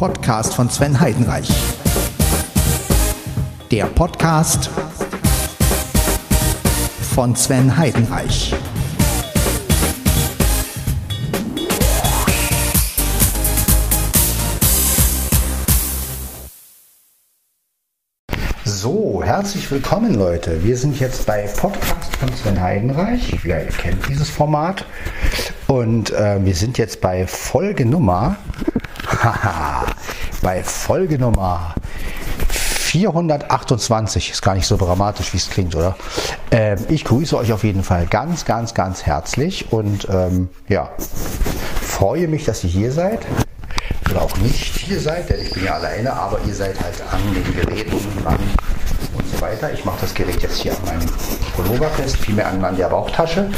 Podcast 0.00 0.54
von 0.54 0.70
Sven 0.70 0.98
Heidenreich. 0.98 1.46
Der 3.70 3.84
Podcast 3.84 4.70
von 7.14 7.36
Sven 7.36 7.76
Heidenreich. 7.76 8.54
So, 18.64 19.22
herzlich 19.22 19.70
willkommen 19.70 20.14
Leute. 20.14 20.64
Wir 20.64 20.78
sind 20.78 20.98
jetzt 20.98 21.26
bei 21.26 21.42
Podcast 21.42 22.16
von 22.16 22.34
Sven 22.34 22.58
Heidenreich. 22.58 23.32
Ja, 23.44 23.58
ihr 23.58 23.66
kennt 23.66 24.08
dieses 24.08 24.30
Format. 24.30 24.86
Und 25.66 26.10
äh, 26.10 26.42
wir 26.42 26.54
sind 26.54 26.78
jetzt 26.78 27.02
bei 27.02 27.26
Folge 27.26 27.84
Nummer, 27.84 28.38
bei 30.42 30.62
Folge 30.62 31.18
Nummer 31.18 31.74
428. 32.48 34.30
Ist 34.30 34.42
gar 34.42 34.54
nicht 34.54 34.66
so 34.66 34.76
dramatisch, 34.76 35.32
wie 35.32 35.36
es 35.36 35.50
klingt, 35.50 35.74
oder? 35.74 35.96
Ähm, 36.50 36.78
ich 36.88 37.04
grüße 37.04 37.36
euch 37.36 37.52
auf 37.52 37.64
jeden 37.64 37.84
Fall 37.84 38.06
ganz, 38.06 38.44
ganz, 38.44 38.74
ganz 38.74 39.04
herzlich 39.04 39.72
und 39.72 40.08
ähm, 40.10 40.48
ja, 40.68 40.90
freue 41.82 42.28
mich, 42.28 42.44
dass 42.44 42.64
ihr 42.64 42.70
hier 42.70 42.92
seid 42.92 43.26
oder 44.10 44.22
auch 44.22 44.36
nicht 44.38 44.78
hier 44.78 44.98
seid, 44.98 45.28
denn 45.30 45.40
ich 45.40 45.52
bin 45.52 45.64
ja 45.64 45.74
alleine, 45.74 46.12
aber 46.12 46.40
ihr 46.46 46.54
seid 46.54 46.80
halt 46.80 47.02
an 47.12 47.20
den 47.32 47.54
Geräten 47.54 47.96
dran 48.22 48.38
weiter. 49.40 49.72
Ich 49.72 49.84
mache 49.84 49.98
das 50.00 50.14
Gerät 50.14 50.42
jetzt 50.42 50.58
hier 50.58 50.72
an 50.72 50.78
meinem 50.84 51.06
Pullover 51.56 51.88
fest, 51.88 52.16
vielmehr 52.16 52.48
an, 52.48 52.64
an 52.64 52.76
der 52.76 52.88
Bauchtasche 52.88 53.50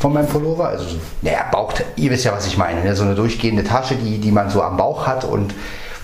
von 0.00 0.12
meinem 0.12 0.28
Pullover. 0.28 0.68
Also, 0.68 0.96
naja, 1.22 1.46
Bauch, 1.50 1.72
ihr 1.96 2.10
wisst 2.10 2.24
ja, 2.24 2.32
was 2.32 2.46
ich 2.46 2.56
meine. 2.56 2.82
Ne? 2.82 2.94
So 2.96 3.04
eine 3.04 3.14
durchgehende 3.14 3.64
Tasche, 3.64 3.96
die, 3.96 4.18
die 4.18 4.32
man 4.32 4.50
so 4.50 4.62
am 4.62 4.76
Bauch 4.76 5.06
hat 5.06 5.24
und 5.24 5.54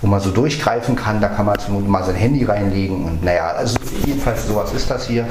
wo 0.00 0.06
man 0.06 0.20
so 0.20 0.30
durchgreifen 0.30 0.96
kann. 0.96 1.20
Da 1.20 1.28
kann 1.28 1.46
man 1.46 1.58
zum 1.58 1.88
mal 1.90 2.04
sein 2.04 2.14
Handy 2.14 2.44
reinlegen 2.44 3.04
und 3.04 3.24
naja, 3.24 3.48
also 3.48 3.76
jedenfalls 4.04 4.46
sowas 4.46 4.72
ist 4.72 4.90
das 4.90 5.06
hier. 5.06 5.26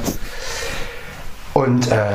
Und 1.54 1.90
äh, 1.90 2.12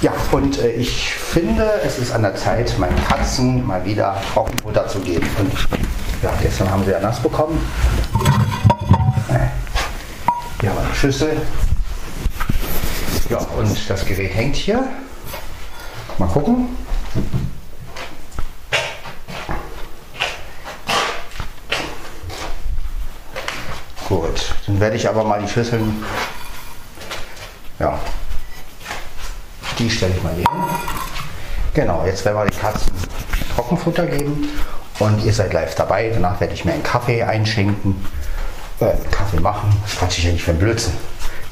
ja, 0.00 0.12
und 0.32 0.58
äh, 0.62 0.70
ich 0.72 1.12
finde, 1.12 1.68
es 1.84 1.98
ist 1.98 2.14
an 2.14 2.22
der 2.22 2.34
Zeit, 2.34 2.78
meinen 2.78 2.96
Katzen 3.04 3.66
mal 3.66 3.84
wieder 3.84 4.16
Trockenfutter 4.32 4.86
zu 4.88 5.00
geben. 5.00 5.26
Und 5.38 5.52
ja, 6.22 6.32
gestern 6.40 6.70
haben 6.70 6.84
sie 6.84 6.92
ja 6.92 7.00
nass 7.00 7.20
bekommen. 7.20 7.60
Hier 10.60 10.70
haben 10.70 10.76
wir 10.78 10.86
eine 10.86 10.94
Schüssel. 10.94 11.40
Ja, 13.28 13.38
und 13.38 13.90
das 13.90 14.04
Gerät 14.04 14.34
hängt 14.34 14.56
hier. 14.56 14.88
Mal 16.18 16.28
gucken. 16.28 16.76
Gut, 24.08 24.54
dann 24.66 24.80
werde 24.80 24.96
ich 24.96 25.08
aber 25.08 25.24
mal 25.24 25.42
die 25.42 25.48
Schüsseln, 25.48 26.04
ja, 27.80 27.98
die 29.80 29.90
stelle 29.90 30.14
ich 30.16 30.22
mal 30.22 30.32
hier 30.32 30.48
hin. 30.48 30.60
Genau, 31.74 32.06
jetzt 32.06 32.24
werden 32.24 32.36
wir 32.36 32.44
den 32.44 32.58
Katzen 32.58 32.92
Trockenfutter 33.56 34.06
geben 34.06 34.48
und 35.00 35.24
ihr 35.24 35.32
seid 35.32 35.52
live 35.52 35.74
dabei. 35.74 36.10
Danach 36.14 36.38
werde 36.40 36.54
ich 36.54 36.64
mir 36.64 36.72
einen 36.72 36.84
Kaffee 36.84 37.24
einschenken, 37.24 38.06
äh, 38.80 38.92
Kaffee 39.10 39.40
machen. 39.40 39.74
Was 39.82 39.96
quatsch 39.96 40.18
ich 40.18 40.24
ja 40.24 40.32
nicht 40.32 40.44
für 40.44 40.52
Blödsinn. 40.52 40.94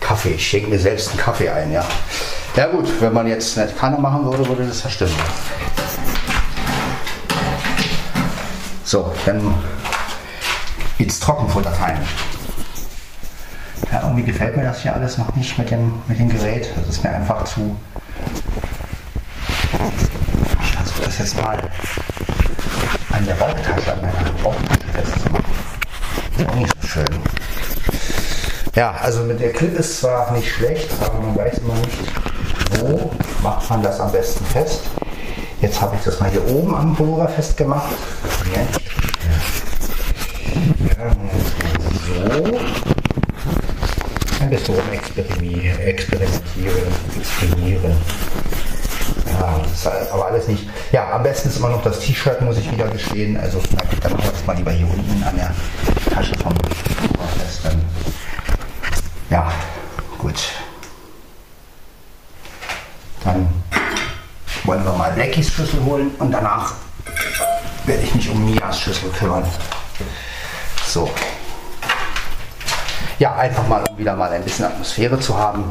Kaffee, 0.01 0.31
ich 0.31 0.47
schenke 0.47 0.69
mir 0.69 0.79
selbst 0.79 1.11
einen 1.11 1.19
Kaffee 1.19 1.49
ein, 1.49 1.73
ja. 1.73 1.85
Ja 2.57 2.67
gut, 2.67 2.89
wenn 3.01 3.13
man 3.13 3.27
jetzt 3.27 3.59
eine 3.59 3.71
Kanne 3.73 3.99
machen 3.99 4.25
würde, 4.25 4.47
würde 4.47 4.67
das 4.67 4.83
ja 4.83 4.91
stimmen. 4.91 5.15
So, 8.85 9.13
dann 9.25 9.55
ins 10.99 11.19
Trockenfutter-Time. 11.21 12.01
Ja, 13.91 14.03
irgendwie 14.03 14.25
gefällt 14.25 14.57
mir 14.57 14.65
das 14.65 14.83
hier 14.83 14.95
alles 14.95 15.19
noch 15.19 15.35
nicht 15.35 15.59
mit 15.59 15.71
dem, 15.71 16.03
mit 16.07 16.19
dem 16.19 16.29
Gerät. 16.29 16.69
Das 16.77 16.89
ist 16.97 17.03
mir 17.03 17.11
einfach 17.11 17.45
zu. 17.45 17.77
Ich 20.63 20.73
versuche 20.73 21.03
das 21.03 21.19
jetzt 21.19 21.41
mal 21.41 21.59
an 23.11 23.27
der 23.27 23.35
Bauchtasche, 23.35 23.93
an 23.93 24.01
meiner 24.01 24.31
Bauchtasche 24.43 24.87
festzumachen. 24.93 25.64
Nicht 26.37 26.75
so 26.81 26.89
schön. 26.89 27.05
Ja, 28.75 28.93
also 29.01 29.23
mit 29.23 29.41
der 29.41 29.53
Clip 29.53 29.79
ist 29.79 30.01
zwar 30.01 30.33
nicht 30.33 30.51
schlecht, 30.51 30.91
aber 31.01 31.21
man 31.21 31.37
weiß 31.37 31.59
immer 31.59 31.75
nicht, 31.75 31.99
wo 32.81 33.11
macht 33.43 33.71
man 33.71 33.83
das 33.83 34.01
am 34.01 34.11
besten 34.11 34.45
fest. 34.47 34.81
Jetzt 35.61 35.81
habe 35.81 35.95
ich 35.97 36.03
das 36.03 36.19
mal 36.19 36.29
hier 36.31 36.45
oben 36.49 36.75
am 36.75 36.97
Pullover 36.97 37.29
festgemacht. 37.29 37.93
Ja. 38.55 38.63
So 44.37 44.43
ein 44.43 44.51
bisschen 44.51 44.75
rumexperimentieren, 44.75 45.81
experimentieren, 45.81 46.83
experimentieren. 47.19 47.97
Ja, 49.33 49.61
das 49.63 49.73
ist 50.03 50.13
aber 50.13 50.27
alles 50.27 50.49
nicht. 50.49 50.69
Ja, 50.93 51.13
am 51.13 51.23
besten 51.23 51.49
ist 51.49 51.59
immer 51.59 51.71
noch 51.71 51.83
das 51.83 52.01
T-Shirt, 52.01 52.41
muss 52.43 52.59
ich 52.59 52.71
wieder 52.71 52.89
gestehen. 52.89 53.37
Also 53.37 53.61
dann 54.03 54.13
machen 54.13 54.25
wir 54.25 54.31
das 54.33 54.47
mal 54.47 54.57
lieber 54.57 54.73
hier 54.73 54.87
unten 54.87 55.23
an 55.23 55.37
der 55.37 55.55
Tasche 56.15 56.39
vom 56.39 56.55
fest. 57.39 57.65
Dann, 57.65 57.85
ja, 59.31 59.51
gut. 60.19 60.35
Dann 63.25 63.49
wollen 64.63 64.85
wir 64.85 64.93
mal 64.93 65.11
Blackies 65.11 65.51
Schlüssel 65.51 65.83
holen 65.83 66.13
und 66.21 66.31
danach 66.31 66.75
werde 67.87 68.03
ich 68.05 68.15
mich 68.15 68.31
um 68.31 68.45
Mias 68.45 68.79
Schlüssel 68.79 69.11
kümmern. 69.11 69.43
So. 70.87 71.11
Ja, 73.19 73.35
einfach 73.35 73.67
mal, 73.67 73.83
um 73.91 73.99
wieder 73.99 74.15
mal 74.15 74.31
ein 74.31 74.45
bisschen 74.45 74.67
Atmosphäre 74.67 75.19
zu 75.19 75.37
haben. 75.37 75.65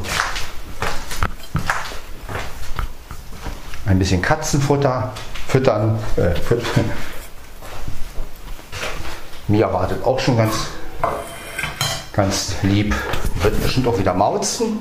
Ein 3.85 3.97
bisschen 3.97 4.21
Katzenfutter 4.21 5.13
füttern. 5.47 5.99
Äh, 6.17 6.35
füttern. 6.35 6.91
Mia 9.47 9.71
wartet 9.71 10.05
auch 10.05 10.19
schon 10.19 10.37
ganz, 10.37 10.53
ganz 12.13 12.55
lieb. 12.61 12.95
Wird 13.41 13.61
bestimmt 13.61 13.87
auch 13.87 13.97
wieder 13.99 14.13
mauzen. 14.13 14.79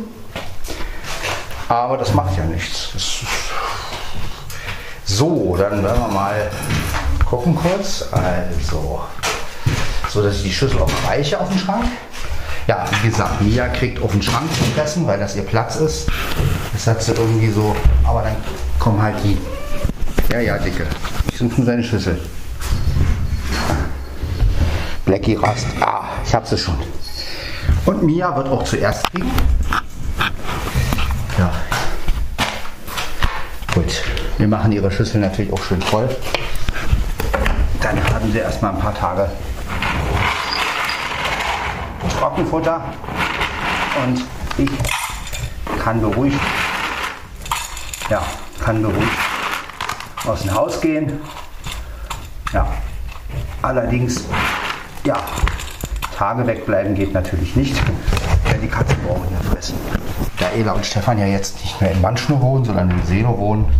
Aber 1.69 1.97
das 1.97 2.15
macht 2.15 2.37
ja 2.37 2.45
nichts. 2.45 2.91
So, 5.05 5.56
dann 5.56 5.83
werden 5.83 6.00
wir 6.00 6.09
mal 6.09 6.50
gucken 7.28 7.56
kurz. 7.56 8.05
Also, 8.12 9.03
so 10.09 10.23
dass 10.23 10.37
ich 10.37 10.43
die 10.45 10.53
Schüssel 10.53 10.81
auch 10.81 10.91
reiche 11.09 11.41
auf 11.41 11.49
den 11.49 11.59
Schrank. 11.59 11.87
Ja, 12.69 12.84
wie 13.03 13.09
gesagt, 13.09 13.41
Mia 13.41 13.67
kriegt 13.69 14.00
auf 14.00 14.12
den 14.12 14.23
Schrank 14.23 14.49
zu 14.55 14.62
fressen, 14.77 15.06
weil 15.09 15.19
das 15.19 15.34
ihr 15.34 15.43
Platz 15.43 15.77
ist. 15.77 16.09
Das 16.73 16.87
hat 16.87 17.03
sie 17.03 17.12
irgendwie 17.12 17.50
so, 17.50 17.75
aber 18.05 18.23
dann 18.23 18.37
kommen 18.79 19.03
halt 19.03 19.17
die. 19.25 19.37
Ja, 20.31 20.39
ja, 20.39 20.59
Dicke. 20.59 20.87
Ich 21.33 21.39
suche 21.39 21.56
nur 21.56 21.67
seine 21.67 21.83
Schüssel. 21.83 22.21
Blackie 25.12 25.34
rast. 25.34 25.67
Ah, 25.78 26.05
ich 26.25 26.34
hab 26.34 26.47
sie 26.47 26.56
schon. 26.56 26.78
Und 27.84 28.03
Mia 28.03 28.34
wird 28.34 28.49
auch 28.49 28.65
zuerst 28.65 29.05
kriegen. 29.11 29.31
Ja. 31.37 31.53
Gut. 33.75 34.03
Wir 34.39 34.49
machen 34.49 34.73
ihre 34.73 34.91
Schüssel 34.91 35.21
natürlich 35.21 35.53
auch 35.53 35.62
schön 35.62 35.83
voll. 35.83 36.09
Dann 37.83 38.03
haben 38.03 38.33
sie 38.33 38.39
erstmal 38.39 38.73
ein 38.73 38.78
paar 38.78 38.95
Tage 38.95 39.31
Trockenfutter 42.19 42.83
und 44.06 44.25
ich 44.56 44.71
kann 45.79 46.00
beruhigt, 46.00 46.41
ja, 48.09 48.23
kann 48.65 48.81
beruhigt 48.81 49.19
aus 50.27 50.41
dem 50.41 50.55
Haus 50.55 50.81
gehen. 50.81 51.21
Ja, 52.55 52.67
allerdings, 53.61 54.25
ja, 55.04 55.16
Tage 56.16 56.46
wegbleiben 56.46 56.94
geht 56.94 57.12
natürlich 57.12 57.56
nicht, 57.56 57.76
denn 58.50 58.60
die 58.60 58.69
Katzen 58.69 58.96
brauchen 59.06 59.26
ja 59.32 59.50
fressen. 59.50 59.75
Da 60.38 60.50
Ela 60.50 60.72
und 60.72 60.87
Stefan 60.87 61.19
ja 61.19 61.26
jetzt 61.26 61.60
nicht 61.62 61.81
mehr 61.81 61.90
in 61.90 62.00
Manschnow 62.00 62.40
wohnen, 62.40 62.64
sondern 62.64 62.90
in 62.90 63.04
Seno 63.06 63.37
wohnen, 63.38 63.72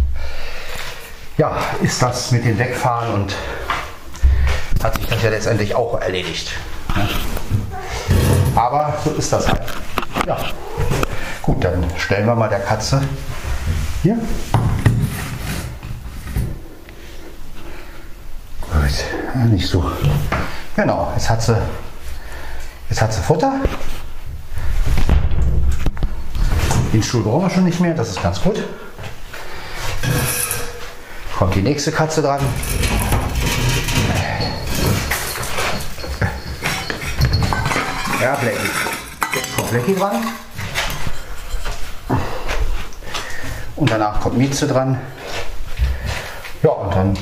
ja, 1.39 1.57
ist 1.83 2.03
das 2.03 2.33
mit 2.33 2.45
dem 2.45 2.59
Wegfahren 2.59 3.15
und 3.15 3.37
hat 4.83 4.97
sich 4.97 5.07
das 5.07 5.23
ja 5.23 5.31
letztendlich 5.31 5.75
auch 5.75 6.01
erledigt. 6.01 6.53
Ne? 6.97 7.09
Aber 8.55 8.95
so 9.05 9.11
ist 9.13 9.33
das 9.33 9.49
halt. 9.49 9.63
Ja. 10.27 10.37
Gut, 11.43 11.65
dann 11.65 11.85
stellen 11.97 12.27
wir 12.27 12.35
mal 12.35 12.49
der 12.49 12.61
Katze 12.61 13.01
hier. 14.03 14.19
Gut, 18.61 19.51
nicht 19.51 19.67
so. 19.67 19.85
Genau, 20.75 21.13
jetzt 21.15 21.29
hat 21.29 21.43
sie, 21.43 21.57
jetzt 22.89 23.03
hat 23.03 23.13
sie 23.13 23.21
Futter. 23.21 23.53
Den 26.93 27.03
Stuhl 27.03 27.23
brauchen 27.23 27.43
wir 27.43 27.51
schon 27.51 27.65
nicht 27.65 27.81
mehr, 27.81 27.95
das 27.95 28.11
ist 28.11 28.23
ganz 28.23 28.41
gut. 28.41 28.63
Kommt 31.39 31.55
die 31.55 31.63
nächste 31.63 31.93
Katze 31.93 32.23
dran. 32.23 32.41
Ja, 38.21 38.35
Blackie. 38.37 38.59
Jetzt 39.35 39.57
kommt 39.57 39.71
Blackie 39.71 39.95
dran. 39.95 40.17
Und 43.77 43.91
danach 43.91 44.21
kommt 44.21 44.39
Mieze 44.39 44.67
dran. 44.67 44.99
Ja, 46.63 46.71
und 46.71 46.95
dann 46.95 47.19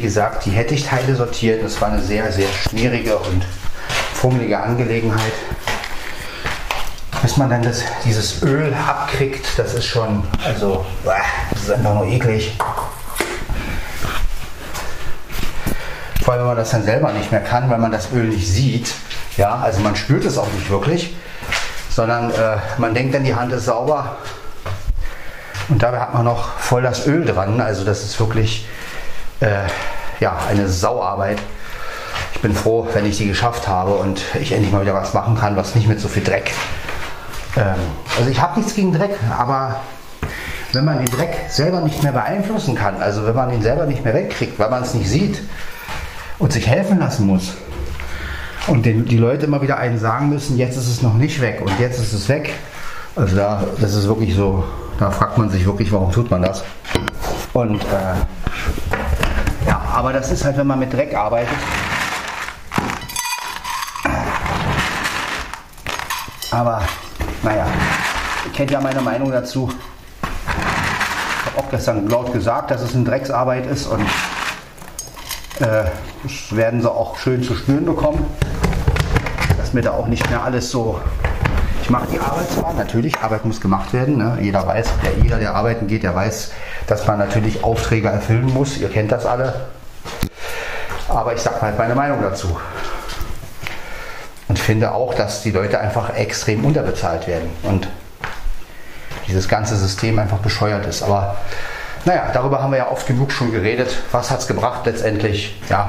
gesagt, 0.00 0.46
die 0.46 0.50
Hettich-Teile 0.50 1.14
sortiert. 1.14 1.62
Das 1.62 1.80
war 1.80 1.88
eine 1.88 2.00
sehr, 2.00 2.32
sehr 2.32 2.48
schwierige 2.48 3.16
und 3.18 3.44
fummelige 4.14 4.60
Angelegenheit. 4.60 5.32
Bis 7.22 7.36
man 7.36 7.50
dann 7.50 7.62
das, 7.62 7.82
dieses 8.04 8.42
Öl 8.42 8.74
abkriegt, 8.74 9.46
das 9.58 9.74
ist 9.74 9.84
schon, 9.84 10.24
also, 10.44 10.86
das 11.04 11.62
ist 11.62 11.70
einfach 11.70 11.94
nur 11.94 12.06
eklig. 12.06 12.56
Vor 16.22 16.34
allem, 16.34 16.42
wenn 16.42 16.48
man 16.48 16.56
das 16.56 16.70
dann 16.70 16.84
selber 16.84 17.12
nicht 17.12 17.30
mehr 17.30 17.42
kann, 17.42 17.68
weil 17.68 17.78
man 17.78 17.92
das 17.92 18.12
Öl 18.12 18.24
nicht 18.24 18.48
sieht. 18.48 18.94
Ja, 19.36 19.56
also 19.56 19.80
man 19.80 19.96
spürt 19.96 20.24
es 20.24 20.38
auch 20.38 20.50
nicht 20.52 20.70
wirklich, 20.70 21.14
sondern 21.90 22.30
äh, 22.30 22.56
man 22.78 22.94
denkt 22.94 23.14
dann, 23.14 23.24
die 23.24 23.34
Hand 23.34 23.52
ist 23.52 23.66
sauber, 23.66 24.16
und 25.70 25.82
dabei 25.82 26.00
hat 26.00 26.14
man 26.14 26.24
noch 26.24 26.58
voll 26.58 26.82
das 26.82 27.06
Öl 27.06 27.24
dran. 27.24 27.60
Also 27.60 27.84
das 27.84 28.02
ist 28.02 28.18
wirklich 28.18 28.66
äh, 29.40 29.66
ja, 30.20 30.38
eine 30.48 30.68
Sauarbeit. 30.68 31.38
Ich 32.34 32.40
bin 32.40 32.54
froh, 32.54 32.86
wenn 32.92 33.06
ich 33.06 33.16
sie 33.16 33.26
geschafft 33.26 33.68
habe 33.68 33.92
und 33.94 34.22
ich 34.40 34.52
endlich 34.52 34.72
mal 34.72 34.82
wieder 34.82 34.94
was 34.94 35.14
machen 35.14 35.36
kann, 35.36 35.56
was 35.56 35.74
nicht 35.74 35.88
mit 35.88 36.00
so 36.00 36.08
viel 36.08 36.22
Dreck. 36.22 36.52
Ähm, 37.56 37.74
also 38.18 38.30
ich 38.30 38.40
habe 38.40 38.58
nichts 38.58 38.74
gegen 38.74 38.92
Dreck, 38.92 39.18
aber 39.36 39.80
wenn 40.72 40.84
man 40.84 40.98
den 40.98 41.06
Dreck 41.06 41.36
selber 41.48 41.80
nicht 41.80 42.02
mehr 42.02 42.12
beeinflussen 42.12 42.74
kann, 42.74 43.02
also 43.02 43.26
wenn 43.26 43.34
man 43.34 43.52
ihn 43.52 43.62
selber 43.62 43.86
nicht 43.86 44.04
mehr 44.04 44.14
wegkriegt, 44.14 44.58
weil 44.58 44.70
man 44.70 44.82
es 44.82 44.94
nicht 44.94 45.08
sieht 45.08 45.42
und 46.38 46.52
sich 46.52 46.68
helfen 46.68 46.98
lassen 46.98 47.26
muss 47.26 47.54
und 48.68 48.86
den, 48.86 49.04
die 49.04 49.16
Leute 49.16 49.46
immer 49.46 49.62
wieder 49.62 49.78
einen 49.78 49.98
sagen 49.98 50.28
müssen, 50.28 50.56
jetzt 50.56 50.76
ist 50.76 50.88
es 50.88 51.02
noch 51.02 51.14
nicht 51.14 51.40
weg 51.40 51.60
und 51.64 51.72
jetzt 51.80 51.98
ist 51.98 52.12
es 52.12 52.28
weg. 52.28 52.54
Also 53.16 53.36
da, 53.36 53.64
das 53.80 53.94
ist 53.94 54.06
wirklich 54.06 54.34
so, 54.34 54.64
da 54.98 55.10
fragt 55.10 55.36
man 55.38 55.50
sich 55.50 55.66
wirklich, 55.66 55.90
warum 55.90 56.12
tut 56.12 56.30
man 56.30 56.42
das? 56.42 56.62
Und 57.52 57.82
äh, 57.82 58.39
aber 60.00 60.14
das 60.14 60.30
ist 60.30 60.46
halt, 60.46 60.56
wenn 60.56 60.66
man 60.66 60.78
mit 60.78 60.90
Dreck 60.90 61.14
arbeitet. 61.14 61.58
Aber 66.50 66.80
naja, 67.42 67.66
ihr 68.46 68.52
kennt 68.52 68.70
ja 68.70 68.80
meine 68.80 69.02
Meinung 69.02 69.30
dazu. 69.30 69.70
Ich 70.22 71.52
habe 71.52 71.58
auch 71.58 71.70
gestern 71.70 72.08
laut 72.08 72.32
gesagt, 72.32 72.70
dass 72.70 72.80
es 72.80 72.94
eine 72.94 73.04
Drecksarbeit 73.04 73.66
ist 73.66 73.88
und 73.88 74.00
äh, 75.60 75.84
das 76.22 76.56
werden 76.56 76.80
sie 76.80 76.90
auch 76.90 77.18
schön 77.18 77.42
zu 77.42 77.54
spüren 77.54 77.84
bekommen, 77.84 78.24
dass 79.58 79.74
mir 79.74 79.82
da 79.82 79.90
auch 79.90 80.06
nicht 80.06 80.30
mehr 80.30 80.42
alles 80.42 80.70
so 80.70 80.98
ich 81.82 81.90
mache 81.90 82.06
die 82.12 82.20
Arbeit 82.20 82.48
zwar, 82.48 82.72
natürlich, 82.72 83.18
Arbeit 83.18 83.44
muss 83.44 83.60
gemacht 83.60 83.92
werden. 83.92 84.16
Ne? 84.16 84.38
Jeder 84.40 84.66
weiß, 84.66 84.86
der, 85.02 85.22
jeder, 85.22 85.38
der 85.38 85.54
arbeiten 85.56 85.88
geht, 85.88 86.04
der 86.04 86.14
weiß, 86.14 86.52
dass 86.86 87.06
man 87.06 87.18
natürlich 87.18 87.64
Aufträge 87.64 88.08
erfüllen 88.08 88.46
muss. 88.54 88.78
Ihr 88.78 88.88
kennt 88.88 89.10
das 89.12 89.26
alle. 89.26 89.66
Aber 91.10 91.34
ich 91.34 91.40
sage 91.40 91.60
halt 91.60 91.76
meine 91.76 91.94
Meinung 91.94 92.22
dazu. 92.22 92.58
Und 94.48 94.58
finde 94.58 94.92
auch, 94.92 95.14
dass 95.14 95.42
die 95.42 95.50
Leute 95.50 95.78
einfach 95.78 96.14
extrem 96.14 96.64
unterbezahlt 96.64 97.26
werden. 97.26 97.50
Und 97.62 97.88
dieses 99.28 99.48
ganze 99.48 99.76
System 99.76 100.18
einfach 100.18 100.38
bescheuert 100.38 100.86
ist. 100.86 101.02
Aber 101.02 101.36
naja, 102.04 102.30
darüber 102.32 102.62
haben 102.62 102.72
wir 102.72 102.78
ja 102.78 102.90
oft 102.90 103.06
genug 103.06 103.30
schon 103.30 103.52
geredet. 103.52 103.94
Was 104.10 104.30
hat 104.30 104.40
es 104.40 104.46
gebracht 104.46 104.86
letztendlich? 104.86 105.60
Ja, 105.68 105.88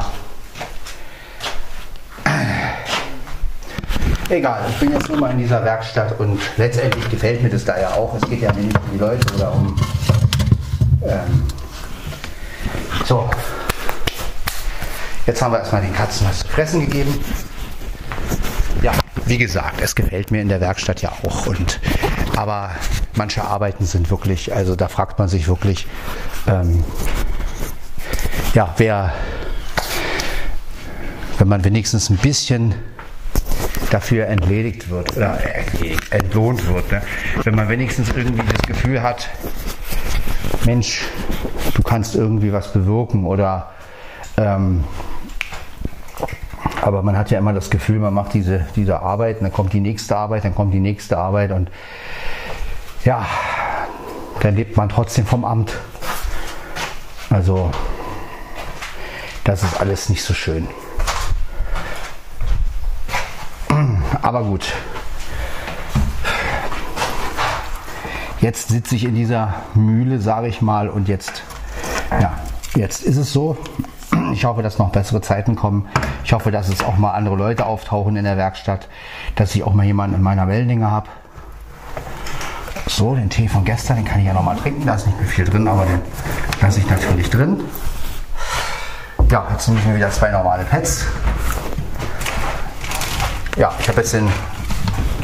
Egal, 4.31 4.61
ich 4.69 4.79
bin 4.79 4.93
jetzt 4.93 5.09
nur 5.09 5.17
mal 5.17 5.31
in 5.31 5.39
dieser 5.39 5.61
Werkstatt 5.65 6.17
und 6.17 6.39
letztendlich 6.55 7.09
gefällt 7.09 7.43
mir 7.43 7.49
das 7.49 7.65
da 7.65 7.77
ja 7.77 7.89
auch. 7.89 8.15
Es 8.15 8.29
geht 8.29 8.41
ja 8.41 8.53
nicht 8.53 8.73
um 8.77 8.83
die 8.93 8.97
Leute 8.97 9.35
oder 9.35 9.53
um. 9.53 9.75
Ähm, 11.03 11.43
so. 13.03 13.29
Jetzt 15.31 15.41
haben 15.41 15.53
wir 15.53 15.59
erstmal 15.59 15.81
den 15.81 15.93
Katzen 15.93 16.27
was 16.27 16.39
zu 16.39 16.47
fressen 16.49 16.81
gegeben. 16.81 17.17
Ja, 18.81 18.91
wie 19.27 19.37
gesagt, 19.37 19.79
es 19.79 19.95
gefällt 19.95 20.29
mir 20.29 20.41
in 20.41 20.49
der 20.49 20.59
Werkstatt 20.59 21.01
ja 21.01 21.13
auch. 21.23 21.47
Und, 21.47 21.79
aber 22.35 22.71
manche 23.15 23.41
Arbeiten 23.41 23.85
sind 23.85 24.11
wirklich, 24.11 24.53
also 24.53 24.75
da 24.75 24.89
fragt 24.89 25.19
man 25.19 25.29
sich 25.29 25.47
wirklich, 25.47 25.87
ähm, 26.47 26.83
ja, 28.53 28.73
wer, 28.75 29.13
wenn 31.37 31.47
man 31.47 31.63
wenigstens 31.63 32.09
ein 32.09 32.17
bisschen 32.17 32.75
dafür 33.89 34.27
entledigt 34.27 34.89
wird 34.89 35.15
oder 35.15 35.39
entlohnt 36.09 36.67
wird. 36.67 36.91
Ne? 36.91 37.01
Wenn 37.45 37.55
man 37.55 37.69
wenigstens 37.69 38.09
irgendwie 38.09 38.43
das 38.51 38.63
Gefühl 38.63 39.01
hat, 39.01 39.29
Mensch, 40.65 41.05
du 41.73 41.81
kannst 41.83 42.15
irgendwie 42.15 42.51
was 42.51 42.73
bewirken 42.73 43.25
oder 43.25 43.71
ähm, 44.35 44.83
aber 46.81 47.03
man 47.03 47.15
hat 47.15 47.29
ja 47.29 47.37
immer 47.37 47.53
das 47.53 47.69
Gefühl, 47.69 47.99
man 47.99 48.13
macht 48.13 48.33
diese, 48.33 48.65
diese 48.75 49.01
Arbeit, 49.01 49.41
dann 49.41 49.53
kommt 49.53 49.71
die 49.73 49.79
nächste 49.79 50.17
Arbeit, 50.17 50.43
dann 50.43 50.55
kommt 50.55 50.73
die 50.73 50.79
nächste 50.79 51.17
Arbeit 51.17 51.51
und 51.51 51.69
ja, 53.05 53.25
dann 54.41 54.55
lebt 54.55 54.77
man 54.77 54.89
trotzdem 54.89 55.25
vom 55.25 55.45
Amt. 55.45 55.77
Also 57.29 57.71
das 59.43 59.63
ist 59.63 59.79
alles 59.79 60.09
nicht 60.09 60.23
so 60.23 60.33
schön. 60.33 60.67
Aber 64.21 64.43
gut. 64.43 64.73
Jetzt 68.39 68.69
sitze 68.69 68.95
ich 68.95 69.03
in 69.03 69.13
dieser 69.13 69.53
Mühle, 69.75 70.19
sage 70.19 70.47
ich 70.47 70.63
mal, 70.63 70.89
und 70.89 71.07
jetzt, 71.07 71.43
ja, 72.09 72.39
jetzt 72.75 73.03
ist 73.03 73.17
es 73.17 73.31
so. 73.31 73.55
Ich 74.33 74.45
hoffe, 74.45 74.61
dass 74.61 74.77
noch 74.77 74.89
bessere 74.89 75.21
Zeiten 75.21 75.55
kommen. 75.55 75.87
Ich 76.23 76.33
hoffe, 76.33 76.51
dass 76.51 76.69
es 76.69 76.83
auch 76.83 76.97
mal 76.97 77.11
andere 77.11 77.35
Leute 77.35 77.65
auftauchen 77.65 78.15
in 78.15 78.23
der 78.23 78.37
Werkstatt, 78.37 78.87
dass 79.35 79.55
ich 79.55 79.63
auch 79.63 79.73
mal 79.73 79.85
jemanden 79.85 80.15
in 80.15 80.21
meiner 80.21 80.47
Wellenlänge 80.47 80.89
habe. 80.89 81.09
So, 82.87 83.15
den 83.15 83.29
Tee 83.29 83.47
von 83.47 83.63
gestern, 83.63 83.97
den 83.97 84.05
kann 84.05 84.19
ich 84.19 84.25
ja 84.25 84.33
noch 84.33 84.43
mal 84.43 84.55
trinken. 84.57 84.85
Da 84.85 84.95
ist 84.95 85.07
nicht 85.07 85.17
mehr 85.17 85.27
viel 85.27 85.45
drin, 85.45 85.67
aber 85.67 85.85
den 85.85 86.01
lasse 86.61 86.79
ich 86.79 86.89
natürlich 86.89 87.29
drin. 87.29 87.61
Ja, 89.29 89.47
jetzt 89.51 89.67
nehme 89.67 89.79
ich 89.79 89.85
mir 89.85 89.95
wieder 89.95 90.11
zwei 90.11 90.29
normale 90.29 90.63
Pads. 90.65 91.05
Ja, 93.55 93.71
ich 93.79 93.87
habe 93.87 94.01
jetzt 94.01 94.13
den, 94.13 94.27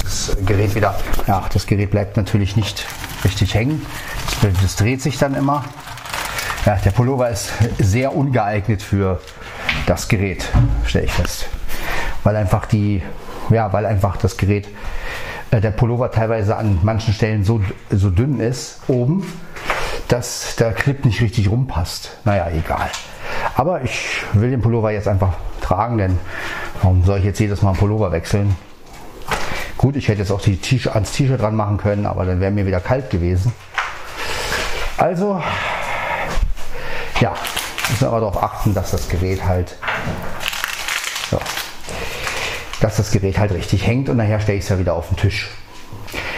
das 0.03 0.37
Gerät 0.45 0.75
wieder. 0.75 0.95
Ja, 1.27 1.43
das 1.51 1.65
Gerät 1.65 1.91
bleibt 1.91 2.15
natürlich 2.15 2.55
nicht 2.55 2.85
richtig 3.23 3.53
hängen. 3.53 3.85
Das, 4.41 4.53
das 4.61 4.75
dreht 4.77 5.01
sich 5.01 5.17
dann 5.17 5.35
immer. 5.35 5.63
Ja, 6.67 6.75
der 6.75 6.91
Pullover 6.91 7.29
ist 7.29 7.53
sehr 7.79 8.13
ungeeignet 8.13 8.81
für 8.81 9.21
das 9.85 10.09
Gerät, 10.09 10.49
stelle 10.85 11.05
ich 11.05 11.13
fest. 11.13 11.47
Weil 12.25 12.35
einfach 12.35 12.65
die, 12.65 13.01
ja, 13.49 13.71
weil 13.71 13.85
einfach 13.85 14.17
das 14.17 14.35
Gerät, 14.35 14.67
äh, 15.51 15.61
der 15.61 15.71
Pullover 15.71 16.11
teilweise 16.11 16.57
an 16.57 16.79
manchen 16.83 17.13
Stellen 17.13 17.45
so, 17.45 17.61
so 17.89 18.09
dünn 18.09 18.41
ist, 18.41 18.81
oben, 18.89 19.25
dass 20.09 20.57
der 20.57 20.73
Clip 20.73 21.05
nicht 21.05 21.21
richtig 21.21 21.49
rumpasst. 21.49 22.17
Naja, 22.25 22.49
egal. 22.49 22.89
Aber 23.55 23.81
ich 23.83 24.23
will 24.33 24.49
den 24.49 24.59
Pullover 24.59 24.91
jetzt 24.91 25.07
einfach 25.07 25.35
tragen, 25.61 25.97
denn 25.97 26.19
warum 26.81 27.01
soll 27.05 27.19
ich 27.19 27.23
jetzt 27.23 27.39
jedes 27.39 27.61
Mal 27.61 27.69
einen 27.69 27.79
Pullover 27.79 28.11
wechseln? 28.11 28.57
Gut, 29.77 29.95
ich 29.95 30.09
hätte 30.09 30.19
jetzt 30.19 30.31
auch 30.31 30.41
die 30.41 30.59
ans 30.93 31.13
T-Shirt 31.13 31.39
dran 31.41 31.55
machen 31.55 31.77
können, 31.77 32.05
aber 32.05 32.25
dann 32.25 32.41
wäre 32.41 32.51
mir 32.51 32.65
wieder 32.65 32.81
kalt 32.81 33.09
gewesen. 33.09 33.53
Also, 34.97 35.41
ja, 37.19 37.33
müssen 37.89 38.07
aber 38.07 38.19
darauf 38.19 38.41
achten, 38.43 38.73
dass 38.73 38.91
das 38.91 39.09
Gerät 39.09 39.43
halt, 39.43 39.75
so, 41.31 41.39
dass 42.79 42.97
das 42.97 43.11
Gerät 43.11 43.39
halt 43.39 43.51
richtig 43.51 43.85
hängt 43.85 44.09
und 44.09 44.17
nachher 44.17 44.39
stelle 44.39 44.57
ich 44.57 44.63
es 44.63 44.69
ja 44.69 44.79
wieder 44.79 44.93
auf 44.93 45.07
den 45.07 45.17
Tisch. 45.17 45.49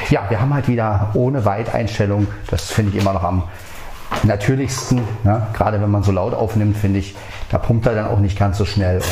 ja, 0.10 0.30
wir 0.30 0.40
haben 0.40 0.54
halt 0.54 0.68
wieder 0.68 1.12
ohne 1.14 1.46
Weiteinstellung, 1.46 2.28
das 2.50 2.72
finde 2.72 2.96
ich 2.96 3.02
immer 3.02 3.14
noch 3.14 3.24
am 3.24 3.44
natürlichsten, 4.24 5.02
ne? 5.24 5.48
gerade 5.54 5.82
wenn 5.82 5.92
man 5.92 6.04
so 6.04 6.12
laut 6.12 6.34
aufnimmt, 6.34 6.78
finde 6.78 7.00
ich, 7.00 7.16
da 7.50 7.58
pumpt 7.58 7.86
er 7.86 7.96
dann 7.96 8.08
auch 8.08 8.20
nicht 8.20 8.38
ganz 8.38 8.58
so 8.58 8.66
schnell 8.66 8.98
und 8.98 9.06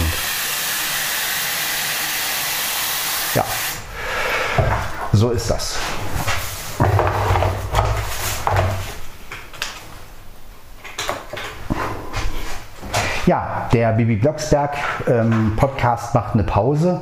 ja, 3.36 3.44
so 5.14 5.30
ist 5.30 5.50
das. 5.50 5.78
Ja, 13.28 13.57
der 13.74 13.92
Bibi 13.94 14.16
Blocksberg 14.16 14.76
ähm, 15.08 15.54
Podcast 15.56 16.14
macht 16.14 16.34
eine 16.34 16.44
Pause, 16.44 17.02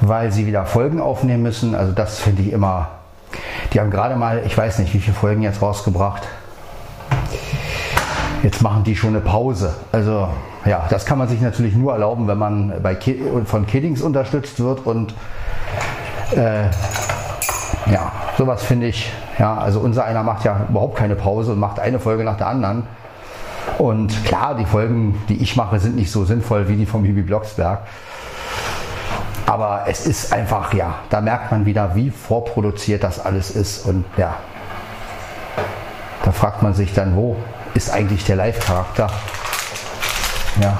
weil 0.00 0.30
sie 0.32 0.46
wieder 0.46 0.66
Folgen 0.66 1.00
aufnehmen 1.00 1.42
müssen. 1.42 1.74
Also 1.74 1.92
das 1.92 2.18
finde 2.20 2.42
ich 2.42 2.52
immer. 2.52 2.88
Die 3.72 3.80
haben 3.80 3.90
gerade 3.90 4.16
mal, 4.16 4.42
ich 4.46 4.56
weiß 4.56 4.78
nicht, 4.78 4.94
wie 4.94 4.98
viele 4.98 5.16
Folgen 5.16 5.42
jetzt 5.42 5.60
rausgebracht. 5.60 6.22
Jetzt 8.42 8.62
machen 8.62 8.84
die 8.84 8.94
schon 8.94 9.10
eine 9.10 9.20
Pause. 9.20 9.74
Also 9.92 10.28
ja, 10.64 10.86
das 10.90 11.06
kann 11.06 11.18
man 11.18 11.28
sich 11.28 11.40
natürlich 11.40 11.74
nur 11.74 11.92
erlauben, 11.92 12.28
wenn 12.28 12.38
man 12.38 12.72
bei 12.82 12.94
Ki 12.94 13.20
von 13.44 13.66
Kiddings 13.66 14.00
unterstützt 14.00 14.60
wird 14.60 14.86
und 14.86 15.14
äh, 16.36 16.64
ja, 17.90 18.12
sowas 18.36 18.62
finde 18.62 18.86
ich. 18.86 19.12
Ja, 19.38 19.56
also 19.56 19.80
unser 19.80 20.04
einer 20.04 20.22
macht 20.22 20.44
ja 20.44 20.66
überhaupt 20.68 20.96
keine 20.96 21.14
Pause 21.14 21.52
und 21.52 21.58
macht 21.58 21.78
eine 21.78 21.98
Folge 21.98 22.24
nach 22.24 22.36
der 22.36 22.48
anderen. 22.48 22.84
Und 23.78 24.24
klar, 24.24 24.56
die 24.56 24.64
Folgen, 24.64 25.22
die 25.28 25.40
ich 25.40 25.54
mache, 25.56 25.78
sind 25.78 25.94
nicht 25.94 26.10
so 26.10 26.24
sinnvoll 26.24 26.68
wie 26.68 26.76
die 26.76 26.86
von 26.86 27.04
Bibi 27.04 27.22
Blocksberg. 27.22 27.80
Aber 29.46 29.84
es 29.86 30.04
ist 30.04 30.32
einfach, 30.32 30.74
ja, 30.74 30.96
da 31.08 31.20
merkt 31.20 31.52
man 31.52 31.64
wieder, 31.64 31.94
wie 31.94 32.10
vorproduziert 32.10 33.04
das 33.04 33.24
alles 33.24 33.50
ist. 33.50 33.86
Und 33.86 34.04
ja, 34.16 34.36
da 36.24 36.32
fragt 36.32 36.62
man 36.62 36.74
sich 36.74 36.92
dann, 36.92 37.16
wo 37.16 37.36
ist 37.74 37.90
eigentlich 37.90 38.24
der 38.24 38.36
Live-Charakter? 38.36 39.08
Ja, 40.60 40.76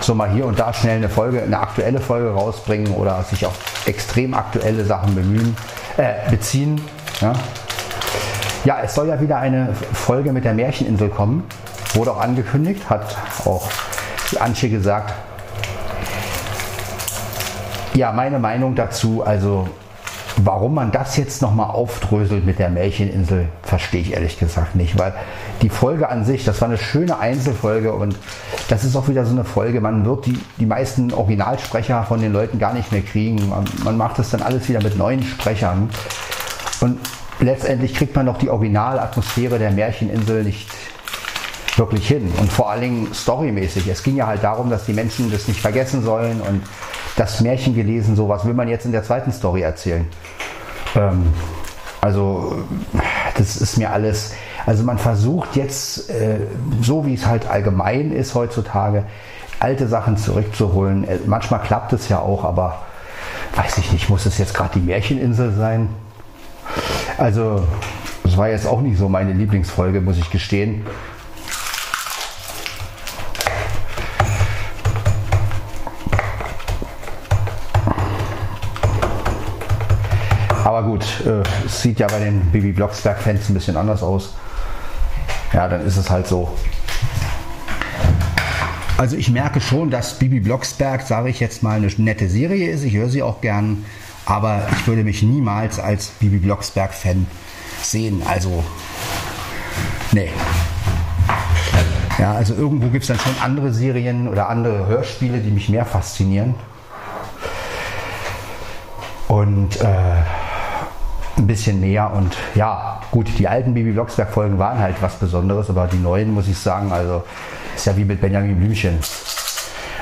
so 0.00 0.14
mal 0.14 0.30
hier 0.30 0.46
und 0.46 0.58
da 0.58 0.72
schnell 0.72 0.96
eine 0.96 1.08
Folge, 1.08 1.42
eine 1.42 1.58
aktuelle 1.58 2.00
Folge 2.00 2.30
rausbringen 2.30 2.94
oder 2.94 3.22
sich 3.24 3.44
auf 3.44 3.58
extrem 3.86 4.34
aktuelle 4.34 4.84
Sachen 4.84 5.14
bemühen, 5.14 5.56
äh, 5.96 6.30
beziehen. 6.30 6.80
Ja. 7.20 7.32
ja, 8.64 8.78
es 8.84 8.94
soll 8.94 9.08
ja 9.08 9.20
wieder 9.20 9.38
eine 9.38 9.74
Folge 9.92 10.32
mit 10.32 10.44
der 10.44 10.54
Märcheninsel 10.54 11.08
kommen. 11.08 11.44
Wurde 11.94 12.12
auch 12.12 12.20
angekündigt, 12.20 12.88
hat 12.88 13.16
auch 13.44 13.68
Antje 14.38 14.68
gesagt. 14.68 15.14
Ja, 17.94 18.12
meine 18.12 18.38
Meinung 18.38 18.74
dazu, 18.74 19.24
also 19.24 19.68
warum 20.44 20.74
man 20.74 20.92
das 20.92 21.16
jetzt 21.16 21.42
nochmal 21.42 21.70
aufdröselt 21.70 22.44
mit 22.44 22.58
der 22.58 22.68
Märcheninsel, 22.68 23.48
verstehe 23.62 24.00
ich 24.00 24.12
ehrlich 24.12 24.38
gesagt 24.38 24.74
nicht, 24.74 24.98
weil 24.98 25.14
die 25.62 25.68
Folge 25.68 26.08
an 26.08 26.24
sich, 26.24 26.44
das 26.44 26.60
war 26.60 26.68
eine 26.68 26.78
schöne 26.78 27.18
Einzelfolge 27.18 27.92
und 27.92 28.16
das 28.68 28.84
ist 28.84 28.94
auch 28.96 29.08
wieder 29.08 29.24
so 29.24 29.32
eine 29.32 29.44
Folge, 29.44 29.80
man 29.80 30.04
wird 30.04 30.26
die, 30.26 30.38
die 30.58 30.66
meisten 30.66 31.12
Originalsprecher 31.12 32.04
von 32.04 32.20
den 32.20 32.32
Leuten 32.32 32.58
gar 32.58 32.74
nicht 32.74 32.92
mehr 32.92 33.02
kriegen. 33.02 33.48
Man, 33.48 33.64
man 33.82 33.96
macht 33.96 34.18
das 34.18 34.30
dann 34.30 34.42
alles 34.42 34.68
wieder 34.68 34.82
mit 34.82 34.96
neuen 34.96 35.22
Sprechern 35.22 35.90
und 36.80 36.98
letztendlich 37.40 37.94
kriegt 37.94 38.14
man 38.14 38.26
doch 38.26 38.38
die 38.38 38.50
Originalatmosphäre 38.50 39.58
der 39.58 39.70
Märcheninsel 39.70 40.44
nicht 40.44 40.68
wirklich 41.78 42.06
hin. 42.08 42.32
Und 42.38 42.50
vor 42.50 42.70
allen 42.70 42.80
Dingen 42.80 43.14
storymäßig. 43.14 43.86
Es 43.88 44.02
ging 44.02 44.16
ja 44.16 44.26
halt 44.26 44.42
darum, 44.42 44.70
dass 44.70 44.86
die 44.86 44.92
Menschen 44.92 45.30
das 45.30 45.48
nicht 45.48 45.60
vergessen 45.60 46.02
sollen 46.02 46.40
und 46.40 46.62
das 47.16 47.40
Märchen 47.40 47.74
gelesen, 47.74 48.16
so 48.16 48.28
was 48.28 48.44
will 48.44 48.54
man 48.54 48.68
jetzt 48.68 48.84
in 48.84 48.92
der 48.92 49.02
zweiten 49.02 49.32
Story 49.32 49.62
erzählen. 49.62 50.06
Ähm, 50.94 51.32
also 52.00 52.64
das 53.36 53.56
ist 53.56 53.76
mir 53.76 53.90
alles, 53.90 54.34
also 54.66 54.84
man 54.84 54.98
versucht 54.98 55.56
jetzt, 55.56 56.10
äh, 56.10 56.38
so 56.80 57.06
wie 57.06 57.14
es 57.14 57.26
halt 57.26 57.48
allgemein 57.48 58.12
ist 58.12 58.34
heutzutage, 58.34 59.04
alte 59.58 59.88
Sachen 59.88 60.16
zurückzuholen. 60.16 61.04
Äh, 61.08 61.18
manchmal 61.26 61.60
klappt 61.60 61.92
es 61.92 62.08
ja 62.08 62.20
auch, 62.20 62.44
aber 62.44 62.82
weiß 63.56 63.78
ich 63.78 63.92
nicht, 63.92 64.08
muss 64.08 64.26
es 64.26 64.38
jetzt 64.38 64.54
gerade 64.54 64.78
die 64.78 64.84
Märcheninsel 64.84 65.52
sein? 65.52 65.88
Also, 67.16 67.66
das 68.22 68.36
war 68.36 68.48
jetzt 68.48 68.66
auch 68.66 68.80
nicht 68.80 68.98
so 68.98 69.08
meine 69.08 69.32
Lieblingsfolge, 69.32 70.00
muss 70.00 70.18
ich 70.18 70.30
gestehen. 70.30 70.86
Aber 80.78 80.86
gut, 80.86 81.04
äh, 81.26 81.42
es 81.66 81.82
sieht 81.82 81.98
ja 81.98 82.06
bei 82.06 82.20
den 82.20 82.52
Baby 82.52 82.70
Blocksberg-Fans 82.70 83.48
ein 83.48 83.54
bisschen 83.54 83.76
anders 83.76 84.00
aus. 84.00 84.36
Ja, 85.52 85.66
dann 85.66 85.84
ist 85.84 85.96
es 85.96 86.08
halt 86.08 86.28
so. 86.28 86.56
Also 88.96 89.16
ich 89.16 89.28
merke 89.28 89.60
schon, 89.60 89.90
dass 89.90 90.20
Bibi 90.20 90.38
Blocksberg, 90.38 91.02
sage 91.02 91.30
ich 91.30 91.40
jetzt 91.40 91.64
mal, 91.64 91.78
eine 91.78 91.88
nette 91.96 92.28
Serie 92.28 92.70
ist. 92.70 92.84
Ich 92.84 92.94
höre 92.94 93.08
sie 93.08 93.24
auch 93.24 93.40
gern, 93.40 93.86
aber 94.24 94.68
ich 94.70 94.86
würde 94.86 95.02
mich 95.02 95.20
niemals 95.20 95.80
als 95.80 96.10
Bibi 96.20 96.38
Blocksberg-Fan 96.38 97.26
sehen. 97.82 98.22
Also, 98.24 98.62
nee. 100.12 100.30
Ja, 102.20 102.34
also 102.34 102.54
irgendwo 102.54 102.86
gibt 102.90 103.02
es 103.02 103.08
dann 103.08 103.18
schon 103.18 103.34
andere 103.42 103.72
Serien 103.72 104.28
oder 104.28 104.48
andere 104.48 104.86
Hörspiele, 104.86 105.38
die 105.38 105.50
mich 105.50 105.68
mehr 105.68 105.86
faszinieren. 105.86 106.54
Und 109.26 109.80
äh, 109.80 110.22
ein 111.38 111.46
bisschen 111.46 111.80
mehr. 111.80 112.12
Und 112.12 112.36
ja, 112.54 113.00
gut, 113.10 113.28
die 113.38 113.48
alten 113.48 113.74
Bibi 113.74 113.92
Blocksberg-Folgen 113.92 114.58
waren 114.58 114.78
halt 114.78 114.96
was 115.00 115.16
Besonderes, 115.16 115.70
aber 115.70 115.86
die 115.86 115.98
neuen, 115.98 116.32
muss 116.32 116.48
ich 116.48 116.58
sagen, 116.58 116.92
also 116.92 117.22
ist 117.74 117.86
ja 117.86 117.96
wie 117.96 118.04
mit 118.04 118.20
Benjamin 118.20 118.56
Blümchen. 118.56 118.98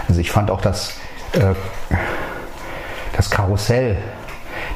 Also 0.08 0.20
ich 0.20 0.30
fand 0.30 0.50
auch 0.50 0.60
das, 0.60 0.94
äh, 1.32 1.54
das 3.16 3.30
Karussell, 3.30 3.98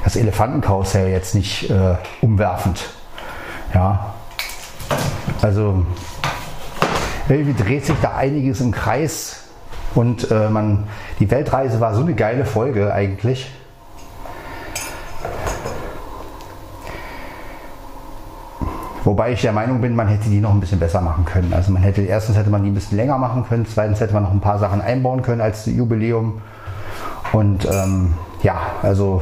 das 0.05 0.17
Elefantenkarussell 0.17 1.09
jetzt 1.09 1.35
nicht 1.35 1.71
äh, 1.71 1.95
umwerfend. 2.21 2.91
Ja, 3.75 4.15
also 5.43 5.87
irgendwie 7.29 7.55
dreht 7.55 7.87
sich 7.87 7.97
da 8.03 8.17
einiges 8.17 8.61
im 8.61 8.73
Kreis 8.73 9.45
und 9.95 10.31
äh, 10.31 10.49
man, 10.49 10.89
die 11.21 11.31
Weltreise 11.31 11.81
war 11.81 11.95
so 11.95 12.03
eine 12.03 12.15
geile 12.15 12.45
Folge 12.45 12.93
eigentlich. 12.93 13.51
Wobei 19.11 19.33
ich 19.33 19.43
der 19.43 19.51
Meinung 19.51 19.81
bin, 19.81 19.97
man 19.97 20.07
hätte 20.07 20.29
die 20.29 20.39
noch 20.39 20.53
ein 20.53 20.61
bisschen 20.61 20.79
besser 20.79 21.01
machen 21.01 21.25
können. 21.25 21.53
Also 21.53 21.73
man 21.73 21.83
hätte, 21.83 22.01
erstens 22.03 22.37
hätte 22.37 22.49
man 22.49 22.63
die 22.63 22.71
ein 22.71 22.75
bisschen 22.75 22.97
länger 22.97 23.19
machen 23.19 23.45
können, 23.45 23.67
zweitens 23.67 23.99
hätte 23.99 24.15
man 24.15 24.23
noch 24.23 24.31
ein 24.31 24.39
paar 24.39 24.61
Sachen 24.61 24.81
einbauen 24.81 25.23
können 25.23 25.41
als 25.41 25.67
Jubiläum. 25.67 26.41
Und 27.33 27.65
ähm, 27.65 28.15
ja, 28.45 28.55
also 28.83 29.21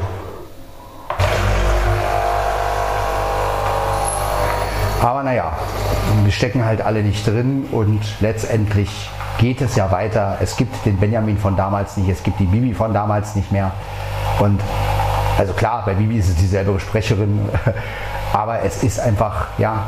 Aber 5.00 5.22
naja, 5.22 5.56
wir 6.22 6.32
stecken 6.32 6.66
halt 6.66 6.82
alle 6.82 7.02
nicht 7.02 7.26
drin 7.26 7.64
und 7.72 8.02
letztendlich 8.20 9.08
geht 9.38 9.62
es 9.62 9.74
ja 9.74 9.90
weiter. 9.90 10.36
Es 10.42 10.58
gibt 10.58 10.84
den 10.84 10.98
Benjamin 10.98 11.38
von 11.38 11.56
damals 11.56 11.96
nicht, 11.96 12.10
es 12.10 12.22
gibt 12.22 12.38
die 12.40 12.44
Bibi 12.44 12.74
von 12.74 12.92
damals 12.92 13.34
nicht 13.36 13.52
mehr. 13.52 13.72
Und 14.38 14.60
also 15.38 15.54
klar, 15.54 15.84
bei 15.86 15.94
Bibi 15.94 16.18
ist 16.18 16.28
es 16.28 16.36
dieselbe 16.36 16.78
Sprecherin, 16.78 17.40
aber 18.32 18.62
es 18.64 18.82
ist 18.82 19.00
einfach, 19.00 19.46
ja, 19.58 19.86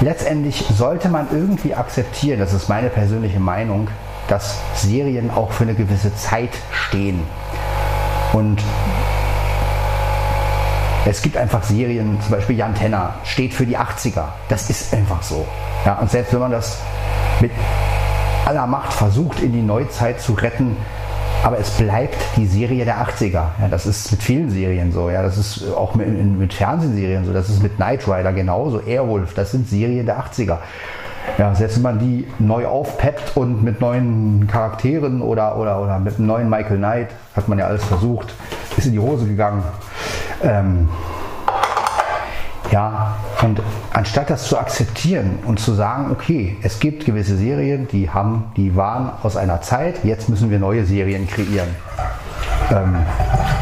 letztendlich 0.00 0.64
sollte 0.74 1.08
man 1.08 1.28
irgendwie 1.32 1.74
akzeptieren, 1.74 2.38
das 2.38 2.52
ist 2.52 2.68
meine 2.68 2.88
persönliche 2.88 3.40
Meinung, 3.40 3.88
dass 4.28 4.58
Serien 4.74 5.30
auch 5.30 5.52
für 5.52 5.64
eine 5.64 5.74
gewisse 5.74 6.14
Zeit 6.16 6.50
stehen. 6.72 7.22
Und 8.32 8.60
es 11.04 11.22
gibt 11.22 11.36
einfach 11.36 11.62
Serien, 11.62 12.20
zum 12.20 12.32
Beispiel 12.32 12.56
Jan 12.56 12.74
Tenner 12.74 13.14
steht 13.24 13.54
für 13.54 13.64
die 13.64 13.78
80er. 13.78 14.24
Das 14.48 14.68
ist 14.68 14.92
einfach 14.92 15.22
so. 15.22 15.46
Ja, 15.84 15.94
und 16.00 16.10
selbst 16.10 16.32
wenn 16.32 16.40
man 16.40 16.50
das 16.50 16.78
mit 17.40 17.52
aller 18.44 18.66
Macht 18.66 18.92
versucht, 18.92 19.40
in 19.40 19.52
die 19.52 19.62
Neuzeit 19.62 20.20
zu 20.20 20.32
retten, 20.32 20.76
aber 21.44 21.58
es 21.58 21.70
bleibt 21.70 22.16
die 22.36 22.46
Serie 22.46 22.84
der 22.84 22.98
80er. 23.06 23.32
Ja, 23.32 23.68
das 23.70 23.86
ist 23.86 24.10
mit 24.10 24.22
vielen 24.22 24.50
Serien 24.50 24.92
so. 24.92 25.10
Ja, 25.10 25.22
das 25.22 25.36
ist 25.38 25.72
auch 25.74 25.94
mit, 25.94 26.08
mit 26.08 26.52
Fernsehserien 26.52 27.24
so. 27.24 27.32
Das 27.32 27.48
ist 27.48 27.62
mit 27.62 27.76
Knight 27.76 28.06
Rider 28.08 28.32
genauso. 28.32 28.80
Airwolf, 28.80 29.34
das 29.34 29.52
sind 29.52 29.68
Serien 29.68 30.06
der 30.06 30.18
80er. 30.18 30.58
Ja, 31.38 31.54
selbst 31.54 31.76
wenn 31.76 31.82
man 31.82 31.98
die 31.98 32.26
neu 32.38 32.66
aufpeppt 32.66 33.36
und 33.36 33.62
mit 33.62 33.80
neuen 33.80 34.46
Charakteren 34.46 35.20
oder, 35.20 35.56
oder, 35.58 35.82
oder 35.82 35.98
mit 35.98 36.16
einem 36.16 36.26
neuen 36.26 36.48
Michael 36.48 36.78
Knight, 36.78 37.08
hat 37.34 37.48
man 37.48 37.58
ja 37.58 37.66
alles 37.66 37.84
versucht, 37.84 38.32
ist 38.76 38.86
in 38.86 38.92
die 38.92 38.98
Hose 38.98 39.26
gegangen. 39.26 39.62
Ähm, 40.42 40.88
ja, 42.70 43.16
und 43.42 43.60
anstatt 43.96 44.28
das 44.28 44.46
zu 44.46 44.58
akzeptieren 44.58 45.38
und 45.46 45.58
zu 45.58 45.72
sagen, 45.72 46.10
okay, 46.10 46.58
es 46.60 46.80
gibt 46.80 47.06
gewisse 47.06 47.34
Serien, 47.34 47.88
die 47.88 48.10
haben, 48.10 48.44
die 48.54 48.76
waren 48.76 49.10
aus 49.22 49.38
einer 49.38 49.62
Zeit, 49.62 50.04
jetzt 50.04 50.28
müssen 50.28 50.50
wir 50.50 50.58
neue 50.58 50.84
Serien 50.84 51.26
kreieren. 51.26 51.68
Ähm, 52.70 52.96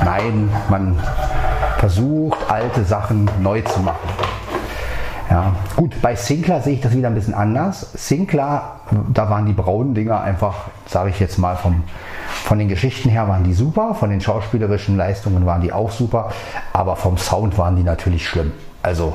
nein, 0.05 0.51
man 0.69 0.99
versucht, 1.79 2.51
alte 2.51 2.83
Sachen 2.83 3.31
neu 3.43 3.61
zu 3.61 3.79
machen. 3.79 4.09
Ja, 5.31 5.55
gut, 5.77 6.03
bei 6.03 6.17
Sinclair 6.17 6.63
sehe 6.63 6.75
ich 6.75 6.81
das 6.81 6.97
wieder 6.97 7.07
ein 7.09 7.15
bisschen 7.15 7.35
anders. 7.35 7.93
Sinclair, 7.95 8.73
da 9.13 9.31
waren 9.31 9.47
die 9.47 9.53
braunen 9.53 9.95
Dinger 9.95 10.21
einfach, 10.21 10.65
sage 10.87 11.11
ich 11.11 11.21
jetzt 11.21 11.39
mal, 11.39 11.55
vom, 11.55 11.85
von 12.27 12.59
den 12.59 12.69
Geschichten 12.69 13.09
her 13.09 13.29
waren 13.29 13.45
die 13.45 13.55
super, 13.55 13.95
von 13.95 14.11
den 14.11 14.21
schauspielerischen 14.21 14.97
Leistungen 14.97 15.47
waren 15.47 15.61
die 15.61 15.73
auch 15.73 15.93
super, 15.93 16.33
aber 16.73 16.97
vom 16.97 17.19
Sound 17.19 17.57
waren 17.57 17.77
die 17.77 17.85
natürlich 17.85 18.27
schlimm. 18.27 18.51
Also, 18.83 19.15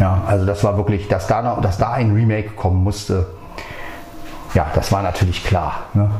ja, 0.00 0.22
also 0.26 0.46
das 0.46 0.62
war 0.64 0.76
wirklich, 0.76 1.08
dass 1.08 1.26
da, 1.26 1.42
noch, 1.42 1.60
dass 1.60 1.78
da 1.78 1.92
ein 1.92 2.12
Remake 2.12 2.50
kommen 2.50 2.82
musste, 2.82 3.26
ja, 4.54 4.66
das 4.74 4.92
war 4.92 5.02
natürlich 5.02 5.44
klar. 5.44 5.82
Ne? 5.94 6.10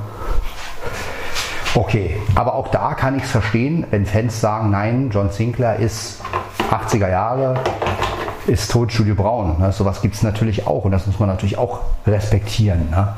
Okay, 1.74 2.20
aber 2.34 2.54
auch 2.54 2.68
da 2.68 2.94
kann 2.94 3.16
ich 3.16 3.24
es 3.24 3.30
verstehen, 3.30 3.86
wenn 3.90 4.04
Fans 4.04 4.40
sagen, 4.40 4.70
nein, 4.70 5.10
John 5.10 5.30
Sinclair 5.30 5.76
ist 5.76 6.20
80er 6.70 7.08
Jahre, 7.08 7.54
ist 8.46 8.70
tot 8.70 8.90
Studio 8.90 9.14
Braun. 9.14 9.58
Ne? 9.58 9.72
Sowas 9.72 10.00
gibt 10.00 10.14
es 10.14 10.22
natürlich 10.22 10.66
auch 10.66 10.84
und 10.84 10.90
das 10.90 11.06
muss 11.06 11.18
man 11.18 11.28
natürlich 11.28 11.58
auch 11.58 11.80
respektieren. 12.06 12.90
Ne? 12.90 13.14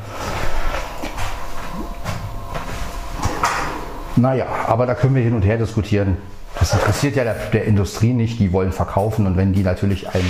Naja, 4.17 4.47
aber 4.67 4.87
da 4.87 4.95
können 4.95 5.14
wir 5.14 5.23
hin 5.23 5.35
und 5.35 5.43
her 5.43 5.57
diskutieren. 5.57 6.19
Das 6.59 6.75
interessiert 6.75 7.16
ja 7.16 7.25
der, 7.25 7.35
der 7.35 7.64
Industrie 7.64 8.12
nicht, 8.12 8.38
die 8.38 8.52
wollen 8.52 8.73
verkaufen 8.73 9.26
und 9.26 9.37
wenn 9.37 9.52
die 9.52 9.62
natürlich 9.62 10.09
ein, 10.09 10.25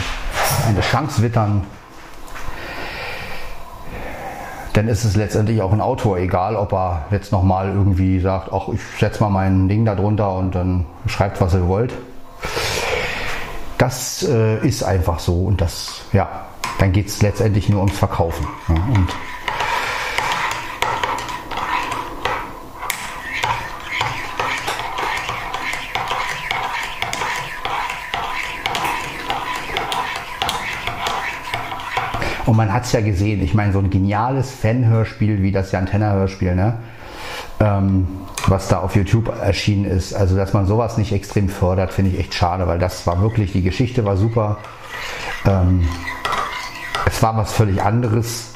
eine 0.69 0.81
Chance 0.81 1.23
wittern, 1.23 1.67
dann 4.73 4.89
ist 4.89 5.05
es 5.05 5.17
letztendlich 5.17 5.61
auch 5.63 5.73
ein 5.73 5.81
Autor, 5.81 6.19
egal 6.19 6.55
ob 6.55 6.73
er 6.73 7.07
jetzt 7.11 7.33
nochmal 7.33 7.69
irgendwie 7.69 8.21
sagt, 8.21 8.53
ach, 8.53 8.69
ich 8.73 8.81
setze 8.99 9.21
mal 9.23 9.31
mein 9.31 9.69
Ding 9.69 9.85
da 9.85 9.95
drunter 9.95 10.35
und 10.35 10.55
dann 10.55 10.87
schreibt, 11.07 11.41
was 11.41 11.55
ihr 11.55 11.67
wollt. 11.67 11.93
Das 13.79 14.23
äh, 14.23 14.59
ist 14.67 14.83
einfach 14.83 15.19
so 15.19 15.45
und 15.45 15.61
das, 15.61 16.03
ja, 16.13 16.29
dann 16.79 16.93
geht 16.93 17.09
es 17.09 17.23
letztendlich 17.23 17.69
nur 17.69 17.81
ums 17.81 17.99
Verkaufen. 17.99 18.47
Ja, 18.69 18.75
und 18.75 19.09
Und 32.51 32.57
man 32.57 32.73
hat 32.73 32.85
es 32.85 32.91
ja 32.91 33.01
gesehen, 33.01 33.41
ich 33.45 33.55
meine, 33.55 33.73
so 33.73 33.79
ein 33.79 33.91
geniales 33.91 34.51
Fan-Hörspiel 34.51 35.41
wie 35.41 35.53
das 35.53 35.71
Jantenna-Hörspiel, 35.71 36.57
ne? 36.57 36.79
Ähm, 37.61 38.09
was 38.49 38.67
da 38.67 38.81
auf 38.81 38.97
YouTube 38.97 39.29
erschienen 39.41 39.85
ist. 39.85 40.15
Also, 40.15 40.35
dass 40.35 40.53
man 40.53 40.67
sowas 40.67 40.99
nicht 40.99 41.13
extrem 41.13 41.49
fördert, 41.49 41.93
finde 41.93 42.11
ich 42.11 42.19
echt 42.19 42.35
schade, 42.35 42.67
weil 42.67 42.81
das 42.81 43.07
war 43.07 43.23
wirklich, 43.23 43.53
die 43.53 43.63
Geschichte 43.63 44.05
war 44.05 44.17
super. 44.17 44.59
Ähm, 45.47 45.87
es 47.07 47.23
war 47.23 47.37
was 47.37 47.53
völlig 47.53 47.81
anderes. 47.81 48.53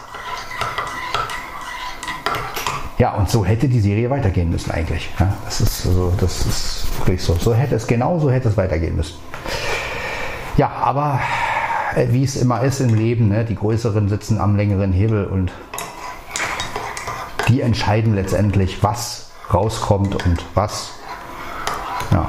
Ja, 2.99 3.13
und 3.13 3.31
so 3.31 3.45
hätte 3.45 3.69
die 3.69 3.79
Serie 3.79 4.11
weitergehen 4.11 4.51
müssen 4.51 4.73
eigentlich. 4.73 5.09
Ja, 5.21 5.35
das 5.45 5.61
ist 5.61 5.87
also, 5.87 6.13
das 6.19 6.45
ist 6.45 6.99
wirklich 6.99 7.23
so. 7.23 7.37
So 7.37 7.55
hätte 7.55 7.77
es 7.77 7.87
genau 7.87 8.19
so 8.19 8.29
hätte 8.29 8.49
es 8.49 8.57
weitergehen 8.57 8.97
müssen. 8.97 9.15
Ja, 10.57 10.69
aber 10.83 11.21
wie 11.97 12.25
es 12.25 12.37
immer 12.37 12.63
ist 12.63 12.81
im 12.81 12.95
Leben, 12.95 13.29
ne? 13.29 13.45
die 13.45 13.55
Größeren 13.55 14.09
sitzen 14.09 14.41
am 14.41 14.57
längeren 14.57 14.93
Hebel 14.93 15.27
und 15.27 15.53
die 17.49 17.61
entscheiden 17.61 18.15
letztendlich, 18.15 18.83
was 18.83 19.31
rauskommt 19.53 20.27
und 20.27 20.45
was. 20.55 20.95
Ja. 22.11 22.29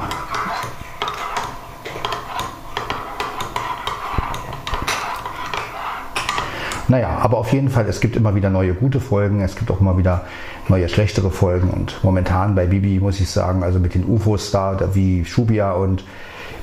Naja, 6.88 7.18
aber 7.20 7.38
auf 7.38 7.52
jeden 7.52 7.68
Fall, 7.68 7.86
es 7.88 8.00
gibt 8.00 8.14
immer 8.14 8.36
wieder 8.36 8.48
neue 8.48 8.72
gute 8.72 9.00
Folgen, 9.00 9.40
es 9.40 9.56
gibt 9.56 9.72
auch 9.72 9.80
immer 9.80 9.98
wieder 9.98 10.26
neue 10.68 10.88
schlechtere 10.88 11.32
Folgen 11.32 11.70
und 11.70 12.02
momentan 12.04 12.54
bei 12.54 12.66
Bibi 12.66 13.00
muss 13.00 13.18
ich 13.18 13.28
sagen, 13.28 13.64
also 13.64 13.80
mit 13.80 13.94
den 13.94 14.04
UFOs 14.04 14.52
da, 14.52 14.78
wie 14.94 15.24
Shubia 15.24 15.72
und 15.72 16.04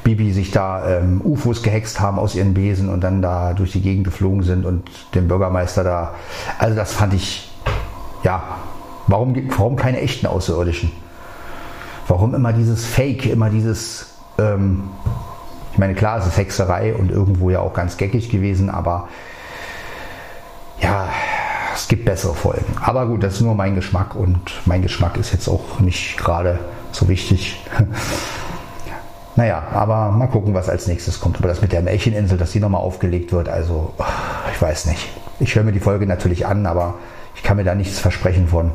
Bibi 0.04 0.34
sich 0.34 0.52
da 0.52 0.98
ähm, 0.98 1.22
UFOs 1.24 1.64
gehext 1.64 2.00
haben 2.00 2.20
aus 2.20 2.36
ihren 2.36 2.54
Besen 2.54 2.90
und 2.90 3.02
dann 3.02 3.22
da 3.22 3.54
durch 3.54 3.72
die 3.72 3.82
Gegend 3.82 4.04
geflogen 4.04 4.44
sind 4.44 4.66
und 4.66 4.90
den 5.16 5.28
Bürgermeister 5.28 5.84
da. 5.84 6.14
Also 6.60 6.76
das 6.76 6.94
fand 6.94 7.14
ich, 7.14 7.52
ja, 8.24 8.44
warum, 9.08 9.36
warum 9.58 9.76
keine 9.76 10.02
echten 10.02 10.28
Außerirdischen? 10.28 10.92
Warum 12.08 12.36
immer 12.36 12.52
dieses 12.52 12.86
Fake, 12.86 13.26
immer 13.26 13.50
dieses, 13.50 14.16
ähm, 14.38 14.84
ich 15.72 15.78
meine, 15.78 15.96
klar, 15.96 16.20
es 16.20 16.28
ist 16.28 16.38
Hexerei 16.38 16.94
und 16.94 17.10
irgendwo 17.10 17.50
ja 17.50 17.60
auch 17.60 17.74
ganz 17.74 17.98
geckig 17.98 18.30
gewesen, 18.30 18.70
aber 18.70 19.08
ja, 20.82 21.08
es 21.74 21.88
gibt 21.88 22.06
bessere 22.06 22.36
Folgen. 22.36 22.66
Aber 22.82 23.08
gut, 23.08 23.24
das 23.24 23.36
ist 23.36 23.42
nur 23.42 23.56
mein 23.56 23.76
Geschmack 23.76 24.16
und 24.16 24.40
mein 24.66 24.82
Geschmack 24.82 25.18
ist 25.18 25.32
jetzt 25.32 25.48
auch 25.48 25.80
nicht 25.80 26.18
gerade 26.18 26.60
so 26.92 27.08
wichtig. 27.08 27.60
Naja, 29.36 29.64
aber 29.74 30.12
mal 30.12 30.28
gucken, 30.28 30.54
was 30.54 30.70
als 30.70 30.88
nächstes 30.88 31.20
kommt. 31.20 31.38
Aber 31.38 31.48
das 31.48 31.62
mit 31.62 31.72
der 31.72 31.82
Märcheninsel, 31.82 32.38
dass 32.38 32.52
die 32.52 32.60
nochmal 32.60 32.82
aufgelegt 32.82 33.32
wird, 33.32 33.50
also 33.50 33.94
ich 34.54 34.62
weiß 34.62 34.86
nicht. 34.86 35.10
Ich 35.40 35.56
höre 35.56 35.64
mir 35.64 35.72
die 35.72 35.80
Folge 35.80 36.06
natürlich 36.06 36.46
an, 36.46 36.66
aber 36.66 36.96
ich 37.36 37.44
kann 37.44 37.58
mir 37.58 37.64
da 37.64 37.74
nichts 37.74 38.00
versprechen 38.00 38.48
von. 38.48 38.72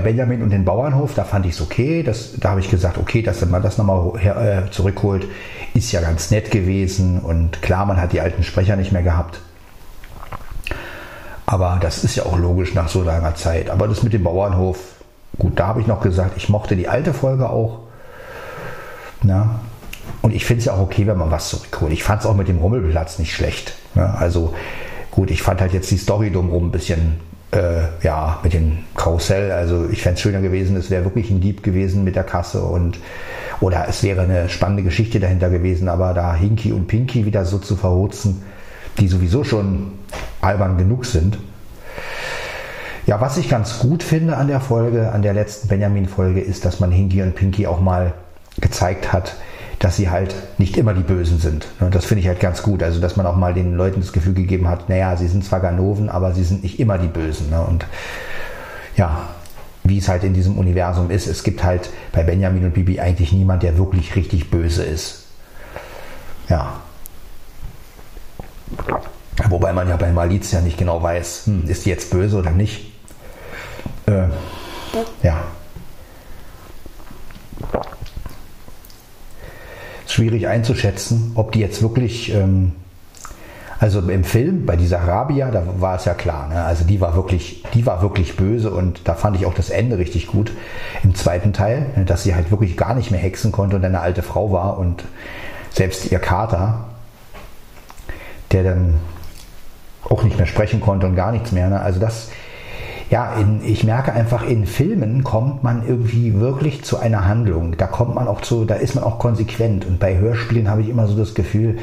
Benjamin 0.00 0.42
und 0.42 0.50
den 0.50 0.64
Bauernhof, 0.64 1.14
da 1.14 1.24
fand 1.24 1.46
ich 1.46 1.52
es 1.52 1.60
okay. 1.60 2.02
Das, 2.02 2.32
da 2.38 2.50
habe 2.50 2.60
ich 2.60 2.70
gesagt, 2.70 2.98
okay, 2.98 3.22
dass 3.22 3.44
man 3.46 3.62
das 3.62 3.78
nochmal 3.78 4.18
äh, 4.18 4.70
zurückholt, 4.70 5.26
ist 5.74 5.92
ja 5.92 6.00
ganz 6.00 6.30
nett 6.30 6.50
gewesen. 6.50 7.20
Und 7.20 7.62
klar, 7.62 7.86
man 7.86 8.00
hat 8.00 8.12
die 8.12 8.20
alten 8.20 8.42
Sprecher 8.42 8.76
nicht 8.76 8.92
mehr 8.92 9.02
gehabt. 9.02 9.40
Aber 11.46 11.78
das 11.80 12.04
ist 12.04 12.14
ja 12.14 12.24
auch 12.24 12.38
logisch 12.38 12.74
nach 12.74 12.88
so 12.88 13.02
langer 13.02 13.34
Zeit. 13.34 13.70
Aber 13.70 13.88
das 13.88 14.02
mit 14.02 14.12
dem 14.12 14.22
Bauernhof, 14.22 14.78
gut, 15.38 15.58
da 15.58 15.66
habe 15.68 15.80
ich 15.80 15.86
noch 15.86 16.00
gesagt, 16.00 16.36
ich 16.36 16.48
mochte 16.48 16.76
die 16.76 16.88
alte 16.88 17.12
Folge 17.12 17.50
auch. 17.50 17.80
Na? 19.22 19.60
Und 20.22 20.32
ich 20.32 20.44
finde 20.44 20.60
es 20.60 20.66
ja 20.66 20.74
auch 20.74 20.80
okay, 20.80 21.06
wenn 21.06 21.18
man 21.18 21.30
was 21.30 21.48
zurückholt. 21.48 21.92
Ich 21.92 22.04
fand 22.04 22.20
es 22.20 22.26
auch 22.26 22.36
mit 22.36 22.48
dem 22.48 22.58
Rummelplatz 22.58 23.18
nicht 23.18 23.34
schlecht. 23.34 23.74
Na? 23.94 24.14
Also 24.14 24.54
gut, 25.10 25.30
ich 25.30 25.42
fand 25.42 25.60
halt 25.60 25.72
jetzt 25.72 25.90
die 25.90 25.98
Story 25.98 26.30
drumherum 26.30 26.68
ein 26.68 26.70
bisschen 26.72 27.18
äh, 27.52 27.82
ja, 28.02 28.38
mit 28.42 28.52
dem 28.52 28.78
Karussell. 28.96 29.50
Also 29.52 29.88
ich 29.90 30.02
fände 30.02 30.16
es 30.16 30.20
schöner 30.20 30.40
gewesen, 30.40 30.76
es 30.76 30.90
wäre 30.90 31.04
wirklich 31.04 31.30
ein 31.30 31.40
Dieb 31.40 31.62
gewesen 31.62 32.04
mit 32.04 32.16
der 32.16 32.24
Kasse 32.24 32.62
und 32.62 32.98
oder 33.60 33.86
es 33.88 34.02
wäre 34.02 34.22
eine 34.22 34.48
spannende 34.48 34.82
Geschichte 34.82 35.20
dahinter 35.20 35.50
gewesen, 35.50 35.88
aber 35.88 36.14
da 36.14 36.34
Hinky 36.34 36.72
und 36.72 36.86
Pinky 36.86 37.26
wieder 37.26 37.44
so 37.44 37.58
zu 37.58 37.76
verhutzen, 37.76 38.42
die 38.98 39.08
sowieso 39.08 39.44
schon 39.44 39.92
albern 40.40 40.78
genug 40.78 41.04
sind. 41.04 41.38
Ja, 43.06 43.20
was 43.20 43.36
ich 43.36 43.48
ganz 43.48 43.78
gut 43.78 44.02
finde 44.02 44.36
an 44.36 44.48
der 44.48 44.60
Folge, 44.60 45.12
an 45.12 45.22
der 45.22 45.34
letzten 45.34 45.68
Benjamin-Folge, 45.68 46.40
ist, 46.40 46.64
dass 46.64 46.80
man 46.80 46.90
Hinky 46.92 47.22
und 47.22 47.34
Pinky 47.34 47.66
auch 47.66 47.80
mal 47.80 48.14
gezeigt 48.60 49.12
hat, 49.12 49.36
dass 49.80 49.96
sie 49.96 50.10
halt 50.10 50.34
nicht 50.58 50.76
immer 50.76 50.92
die 50.92 51.02
Bösen 51.02 51.38
sind. 51.38 51.66
Und 51.80 51.94
das 51.94 52.04
finde 52.04 52.20
ich 52.20 52.28
halt 52.28 52.38
ganz 52.38 52.62
gut. 52.62 52.82
Also, 52.82 53.00
dass 53.00 53.16
man 53.16 53.24
auch 53.24 53.34
mal 53.34 53.54
den 53.54 53.74
Leuten 53.74 54.02
das 54.02 54.12
Gefühl 54.12 54.34
gegeben 54.34 54.68
hat, 54.68 54.90
naja, 54.90 55.16
sie 55.16 55.26
sind 55.26 55.42
zwar 55.42 55.60
Ganoven, 55.60 56.10
aber 56.10 56.32
sie 56.32 56.44
sind 56.44 56.62
nicht 56.62 56.78
immer 56.78 56.98
die 56.98 57.08
Bösen. 57.08 57.48
Ne? 57.48 57.62
Und 57.62 57.86
ja, 58.96 59.30
wie 59.82 59.96
es 59.96 60.08
halt 60.08 60.22
in 60.22 60.34
diesem 60.34 60.58
Universum 60.58 61.10
ist, 61.10 61.26
es 61.26 61.42
gibt 61.42 61.64
halt 61.64 61.88
bei 62.12 62.22
Benjamin 62.22 62.66
und 62.66 62.74
Bibi 62.74 63.00
eigentlich 63.00 63.32
niemand, 63.32 63.62
der 63.62 63.78
wirklich 63.78 64.14
richtig 64.16 64.50
böse 64.50 64.84
ist. 64.84 65.24
Ja. 66.50 66.80
Wobei 69.48 69.72
man 69.72 69.88
ja 69.88 69.96
bei 69.96 70.12
Malizia 70.12 70.60
nicht 70.60 70.76
genau 70.76 71.02
weiß, 71.02 71.46
hm, 71.46 71.64
ist 71.68 71.86
die 71.86 71.88
jetzt 71.88 72.10
böse 72.10 72.36
oder 72.36 72.50
nicht. 72.50 72.92
Äh, 74.06 74.24
ja. 75.22 75.42
Schwierig 80.12 80.48
einzuschätzen, 80.48 81.32
ob 81.34 81.52
die 81.52 81.60
jetzt 81.60 81.82
wirklich, 81.82 82.34
ähm, 82.34 82.72
also 83.78 84.00
im 84.00 84.24
Film 84.24 84.66
bei 84.66 84.76
dieser 84.76 84.98
Rabia, 84.98 85.50
da 85.50 85.64
war 85.78 85.96
es 85.96 86.04
ja 86.04 86.14
klar, 86.14 86.48
ne? 86.48 86.64
also 86.64 86.84
die 86.84 87.00
war 87.00 87.14
wirklich, 87.14 87.64
die 87.74 87.86
war 87.86 88.02
wirklich 88.02 88.36
böse 88.36 88.70
und 88.70 89.08
da 89.08 89.14
fand 89.14 89.36
ich 89.36 89.46
auch 89.46 89.54
das 89.54 89.70
Ende 89.70 89.98
richtig 89.98 90.26
gut 90.26 90.52
im 91.02 91.14
zweiten 91.14 91.52
Teil, 91.52 91.86
ne? 91.96 92.04
dass 92.04 92.22
sie 92.22 92.34
halt 92.34 92.50
wirklich 92.50 92.76
gar 92.76 92.94
nicht 92.94 93.10
mehr 93.10 93.20
hexen 93.20 93.52
konnte 93.52 93.76
und 93.76 93.84
eine 93.84 94.00
alte 94.00 94.22
Frau 94.22 94.52
war 94.52 94.78
und 94.78 95.04
selbst 95.70 96.10
ihr 96.10 96.18
Kater, 96.18 96.84
der 98.52 98.64
dann 98.64 98.94
auch 100.08 100.24
nicht 100.24 100.36
mehr 100.36 100.46
sprechen 100.46 100.80
konnte 100.80 101.06
und 101.06 101.14
gar 101.14 101.32
nichts 101.32 101.52
mehr. 101.52 101.68
Ne? 101.68 101.80
Also 101.80 102.00
das, 102.00 102.30
ja, 103.10 103.34
in, 103.34 103.60
ich 103.64 103.82
merke 103.82 104.12
einfach, 104.12 104.46
in 104.46 104.66
Filmen 104.66 105.24
kommt 105.24 105.64
man 105.64 105.86
irgendwie 105.86 106.38
wirklich 106.38 106.84
zu 106.84 106.98
einer 106.98 107.26
Handlung. 107.26 107.76
Da 107.76 107.88
kommt 107.88 108.14
man 108.14 108.28
auch 108.28 108.40
zu, 108.40 108.64
da 108.64 108.76
ist 108.76 108.94
man 108.94 109.02
auch 109.02 109.18
konsequent. 109.18 109.84
Und 109.84 109.98
bei 109.98 110.16
Hörspielen 110.16 110.70
habe 110.70 110.82
ich 110.82 110.88
immer 110.88 111.08
so 111.08 111.16
das 111.16 111.34
Gefühl, 111.34 111.78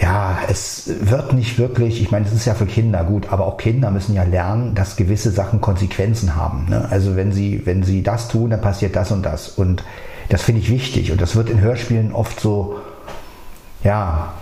ja, 0.00 0.38
es 0.48 0.90
wird 1.00 1.34
nicht 1.34 1.58
wirklich, 1.58 2.00
ich 2.00 2.10
meine, 2.10 2.24
es 2.24 2.32
ist 2.32 2.46
ja 2.46 2.54
für 2.54 2.64
Kinder 2.64 3.04
gut, 3.04 3.30
aber 3.30 3.46
auch 3.46 3.58
Kinder 3.58 3.90
müssen 3.90 4.14
ja 4.14 4.22
lernen, 4.22 4.74
dass 4.74 4.96
gewisse 4.96 5.30
Sachen 5.30 5.60
Konsequenzen 5.60 6.34
haben. 6.34 6.66
Ne? 6.70 6.86
Also 6.88 7.14
wenn 7.14 7.32
sie, 7.32 7.66
wenn 7.66 7.82
sie 7.82 8.02
das 8.02 8.28
tun, 8.28 8.48
dann 8.48 8.62
passiert 8.62 8.96
das 8.96 9.12
und 9.12 9.26
das. 9.26 9.48
Und 9.48 9.84
das 10.30 10.42
finde 10.42 10.62
ich 10.62 10.70
wichtig. 10.70 11.12
Und 11.12 11.20
das 11.20 11.36
wird 11.36 11.50
in 11.50 11.60
Hörspielen 11.60 12.12
oft 12.12 12.40
so, 12.40 12.78
ja, 13.84 14.32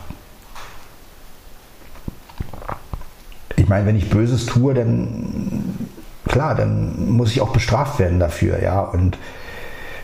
ich 3.66 3.70
meine, 3.70 3.84
wenn 3.84 3.96
ich 3.96 4.08
Böses 4.08 4.46
tue, 4.46 4.74
dann 4.74 5.74
klar, 6.28 6.54
dann 6.54 7.10
muss 7.10 7.32
ich 7.32 7.40
auch 7.40 7.52
bestraft 7.52 7.98
werden 7.98 8.20
dafür, 8.20 8.62
ja. 8.62 8.78
Und 8.80 9.18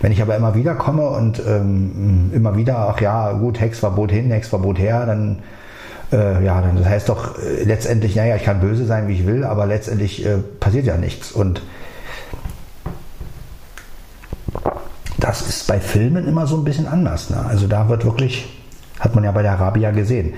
wenn 0.01 0.11
ich 0.11 0.21
aber 0.21 0.35
immer 0.35 0.57
wieder 0.57 0.75
komme 0.75 1.09
und 1.11 1.41
ähm, 1.47 2.33
immer 2.35 2.57
wieder, 2.57 2.89
ach 2.89 3.01
ja, 3.01 3.31
gut, 3.31 3.61
Hexverbot 3.61 4.11
hin, 4.11 4.33
Hexverbot 4.33 4.81
her, 4.81 5.07
dann 5.07 5.45
äh, 6.11 6.45
ja, 6.45 6.61
dann 6.61 6.77
das 6.77 6.87
heißt 6.87 7.09
doch 7.09 7.39
äh, 7.39 7.63
letztendlich, 7.63 8.17
naja, 8.17 8.35
ich 8.35 8.43
kann 8.43 8.59
böse 8.59 8.85
sein, 8.85 9.07
wie 9.07 9.13
ich 9.13 9.29
will, 9.29 9.45
aber 9.45 9.65
letztendlich 9.67 10.27
äh, 10.27 10.39
passiert 10.59 10.87
ja 10.87 10.97
nichts. 10.97 11.31
Und 11.31 11.63
das 15.19 15.43
ist 15.43 15.69
bei 15.69 15.79
Filmen 15.79 16.27
immer 16.27 16.49
so 16.49 16.57
ein 16.57 16.65
bisschen 16.65 16.89
anders. 16.89 17.31
Ne? 17.31 17.37
Also 17.49 17.69
da 17.69 17.89
wird 17.89 18.05
wirklich, 18.05 18.62
hat 19.03 19.17
man 19.17 19.25
ja 19.25 19.33
bei 19.33 19.43
der 19.43 19.53
Arabia 19.53 19.91
gesehen. 19.91 20.35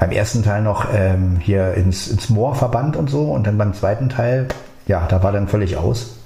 Beim 0.00 0.10
ersten 0.10 0.42
Teil 0.42 0.60
noch 0.62 0.86
ähm, 0.92 1.36
hier 1.40 1.74
ins, 1.74 2.08
ins 2.08 2.28
Moor 2.28 2.56
verbannt 2.56 2.96
und 2.96 3.08
so 3.08 3.30
und 3.30 3.46
dann 3.46 3.56
beim 3.56 3.72
zweiten 3.74 4.08
Teil, 4.08 4.48
ja, 4.88 5.06
da 5.08 5.22
war 5.22 5.30
dann 5.30 5.46
völlig 5.46 5.76
aus. 5.76 6.16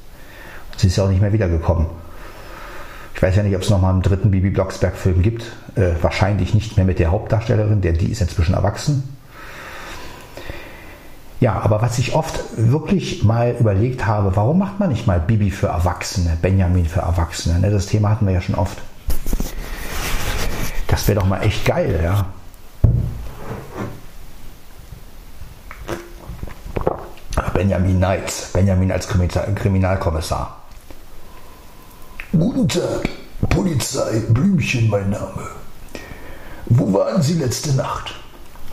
Sie 0.78 0.86
ist 0.86 0.96
ja 0.96 1.04
auch 1.04 1.10
nicht 1.10 1.20
mehr 1.20 1.34
wiedergekommen. 1.34 1.86
Ich 3.14 3.22
weiß 3.22 3.36
ja 3.36 3.42
nicht, 3.42 3.54
ob 3.54 3.62
es 3.62 3.68
nochmal 3.68 3.92
einen 3.92 4.02
dritten 4.02 4.30
Bibi 4.30 4.50
Blocksberg-Film 4.50 5.20
gibt. 5.20 5.44
Äh, 5.74 5.90
wahrscheinlich 6.00 6.54
nicht 6.54 6.76
mehr 6.76 6.86
mit 6.86 6.98
der 6.98 7.10
Hauptdarstellerin, 7.10 7.82
denn 7.82 7.98
die 7.98 8.10
ist 8.10 8.22
inzwischen 8.22 8.54
erwachsen. 8.54 9.16
Ja, 11.40 11.60
aber 11.60 11.82
was 11.82 11.98
ich 11.98 12.14
oft 12.14 12.40
wirklich 12.56 13.22
mal 13.22 13.54
überlegt 13.60 14.06
habe, 14.06 14.34
warum 14.34 14.58
macht 14.58 14.80
man 14.80 14.88
nicht 14.88 15.06
mal 15.06 15.20
Bibi 15.20 15.50
für 15.50 15.66
Erwachsene, 15.66 16.38
Benjamin 16.40 16.86
für 16.86 17.00
Erwachsene? 17.00 17.58
Ne, 17.58 17.70
das 17.70 17.86
Thema 17.86 18.10
hatten 18.10 18.26
wir 18.26 18.32
ja 18.32 18.40
schon 18.40 18.54
oft. 18.54 18.78
Das 20.92 21.08
wäre 21.08 21.20
doch 21.20 21.26
mal 21.26 21.42
echt 21.42 21.64
geil, 21.64 21.98
ja. 22.04 22.26
Benjamin 27.54 27.98
Neitz, 27.98 28.50
Benjamin 28.52 28.92
als 28.92 29.08
Kriminalkommissar. 29.08 30.58
Guten 32.32 32.68
Tag, 32.68 33.08
Polizei, 33.48 34.20
Blümchen 34.28 34.90
mein 34.90 35.08
Name. 35.08 35.48
Wo 36.66 36.92
waren 36.92 37.22
Sie 37.22 37.38
letzte 37.38 37.72
Nacht? 37.74 38.14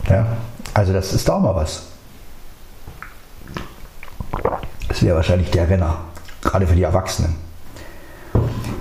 Ja, 0.10 0.28
also 0.74 0.92
das 0.92 1.14
ist 1.14 1.30
auch 1.30 1.40
mal 1.40 1.56
was. 1.56 1.84
Das 4.90 5.02
wäre 5.02 5.16
wahrscheinlich 5.16 5.52
der 5.52 5.70
Renner, 5.70 6.02
gerade 6.42 6.68
für 6.68 6.76
die 6.76 6.84
Erwachsenen. 6.84 7.49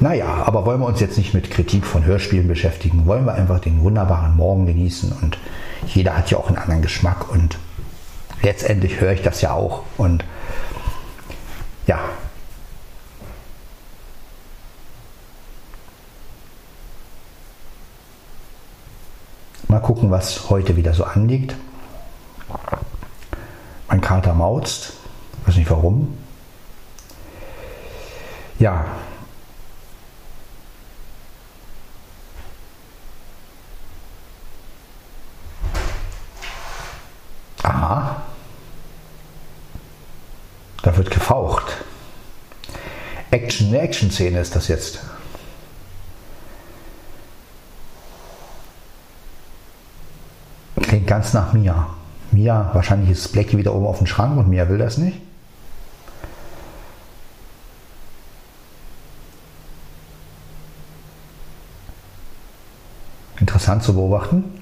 Naja, 0.01 0.45
aber 0.45 0.65
wollen 0.65 0.81
wir 0.81 0.87
uns 0.87 1.01
jetzt 1.01 1.19
nicht 1.19 1.35
mit 1.35 1.51
Kritik 1.51 1.85
von 1.85 2.05
Hörspielen 2.05 2.47
beschäftigen, 2.47 3.07
wollen 3.07 3.25
wir 3.25 3.35
einfach 3.35 3.59
den 3.59 3.83
wunderbaren 3.83 4.37
Morgen 4.37 4.67
genießen 4.67 5.13
und 5.23 5.39
jeder 5.87 6.17
hat 6.17 6.31
ja 6.31 6.39
auch 6.39 6.49
einen 6.49 6.59
anderen 6.59 6.83
Geschmack 6.83 7.31
und 7.33 7.59
letztendlich 8.43 9.01
höre 9.01 9.13
ich 9.13 9.23
das 9.23 9.41
ja 9.41 9.53
auch 9.53 9.83
und 9.97 10.25
ja, 11.87 11.99
Mal 19.69 19.81
gucken, 19.81 20.11
was 20.11 20.49
heute 20.49 20.77
wieder 20.77 20.95
so 20.95 21.05
anliegt. 21.05 21.55
Mein 23.87 24.01
Kater 24.01 24.33
mauzt. 24.33 24.95
Weiß 25.45 25.57
nicht 25.57 25.71
warum. 25.71 26.17
Ja. 28.59 28.87
Wird 40.99 41.11
gefaucht. 41.11 41.79
Action, 43.31 43.69
eine 43.69 43.81
Action-Szene 43.81 44.41
ist 44.41 44.55
das 44.55 44.69
jetzt. 44.69 45.01
Klingt 50.83 51.07
ganz 51.07 51.33
nach 51.33 51.53
Mia. 51.53 51.89
Mia, 52.33 52.71
wahrscheinlich 52.75 53.11
ist 53.11 53.33
Blackie 53.33 53.57
wieder 53.57 53.75
oben 53.75 53.87
auf 53.87 53.99
dem 53.99 54.07
Schrank 54.07 54.37
und 54.37 54.49
Mia 54.49 54.69
will 54.69 54.79
das 54.79 54.99
nicht. 54.99 55.21
Interessant 63.41 63.83
zu 63.83 63.95
beobachten. 63.95 64.58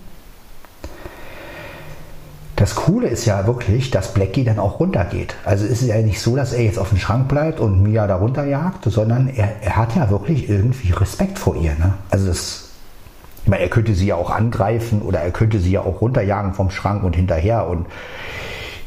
Das 2.66 2.74
Coole 2.74 3.06
ist 3.06 3.26
ja 3.26 3.46
wirklich, 3.46 3.92
dass 3.92 4.12
Blackie 4.12 4.42
dann 4.42 4.58
auch 4.58 4.80
runtergeht. 4.80 5.36
Also 5.44 5.64
es 5.64 5.82
ist 5.82 5.86
ja 5.86 6.02
nicht 6.02 6.20
so, 6.20 6.34
dass 6.34 6.52
er 6.52 6.64
jetzt 6.64 6.80
auf 6.80 6.88
dem 6.88 6.98
Schrank 6.98 7.28
bleibt 7.28 7.60
und 7.60 7.80
Mia 7.80 8.08
da 8.08 8.16
runterjagt, 8.16 8.86
sondern 8.86 9.28
er, 9.28 9.62
er 9.62 9.76
hat 9.76 9.94
ja 9.94 10.10
wirklich 10.10 10.48
irgendwie 10.48 10.90
Respekt 10.90 11.38
vor 11.38 11.54
ihr. 11.54 11.76
Ne? 11.78 11.94
Also 12.10 12.26
das 12.26 12.70
ich 13.44 13.48
meine, 13.48 13.62
er 13.62 13.68
könnte 13.68 13.94
sie 13.94 14.06
ja 14.06 14.16
auch 14.16 14.30
angreifen 14.30 15.00
oder 15.02 15.20
er 15.20 15.30
könnte 15.30 15.60
sie 15.60 15.70
ja 15.70 15.82
auch 15.82 16.00
runterjagen 16.00 16.54
vom 16.54 16.70
Schrank 16.70 17.04
und 17.04 17.14
hinterher 17.14 17.68
und 17.68 17.86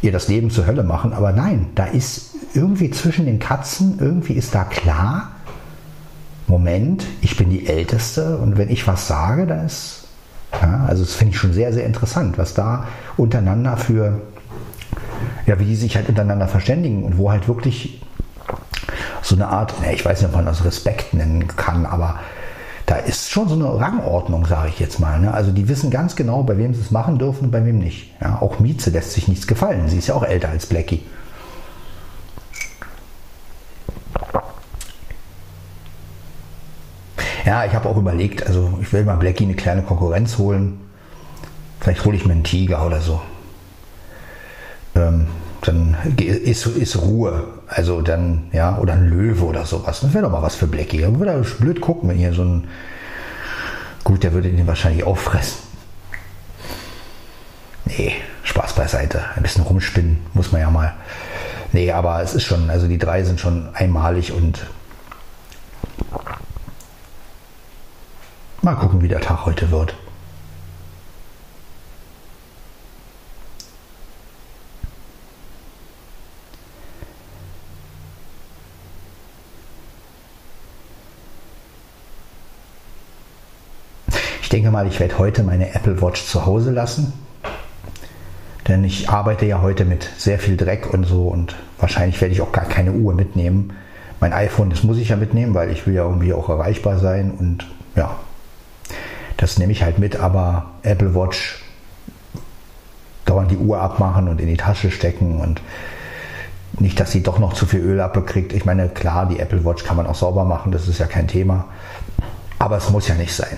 ihr 0.02 0.12
das 0.12 0.28
Leben 0.28 0.50
zur 0.50 0.68
Hölle 0.68 0.84
machen. 0.84 1.13
Aber 1.13 1.32
nein, 1.32 1.68
da 1.76 1.86
ist 1.86 2.32
irgendwie 2.54 2.92
zwischen 2.92 3.28
den 3.28 3.39
Katzen, 3.39 3.98
irgendwie 4.02 4.34
ist 4.34 4.54
da 4.54 4.65
klar, 4.65 5.32
Moment, 6.48 7.06
ich 7.22 7.38
bin 7.38 7.50
die 7.50 7.65
Älteste 7.65 8.39
und 8.39 8.58
wenn 8.58 8.70
ich 8.70 8.88
was 8.88 9.08
sage, 9.08 9.48
da 9.48 9.63
ist, 9.63 9.99
ja, 10.62 10.86
also 10.88 11.04
das 11.04 11.14
finde 11.14 11.34
ich 11.34 11.40
schon 11.40 11.54
sehr, 11.54 11.74
sehr 11.74 11.86
interessant, 11.86 12.38
was 12.38 12.54
da 12.54 12.86
untereinander 13.18 13.78
für, 13.78 14.22
ja, 15.46 15.60
wie 15.60 15.66
die 15.66 15.76
sich 15.76 15.96
halt 15.96 16.10
untereinander 16.10 16.48
verständigen 16.48 17.04
und 17.04 17.18
wo 17.18 17.32
halt 17.32 17.48
wirklich 17.48 18.02
so 19.22 19.36
eine 19.36 19.48
Art, 19.48 19.74
ich 19.94 20.04
weiß 20.04 20.22
nicht, 20.22 20.30
ob 20.30 20.36
man 20.36 20.46
das 20.46 20.66
Respekt 20.66 21.14
nennen 21.14 21.48
kann, 21.48 21.86
aber 21.86 22.20
da 22.86 22.96
ist 22.96 23.30
schon 23.30 23.48
so 23.48 23.54
eine 23.54 23.80
Rangordnung, 23.80 24.48
sage 24.48 24.70
ich 24.70 24.80
jetzt 24.80 25.00
mal. 25.00 25.20
Ne? 25.20 25.32
Also 25.32 25.52
die 25.52 25.68
wissen 25.68 25.92
ganz 25.92 26.16
genau, 26.16 26.42
bei 26.42 26.58
wem 26.58 26.74
sie 26.74 26.82
es 26.82 26.90
machen 26.90 27.20
dürfen 27.20 27.46
und 27.46 27.52
bei 27.52 27.64
wem 27.64 27.78
nicht. 27.78 28.16
Ja, 28.20 28.42
auch 28.42 28.60
Mieze 28.60 28.90
lässt 28.90 29.12
sich 29.12 29.28
nichts 29.28 29.46
gefallen. 29.46 29.88
Sie 29.88 30.00
ist 30.00 30.08
ja 30.08 30.16
auch 30.16 30.24
älter 30.24 30.50
als 30.50 30.66
Blackie. 30.66 31.04
Ja, 37.50 37.66
ich 37.66 37.74
habe 37.74 37.90
auch 37.90 37.98
überlegt, 37.98 38.46
also 38.46 38.78
ich 38.80 38.94
will 38.94 39.04
mal 39.04 39.16
Blackie 39.16 39.44
eine 39.44 39.56
kleine 39.56 39.82
Konkurrenz 39.82 40.38
holen. 40.38 40.80
Vielleicht 41.80 42.06
hole 42.06 42.16
ich 42.16 42.24
mir 42.24 42.34
einen 42.34 42.44
Tiger 42.44 42.86
oder 42.86 43.02
so. 43.02 43.24
Ähm, 44.94 45.26
dann 45.62 45.98
ist, 46.18 46.68
ist 46.68 47.02
Ruhe. 47.02 47.48
Also 47.68 48.04
dann, 48.04 48.50
ja, 48.52 48.78
oder 48.78 48.94
ein 48.94 49.10
Löwe 49.10 49.46
oder 49.46 49.66
sowas. 49.66 50.02
Das 50.02 50.14
wäre 50.14 50.26
doch 50.26 50.32
mal 50.32 50.44
was 50.44 50.58
für 50.58 50.68
Blackie. 50.68 51.02
Da 51.02 51.12
würde 51.18 51.44
blöd 51.60 51.82
gucken, 51.82 52.08
wenn 52.08 52.18
hier 52.18 52.34
so 52.34 52.44
ein. 52.44 52.68
Gut, 54.04 54.22
der 54.22 54.34
würde 54.34 54.52
den 54.52 54.68
wahrscheinlich 54.68 55.04
auffressen. 55.04 55.58
Nee, 57.86 58.14
Spaß 58.44 58.74
beiseite. 58.74 59.24
Ein 59.36 59.42
bisschen 59.42 59.64
rumspinnen 59.64 60.20
muss 60.36 60.52
man 60.52 60.62
ja 60.62 60.70
mal. 60.70 60.94
Nee, 61.72 61.92
aber 61.94 62.22
es 62.22 62.36
ist 62.36 62.44
schon, 62.44 62.70
also 62.70 62.88
die 62.88 63.00
drei 63.00 63.24
sind 63.24 63.40
schon 63.40 63.70
einmalig 63.74 64.34
und 64.34 64.68
mal 68.62 68.76
gucken, 68.76 69.02
wie 69.02 69.08
der 69.08 69.22
Tag 69.22 69.45
heute 69.45 69.72
wird. 69.72 69.95
Ich 84.41 84.50
denke 84.50 84.72
mal, 84.72 84.88
ich 84.88 85.00
werde 85.00 85.19
heute 85.19 85.43
meine 85.43 85.76
Apple 85.76 86.02
Watch 86.02 86.26
zu 86.26 86.45
Hause 86.48 86.72
lassen. 86.72 87.13
Denn 88.67 88.84
ich 88.84 89.10
arbeite 89.10 89.45
ja 89.45 89.62
heute 89.62 89.86
mit 89.86 90.10
sehr 90.17 90.39
viel 90.39 90.58
Dreck 90.58 90.91
und 90.91 91.04
so 91.04 91.28
und 91.28 91.56
wahrscheinlich 91.78 92.19
werde 92.19 92.34
ich 92.34 92.41
auch 92.41 92.52
gar 92.52 92.65
keine 92.65 92.91
Uhr 92.93 93.13
mitnehmen. 93.13 93.74
Mein 94.19 94.34
iPhone, 94.34 94.72
das 94.72 94.84
muss 94.84 94.98
ich 94.98 95.10
ja 95.10 95.15
mitnehmen, 95.15 95.54
weil 95.54 95.72
ich 95.72 95.86
will 95.86 95.93
ja 95.93 96.04
irgendwie 96.04 96.34
auch 96.34 96.50
erreichbar 96.50 96.98
sein 96.98 97.32
und 97.32 97.67
ja, 97.95 98.15
das 99.39 99.58
nehme 99.58 99.71
ich 99.71 99.84
halt 99.84 99.99
mit, 99.99 100.17
aber 100.17 100.65
Apple 100.84 101.15
Watch 101.15 101.63
dauernd 103.23 103.49
die 103.49 103.58
Uhr 103.58 103.80
abmachen 103.80 104.28
und 104.28 104.41
in 104.41 104.47
die 104.47 104.58
Tasche 104.58 104.91
stecken 104.91 105.39
und 105.39 105.62
nicht, 106.78 106.99
dass 106.99 107.12
sie 107.12 107.23
doch 107.23 107.39
noch 107.39 107.54
zu 107.54 107.65
viel 107.65 107.80
Öl 107.80 108.02
abkriegt. 108.02 108.52
Ich 108.52 108.65
meine, 108.65 108.89
klar, 108.89 109.28
die 109.28 109.39
Apple 109.39 109.63
Watch 109.63 109.86
kann 109.86 109.95
man 109.95 110.08
auch 110.08 110.15
sauber 110.15 110.43
machen, 110.43 110.73
das 110.73 110.89
ist 110.89 110.99
ja 110.99 111.08
kein 111.08 111.30
Thema. 111.30 111.65
Aber 112.60 112.75
es 112.75 112.89
muss 112.89 113.08
ja 113.08 113.15
nicht 113.15 113.34
sein. 113.34 113.58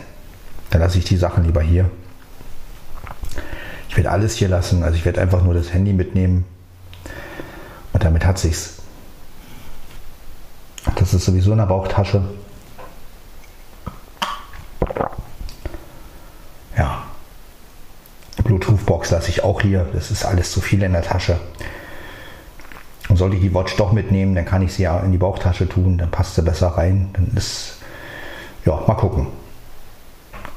Dann 0.70 0.82
lasse 0.82 1.00
ich 1.00 1.06
die 1.06 1.18
Sachen 1.18 1.46
lieber 1.46 1.62
hier. 1.62 1.90
Ich 3.90 3.98
werde 3.98 4.12
alles 4.12 4.36
hier 4.36 4.50
lassen, 4.50 4.84
also 4.84 4.96
ich 4.96 5.04
werde 5.04 5.20
einfach 5.20 5.42
nur 5.42 5.56
das 5.56 5.74
Handy 5.74 5.94
mitnehmen. 5.94 6.46
Und 7.92 8.04
damit 8.04 8.24
hat 8.24 8.38
sich's. 8.38 8.84
Das 10.96 11.14
ist 11.16 11.26
sowieso 11.26 11.54
in 11.54 11.58
der 11.58 11.66
Bauchtasche. 11.66 12.22
Bluetooth-Box 18.52 19.12
lasse 19.12 19.30
ich 19.30 19.46
auch 19.46 19.62
hier. 19.62 19.88
Das 19.94 20.12
ist 20.12 20.26
alles 20.26 20.52
zu 20.52 20.60
viel 20.60 20.84
in 20.84 20.92
der 20.92 21.04
Tasche. 21.04 21.40
Und 23.08 23.16
sollte 23.16 23.38
ich 23.38 23.42
die 23.42 23.54
Watch 23.54 23.78
doch 23.78 23.94
mitnehmen, 23.94 24.36
dann 24.36 24.46
kann 24.46 24.62
ich 24.62 24.74
sie 24.74 24.84
ja 24.84 25.00
in 25.00 25.14
die 25.14 25.18
Bauchtasche 25.18 25.70
tun, 25.70 25.98
dann 25.98 26.12
passt 26.12 26.36
sie 26.36 26.42
besser 26.42 26.68
rein. 26.68 27.10
Dann 27.14 27.32
ist, 27.36 27.78
ja, 28.66 28.84
mal 28.88 28.96
gucken. 28.96 29.28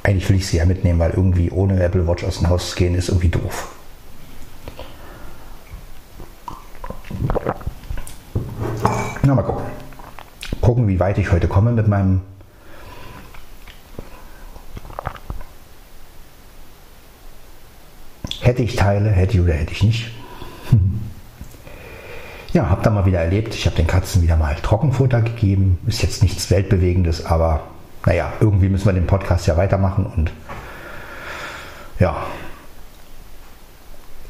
Eigentlich 0.03 0.29
will 0.29 0.37
ich 0.37 0.47
sie 0.47 0.57
ja 0.57 0.65
mitnehmen, 0.65 0.99
weil 0.99 1.13
irgendwie 1.13 1.51
ohne 1.53 1.81
Apple 1.81 2.07
Watch 2.09 2.25
aus 2.25 2.39
dem 2.39 2.49
Haus 2.49 2.71
zu 2.71 2.77
gehen 2.77 2.97
ist 2.97 3.11
irgendwie 3.11 3.29
doof. 3.29 3.69
Na, 9.23 9.35
mal 9.35 9.43
gucken. 9.43 9.65
Gucken, 10.61 10.89
wie 10.89 10.99
weit 10.99 11.19
ich 11.19 11.31
heute 11.31 11.47
komme 11.47 11.71
mit 11.71 11.87
meinem 11.87 12.23
Hätte 18.45 18.63
ich 18.63 18.77
Teile, 18.77 19.09
hätte 19.09 19.39
ich 19.39 19.41
oder 19.41 19.55
hätte 19.55 19.73
ich 19.73 19.83
nicht. 19.83 20.11
Ja, 22.53 22.69
habe 22.69 22.83
da 22.83 22.91
mal 22.91 23.07
wieder 23.07 23.21
erlebt. 23.21 23.55
Ich 23.55 23.65
habe 23.65 23.75
den 23.75 23.87
Katzen 23.87 24.21
wieder 24.21 24.37
mal 24.37 24.55
Trockenfutter 24.55 25.23
gegeben. 25.23 25.79
Ist 25.87 26.03
jetzt 26.03 26.23
nichts 26.23 26.51
Weltbewegendes, 26.51 27.25
aber 27.25 27.63
naja, 28.05 28.35
irgendwie 28.41 28.69
müssen 28.69 28.85
wir 28.85 28.93
den 28.93 29.07
Podcast 29.07 29.47
ja 29.47 29.57
weitermachen 29.57 30.05
und 30.05 30.31
ja, 31.99 32.17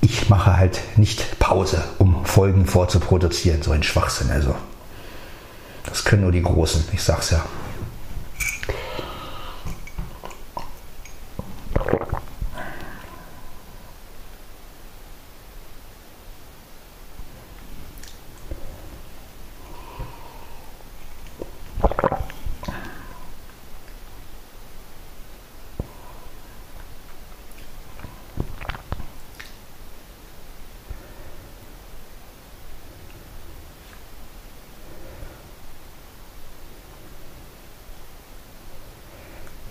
ich 0.00 0.28
mache 0.28 0.56
halt 0.56 0.80
nicht 0.96 1.40
Pause, 1.40 1.82
um 1.98 2.24
Folgen 2.24 2.66
vorzuproduzieren. 2.66 3.62
So 3.62 3.72
ein 3.72 3.82
Schwachsinn. 3.82 4.30
Also, 4.30 4.54
das 5.86 6.04
können 6.04 6.22
nur 6.22 6.32
die 6.32 6.42
Großen, 6.42 6.84
ich 6.92 7.02
sag's 7.02 7.30
ja. 7.30 7.44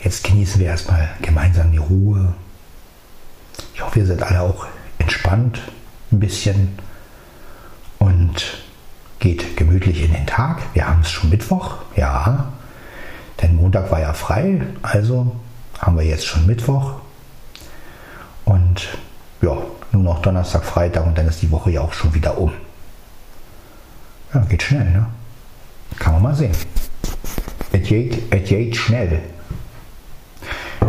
Jetzt 0.03 0.25
genießen 0.43 0.59
wir 0.59 0.67
erstmal 0.67 1.07
gemeinsam 1.21 1.71
die 1.71 1.77
Ruhe. 1.77 2.33
Ich 3.73 3.81
hoffe, 3.81 3.99
ihr 3.99 4.05
seid 4.05 4.21
alle 4.23 4.41
auch 4.41 4.67
entspannt 4.97 5.61
ein 6.11 6.19
bisschen 6.19 6.77
und 7.97 8.61
geht 9.19 9.55
gemütlich 9.55 10.03
in 10.03 10.11
den 10.11 10.27
Tag. 10.27 10.61
Wir 10.73 10.85
haben 10.85 10.99
es 10.99 11.11
schon 11.11 11.29
Mittwoch, 11.29 11.77
ja, 11.95 12.51
denn 13.41 13.55
Montag 13.55 13.89
war 13.89 14.01
ja 14.01 14.11
frei, 14.11 14.59
also 14.81 15.33
haben 15.79 15.97
wir 15.97 16.03
jetzt 16.03 16.25
schon 16.25 16.45
Mittwoch 16.45 16.95
und 18.43 18.89
ja, 19.41 19.55
nur 19.93 20.03
noch 20.03 20.21
Donnerstag, 20.21 20.65
Freitag 20.65 21.05
und 21.05 21.17
dann 21.17 21.29
ist 21.29 21.41
die 21.41 21.51
Woche 21.51 21.71
ja 21.71 21.79
auch 21.79 21.93
schon 21.93 22.13
wieder 22.13 22.37
um. 22.37 22.51
Ja, 24.33 24.41
geht 24.41 24.63
schnell, 24.63 24.91
ne? 24.91 25.05
Kann 25.99 26.15
man 26.15 26.21
mal 26.21 26.35
sehen. 26.35 26.51
Es 27.71 27.87
geht, 27.87 28.23
es 28.29 28.49
geht 28.49 28.75
schnell. 28.75 29.21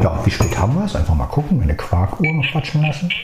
Ja, 0.04 0.20
wie 0.22 0.30
spät 0.30 0.58
haben 0.58 0.74
wir 0.74 0.84
es? 0.84 0.94
Einfach 0.94 1.14
mal 1.14 1.24
gucken, 1.24 1.62
eine 1.62 1.74
Quarkuhr 1.74 2.30
noch 2.30 2.44
quatschen 2.52 2.82
lassen. 2.82 3.08
4 3.08 3.16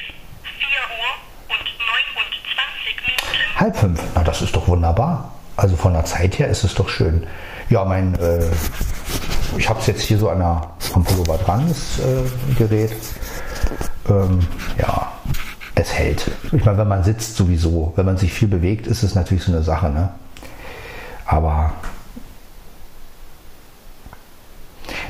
Uhr 0.96 1.50
und 1.50 1.58
29 1.58 2.96
Minuten. 3.06 3.60
Halb 3.60 3.76
fünf, 3.76 4.02
na 4.14 4.24
das 4.24 4.40
ist 4.40 4.56
doch 4.56 4.66
wunderbar. 4.66 5.30
Also 5.58 5.76
von 5.76 5.92
der 5.92 6.06
Zeit 6.06 6.38
her 6.38 6.48
ist 6.48 6.64
es 6.64 6.74
doch 6.74 6.88
schön. 6.88 7.26
Ja, 7.68 7.84
mein, 7.84 8.14
äh, 8.14 8.46
ich 9.58 9.68
habe 9.68 9.78
es 9.78 9.88
jetzt 9.88 10.00
hier 10.00 10.16
so 10.16 10.30
an 10.30 10.38
der, 10.38 10.68
am 10.94 11.04
Pullover 11.04 11.36
dran, 11.36 11.68
das 11.68 11.98
äh, 11.98 12.54
Gerät. 12.56 12.92
Ähm, 14.08 14.40
ja, 14.78 15.12
es 15.74 15.92
hält. 15.92 16.30
Ich 16.50 16.64
meine, 16.64 16.78
wenn 16.78 16.88
man 16.88 17.04
sitzt 17.04 17.36
sowieso, 17.36 17.92
wenn 17.96 18.06
man 18.06 18.16
sich 18.16 18.32
viel 18.32 18.48
bewegt, 18.48 18.86
ist 18.86 19.02
es 19.02 19.14
natürlich 19.14 19.44
so 19.44 19.52
eine 19.52 19.62
Sache. 19.62 19.90
Ne? 19.90 20.08
Aber 21.26 21.74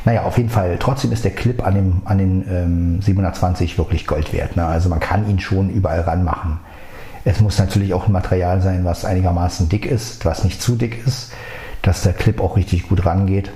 Naja, 0.04 0.22
auf 0.22 0.38
jeden 0.38 0.48
Fall, 0.48 0.78
trotzdem 0.78 1.12
ist 1.12 1.24
der 1.24 1.32
Clip 1.32 1.64
an, 1.64 1.74
dem, 1.74 2.02
an 2.04 2.18
den 2.18 2.46
ähm, 2.48 3.02
720 3.02 3.76
wirklich 3.76 4.06
Gold 4.06 4.32
wert. 4.32 4.56
Ne? 4.56 4.64
Also 4.64 4.88
man 4.88 5.00
kann 5.00 5.28
ihn 5.28 5.40
schon 5.40 5.68
überall 5.70 6.00
ranmachen. 6.00 6.60
Es 7.24 7.40
muss 7.40 7.58
natürlich 7.58 7.92
auch 7.92 8.06
ein 8.06 8.12
Material 8.12 8.62
sein, 8.62 8.84
was 8.84 9.04
einigermaßen 9.04 9.68
dick 9.68 9.84
ist, 9.84 10.24
was 10.24 10.42
nicht 10.42 10.62
zu 10.62 10.76
dick 10.76 11.06
ist, 11.06 11.32
dass 11.82 12.02
der 12.02 12.14
Clip 12.14 12.40
auch 12.40 12.56
richtig 12.56 12.88
gut 12.88 13.04
rangeht 13.04 13.50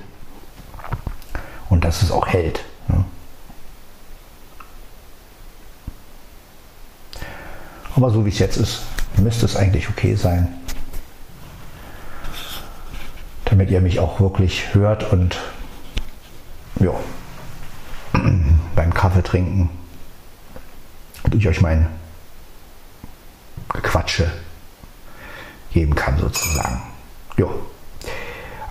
und 1.69 1.83
dass 1.83 2.03
es 2.03 2.11
auch 2.11 2.27
hält. 2.27 2.63
Ne? 2.87 3.03
Aber 7.95 8.11
so 8.11 8.23
wie 8.25 8.29
es 8.29 8.39
jetzt 8.39 8.57
ist, 8.57 8.83
müsste 9.17 9.45
es 9.45 9.55
eigentlich 9.55 9.89
okay 9.89 10.15
sein. 10.15 10.47
Damit 13.45 13.71
ihr 13.71 13.81
mich 13.81 13.99
auch 13.99 14.19
wirklich 14.19 14.73
hört 14.73 15.11
und 15.11 15.37
ja, 16.79 16.93
beim 18.75 18.93
Kaffee 18.93 19.23
trinken 19.23 19.69
ich 21.45 21.47
euch 21.47 21.61
mein 21.61 21.87
Quatsche 23.69 24.31
geben 25.71 25.95
kann 25.95 26.17
sozusagen. 26.17 26.81
Ja. 27.37 27.47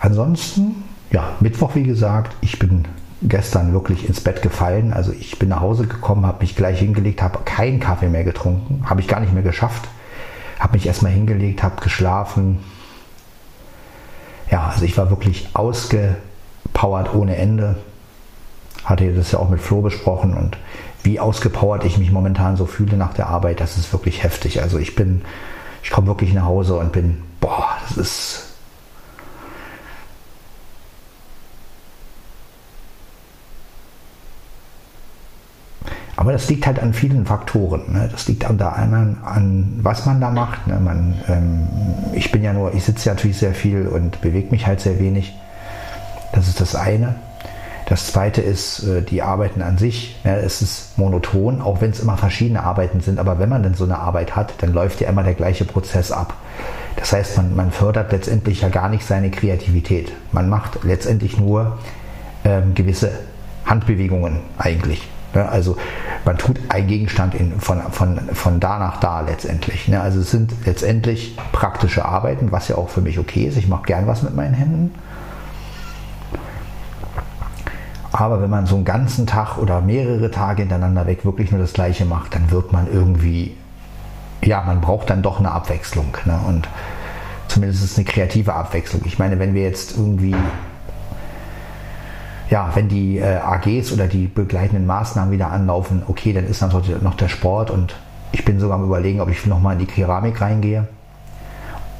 Ansonsten, 0.01 0.85
ja, 1.11 1.37
Mittwoch 1.40 1.75
wie 1.75 1.83
gesagt, 1.83 2.35
ich 2.40 2.59
bin 2.59 2.87
gestern 3.23 3.73
wirklich 3.73 4.09
ins 4.09 4.21
Bett 4.21 4.43
gefallen. 4.43 4.93
Also 4.93 5.12
ich 5.12 5.38
bin 5.38 5.51
nach 5.51 5.61
Hause 5.61 5.87
gekommen, 5.87 6.27
habe 6.27 6.40
mich 6.40 6.57
gleich 6.57 6.79
hingelegt, 6.79 7.23
habe 7.23 7.40
keinen 7.45 7.81
Kaffee 7.81 8.09
mehr 8.09 8.25
getrunken, 8.25 8.85
habe 8.88 9.01
ich 9.01 9.09
gar 9.09 9.21
nicht 9.21 9.33
mehr 9.33 9.43
geschafft. 9.43 9.88
Habe 10.59 10.75
mich 10.75 10.87
erstmal 10.87 11.12
hingelegt, 11.12 11.62
habe 11.62 11.81
geschlafen. 11.83 12.59
Ja, 14.51 14.69
also 14.69 14.85
ich 14.85 14.97
war 14.97 15.11
wirklich 15.11 15.49
ausgepowert 15.55 17.14
ohne 17.14 17.37
Ende 17.37 17.77
hatte 18.85 19.12
das 19.12 19.33
ja 19.33 19.38
auch 19.38 19.49
mit 19.49 19.61
Flo 19.61 19.81
besprochen 19.81 20.35
und 20.35 20.59
wie 21.03 21.20
ausgepowert 21.20 21.85
ich 21.85 21.99
mich 21.99 22.11
momentan 22.11 22.57
so 22.57 22.66
fühle 22.66 22.97
nach 22.97 23.12
der 23.12 23.29
Arbeit, 23.29 23.61
das 23.61 23.77
ist 23.77 23.92
wirklich 23.92 24.23
heftig. 24.23 24.62
Also 24.62 24.79
ich 24.79 24.94
bin, 24.94 25.23
ich 25.83 25.90
komme 25.90 26.07
wirklich 26.07 26.33
nach 26.33 26.47
Hause 26.47 26.77
und 26.77 26.92
bin, 26.92 27.23
boah, 27.40 27.68
das 27.88 27.97
ist. 27.99 28.40
Aber 36.16 36.33
das 36.33 36.49
liegt 36.49 36.66
halt 36.66 36.79
an 36.79 36.94
vielen 36.94 37.27
Faktoren. 37.27 37.92
Ne? 37.92 38.09
Das 38.11 38.29
liegt 38.29 38.49
unter 38.49 38.77
anderem 38.77 39.18
an, 39.25 39.81
was 39.83 40.07
man 40.07 40.20
da 40.20 40.31
macht. 40.31 40.66
Ne? 40.66 40.79
Man, 40.81 41.20
ähm, 41.29 41.68
ich 42.14 42.31
bin 42.31 42.42
ja 42.42 42.53
nur, 42.53 42.73
ich 42.73 42.85
sitze 42.85 43.09
ja 43.09 43.14
natürlich 43.14 43.37
sehr 43.37 43.53
viel 43.53 43.88
und 43.88 44.20
bewege 44.23 44.51
mich 44.51 44.66
halt 44.66 44.81
sehr 44.81 44.99
wenig. 44.99 45.35
Das 46.33 46.49
ist 46.49 46.61
das 46.61 46.77
eine. 46.77 47.16
Das 47.87 48.07
zweite 48.07 48.40
ist 48.40 48.83
äh, 48.85 49.03
die 49.03 49.23
Arbeiten 49.23 49.62
an 49.62 49.79
sich. 49.79 50.16
es 50.25 50.62
ist 50.62 50.99
monoton, 50.99 51.61
auch 51.61 51.81
wenn 51.81 51.90
es 51.90 52.01
immer 52.01 52.16
verschiedene 52.16 52.62
Arbeiten 52.62 53.01
sind. 53.01 53.18
Aber 53.18 53.38
wenn 53.38 53.49
man 53.49 53.62
denn 53.62 53.75
so 53.75 53.85
eine 53.85 53.99
Arbeit 53.99 54.37
hat, 54.37 54.55
dann 54.59 54.73
läuft 54.73 55.01
ja 55.01 55.09
immer 55.09 55.23
der 55.23 55.35
gleiche 55.35 55.64
Prozess 55.64 56.11
ab. 56.11 56.35
Das 56.97 57.12
heißt, 57.12 57.37
man, 57.37 57.55
man 57.57 57.70
fördert 57.70 58.12
letztendlich 58.12 58.62
ja 58.62 58.68
gar 58.68 58.88
nicht 58.88 59.05
seine 59.05 59.31
Kreativität. 59.31 60.12
Man 60.33 60.49
macht 60.49 60.85
letztendlich 60.85 61.38
nur 61.38 61.79
ähm, 62.44 62.75
gewisse 62.75 63.11
Handbewegungen 63.66 64.40
eigentlich. 64.59 65.09
Ne? 65.35 65.49
Also 65.49 65.77
man 66.25 66.38
tut 66.38 66.59
einen 66.68 66.87
Gegenstand 66.87 67.35
in, 67.35 67.61
von, 67.61 67.81
von, 67.90 68.18
von 68.33 68.61
da 68.61 68.79
nach 68.79 68.99
da 69.01 69.20
letztendlich. 69.20 69.88
Ne? 69.88 70.01
Also 70.01 70.20
es 70.20 70.31
sind 70.31 70.53
letztendlich 70.64 71.37
praktische 71.53 72.05
Arbeiten, 72.05 72.53
was 72.53 72.68
ja 72.68 72.77
auch 72.77 72.88
für 72.88 73.01
mich 73.01 73.18
okay 73.18 73.44
ist. 73.44 73.57
Ich 73.57 73.68
mache 73.68 73.85
gern 73.85 74.07
was 74.07 74.23
mit 74.23 74.35
meinen 74.35 74.55
Händen. 74.55 74.94
Aber 78.14 78.40
wenn 78.40 78.50
man 78.50 78.66
so 78.66 78.77
einen 78.77 78.85
ganzen 78.85 79.27
Tag 79.27 79.59
oder 79.59 79.81
mehrere 79.81 80.31
Tage 80.31 80.62
hintereinander 80.62 81.07
weg 81.07 81.24
wirklich 81.24 81.50
nur 81.50 81.61
das 81.61 81.72
Gleiche 81.72 82.05
macht, 82.05 82.35
dann 82.35 82.50
wird 82.50 82.72
man 82.72 82.87
irgendwie 82.90 83.57
ja, 84.46 84.62
man 84.62 84.81
braucht 84.81 85.11
dann 85.11 85.22
doch 85.22 85.38
eine 85.38 85.50
Abwechslung. 85.50 86.16
Ne? 86.24 86.38
Und 86.46 86.68
zumindest 87.48 87.83
ist 87.83 87.92
es 87.92 87.98
eine 87.98 88.05
kreative 88.05 88.55
Abwechslung. 88.55 89.03
Ich 89.05 89.18
meine, 89.18 89.38
wenn 89.38 89.55
wir 89.55 89.62
jetzt 89.62 89.96
irgendwie, 89.96 90.35
ja, 92.50 92.70
wenn 92.74 92.88
die 92.88 93.18
äh, 93.18 93.37
AGs 93.37 93.92
oder 93.92 94.07
die 94.07 94.27
begleitenden 94.27 94.87
Maßnahmen 94.87 95.33
wieder 95.33 95.50
anlaufen, 95.50 96.03
okay, 96.09 96.33
dann 96.33 96.46
ist 96.46 96.61
natürlich 96.61 97.00
noch 97.03 97.14
der 97.14 97.29
Sport 97.29 97.70
und 97.70 97.96
ich 98.33 98.44
bin 98.44 98.59
sogar 98.59 98.79
am 98.79 98.85
überlegen, 98.85 99.20
ob 99.20 99.29
ich 99.29 99.46
nochmal 99.46 99.74
in 99.74 99.81
die 99.81 99.87
Keramik 99.87 100.40
reingehe. 100.40 100.88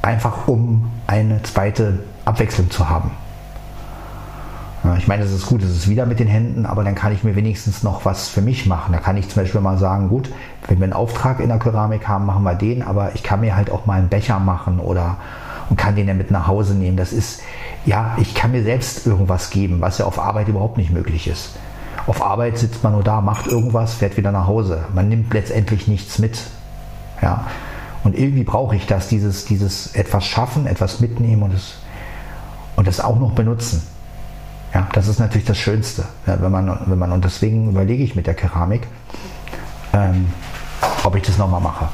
Einfach 0.01 0.47
um 0.47 0.91
eine 1.07 1.41
zweite 1.43 1.99
Abwechslung 2.25 2.69
zu 2.69 2.89
haben. 2.89 3.11
Ich 4.97 5.07
meine, 5.07 5.23
es 5.23 5.31
ist 5.31 5.45
gut, 5.45 5.63
es 5.63 5.71
ist 5.71 5.89
wieder 5.89 6.05
mit 6.05 6.19
den 6.19 6.27
Händen, 6.27 6.65
aber 6.65 6.83
dann 6.83 6.95
kann 6.95 7.11
ich 7.11 7.23
mir 7.23 7.35
wenigstens 7.35 7.83
noch 7.83 8.05
was 8.05 8.29
für 8.29 8.41
mich 8.41 8.65
machen. 8.65 8.93
Da 8.93 8.99
kann 8.99 9.17
ich 9.17 9.29
zum 9.29 9.41
Beispiel 9.41 9.61
mal 9.61 9.77
sagen, 9.77 10.09
gut, 10.09 10.29
wenn 10.67 10.79
wir 10.79 10.85
einen 10.85 10.93
Auftrag 10.93 11.39
in 11.39 11.49
der 11.49 11.59
Keramik 11.59 12.07
haben, 12.07 12.25
machen 12.25 12.43
wir 12.43 12.55
den, 12.55 12.81
aber 12.81 13.15
ich 13.15 13.23
kann 13.23 13.41
mir 13.41 13.55
halt 13.55 13.69
auch 13.69 13.85
mal 13.85 13.99
einen 13.99 14.09
Becher 14.09 14.39
machen 14.39 14.79
oder 14.79 15.17
und 15.69 15.77
kann 15.77 15.95
den 15.95 16.07
dann 16.07 16.17
mit 16.17 16.31
nach 16.31 16.47
Hause 16.47 16.75
nehmen. 16.75 16.97
Das 16.97 17.11
ist, 17.11 17.41
ja, 17.85 18.15
ich 18.19 18.35
kann 18.35 18.51
mir 18.51 18.63
selbst 18.63 19.05
irgendwas 19.07 19.49
geben, 19.49 19.81
was 19.81 19.97
ja 19.97 20.05
auf 20.05 20.19
Arbeit 20.19 20.47
überhaupt 20.47 20.77
nicht 20.77 20.91
möglich 20.91 21.27
ist. 21.27 21.51
Auf 22.07 22.23
Arbeit 22.23 22.57
sitzt 22.57 22.83
man 22.83 22.93
nur 22.93 23.03
da, 23.03 23.21
macht 23.21 23.47
irgendwas, 23.47 23.95
fährt 23.95 24.15
wieder 24.17 24.31
nach 24.31 24.47
Hause. 24.47 24.85
Man 24.93 25.09
nimmt 25.09 25.33
letztendlich 25.33 25.87
nichts 25.87 26.19
mit. 26.19 26.39
Ja. 27.21 27.47
Und 28.03 28.15
irgendwie 28.15 28.43
brauche 28.43 28.75
ich 28.75 28.85
das, 28.85 29.07
dieses, 29.07 29.45
dieses 29.45 29.95
etwas 29.95 30.25
schaffen, 30.25 30.67
etwas 30.67 30.99
mitnehmen 30.99 31.41
und 31.41 31.53
es, 31.53 31.77
und 32.75 32.87
das 32.87 32.99
auch 32.99 33.19
noch 33.19 33.31
benutzen. 33.31 33.81
Ja, 34.75 34.89
das 34.91 35.07
ist 35.07 35.19
natürlich 35.19 35.47
das 35.47 35.57
Schönste, 35.57 36.03
wenn 36.25 36.51
man, 36.51 36.77
wenn 36.87 36.99
man, 36.99 37.13
und 37.13 37.23
deswegen 37.23 37.69
überlege 37.69 38.03
ich 38.03 38.13
mit 38.17 38.27
der 38.27 38.33
Keramik, 38.33 38.85
ähm, 39.93 40.27
ob 41.05 41.15
ich 41.15 41.23
das 41.23 41.37
nochmal 41.37 41.61
mache. 41.61 41.87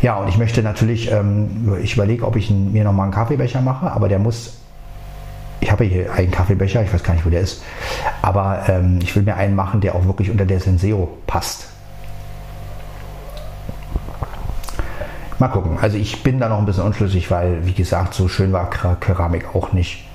Ja, 0.00 0.16
und 0.16 0.28
ich 0.28 0.38
möchte 0.38 0.62
natürlich, 0.62 1.12
ähm, 1.12 1.76
ich 1.82 1.92
überlege, 1.92 2.26
ob 2.26 2.36
ich 2.36 2.48
mir 2.48 2.84
nochmal 2.84 3.04
einen 3.04 3.12
Kaffeebecher 3.12 3.60
mache, 3.60 3.92
aber 3.92 4.08
der 4.08 4.18
muss, 4.18 4.56
ich 5.60 5.70
habe 5.70 5.84
hier 5.84 6.10
einen 6.14 6.30
Kaffeebecher, 6.30 6.82
ich 6.82 6.90
weiß 6.90 7.02
gar 7.02 7.12
nicht, 7.12 7.26
wo 7.26 7.30
der 7.30 7.42
ist, 7.42 7.62
aber 8.22 8.66
ähm, 8.66 8.98
ich 9.02 9.14
will 9.14 9.24
mir 9.24 9.36
einen 9.36 9.54
machen, 9.54 9.82
der 9.82 9.94
auch 9.94 10.06
wirklich 10.06 10.30
unter 10.30 10.46
der 10.46 10.60
Senseo 10.60 11.18
passt. 11.26 11.68
Mal 15.38 15.48
gucken. 15.48 15.76
Also 15.82 15.98
ich 15.98 16.22
bin 16.22 16.40
da 16.40 16.48
noch 16.48 16.60
ein 16.60 16.64
bisschen 16.64 16.84
unschlüssig, 16.84 17.30
weil, 17.30 17.66
wie 17.66 17.74
gesagt, 17.74 18.14
so 18.14 18.26
schön 18.26 18.54
war 18.54 18.70
Keramik 18.70 19.54
auch 19.54 19.74
nicht. 19.74 20.05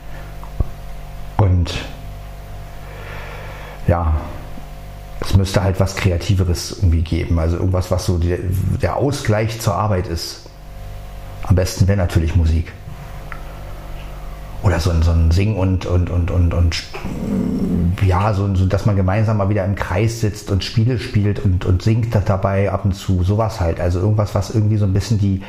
Und 1.42 1.74
ja, 3.88 4.14
es 5.22 5.36
müsste 5.36 5.64
halt 5.64 5.80
was 5.80 5.96
Kreativeres 5.96 6.78
irgendwie 6.78 7.02
geben. 7.02 7.40
Also 7.40 7.58
irgendwas, 7.58 7.90
was 7.90 8.06
so 8.06 8.20
der, 8.20 8.38
der 8.80 8.98
Ausgleich 8.98 9.60
zur 9.60 9.74
Arbeit 9.74 10.06
ist. 10.06 10.42
Am 11.42 11.56
besten 11.56 11.88
wäre 11.88 11.98
natürlich 11.98 12.36
Musik. 12.36 12.72
Oder 14.62 14.80
so 14.80 14.92
ein, 14.92 15.02
so 15.02 15.10
ein 15.10 15.32
Sing 15.32 15.56
und, 15.56 15.88
und, 15.88 16.12
und, 16.12 16.30
und, 16.30 16.54
und 16.54 16.84
ja, 18.06 18.36
so, 18.36 18.54
so, 18.54 18.68
dass 18.68 18.86
man 18.86 18.96
gemeinsam 18.96 19.38
mal 19.38 19.50
wieder 19.50 19.66
im 19.66 19.74
Kreis 19.74 20.22
sitzt 20.22 20.52
und 20.52 20.64
Spiele 20.64 21.00
spielt 21.00 21.40
und, 21.40 21.66
und 21.66 21.82
singt 21.82 22.14
dabei 22.14 22.72
ab 22.72 22.86
und 22.86 22.94
zu. 22.94 23.24
Sowas 23.24 23.60
halt. 23.60 23.80
Also 23.80 24.00
irgendwas, 24.00 24.36
was 24.36 24.54
irgendwie 24.54 24.78
so 24.78 24.86
ein 24.86 24.94
bisschen 24.94 25.18
die, 25.18 25.42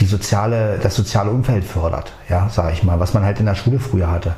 die 0.00 0.06
soziale, 0.06 0.78
das 0.82 0.96
soziale 0.96 1.30
Umfeld 1.30 1.64
fördert, 1.64 2.14
ja, 2.30 2.48
sage 2.48 2.72
ich 2.72 2.82
mal, 2.82 2.98
was 2.98 3.12
man 3.12 3.24
halt 3.24 3.40
in 3.40 3.44
der 3.46 3.56
Schule 3.56 3.78
früher 3.78 4.10
hatte. 4.10 4.34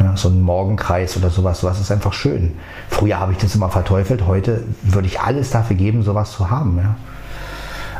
Ja, 0.00 0.16
so 0.16 0.28
ein 0.28 0.40
Morgenkreis 0.40 1.16
oder 1.16 1.30
sowas, 1.30 1.60
sowas 1.60 1.80
ist 1.80 1.92
einfach 1.92 2.12
schön. 2.12 2.52
Früher 2.88 3.20
habe 3.20 3.32
ich 3.32 3.38
das 3.38 3.54
immer 3.54 3.68
verteufelt, 3.68 4.26
heute 4.26 4.64
würde 4.82 5.06
ich 5.06 5.20
alles 5.20 5.50
dafür 5.50 5.76
geben, 5.76 6.02
sowas 6.02 6.32
zu 6.32 6.50
haben. 6.50 6.78
Ja. 6.78 6.96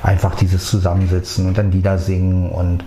Einfach 0.03 0.35
dieses 0.35 0.67
Zusammensitzen 0.67 1.47
und 1.47 1.59
dann 1.59 1.71
Lieder 1.71 1.99
singen 1.99 2.51
und 2.51 2.85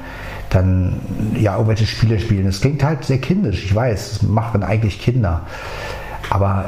dann 0.49 0.99
ja 1.35 1.53
irgendwelche 1.53 1.85
Spiele 1.85 2.19
spielen. 2.19 2.47
Es 2.47 2.61
klingt 2.61 2.83
halt 2.83 3.05
sehr 3.05 3.19
kindisch, 3.19 3.63
ich 3.63 3.73
weiß, 3.73 4.19
das 4.19 4.21
machen 4.23 4.63
eigentlich 4.63 5.01
Kinder. 5.01 5.41
Aber 6.29 6.65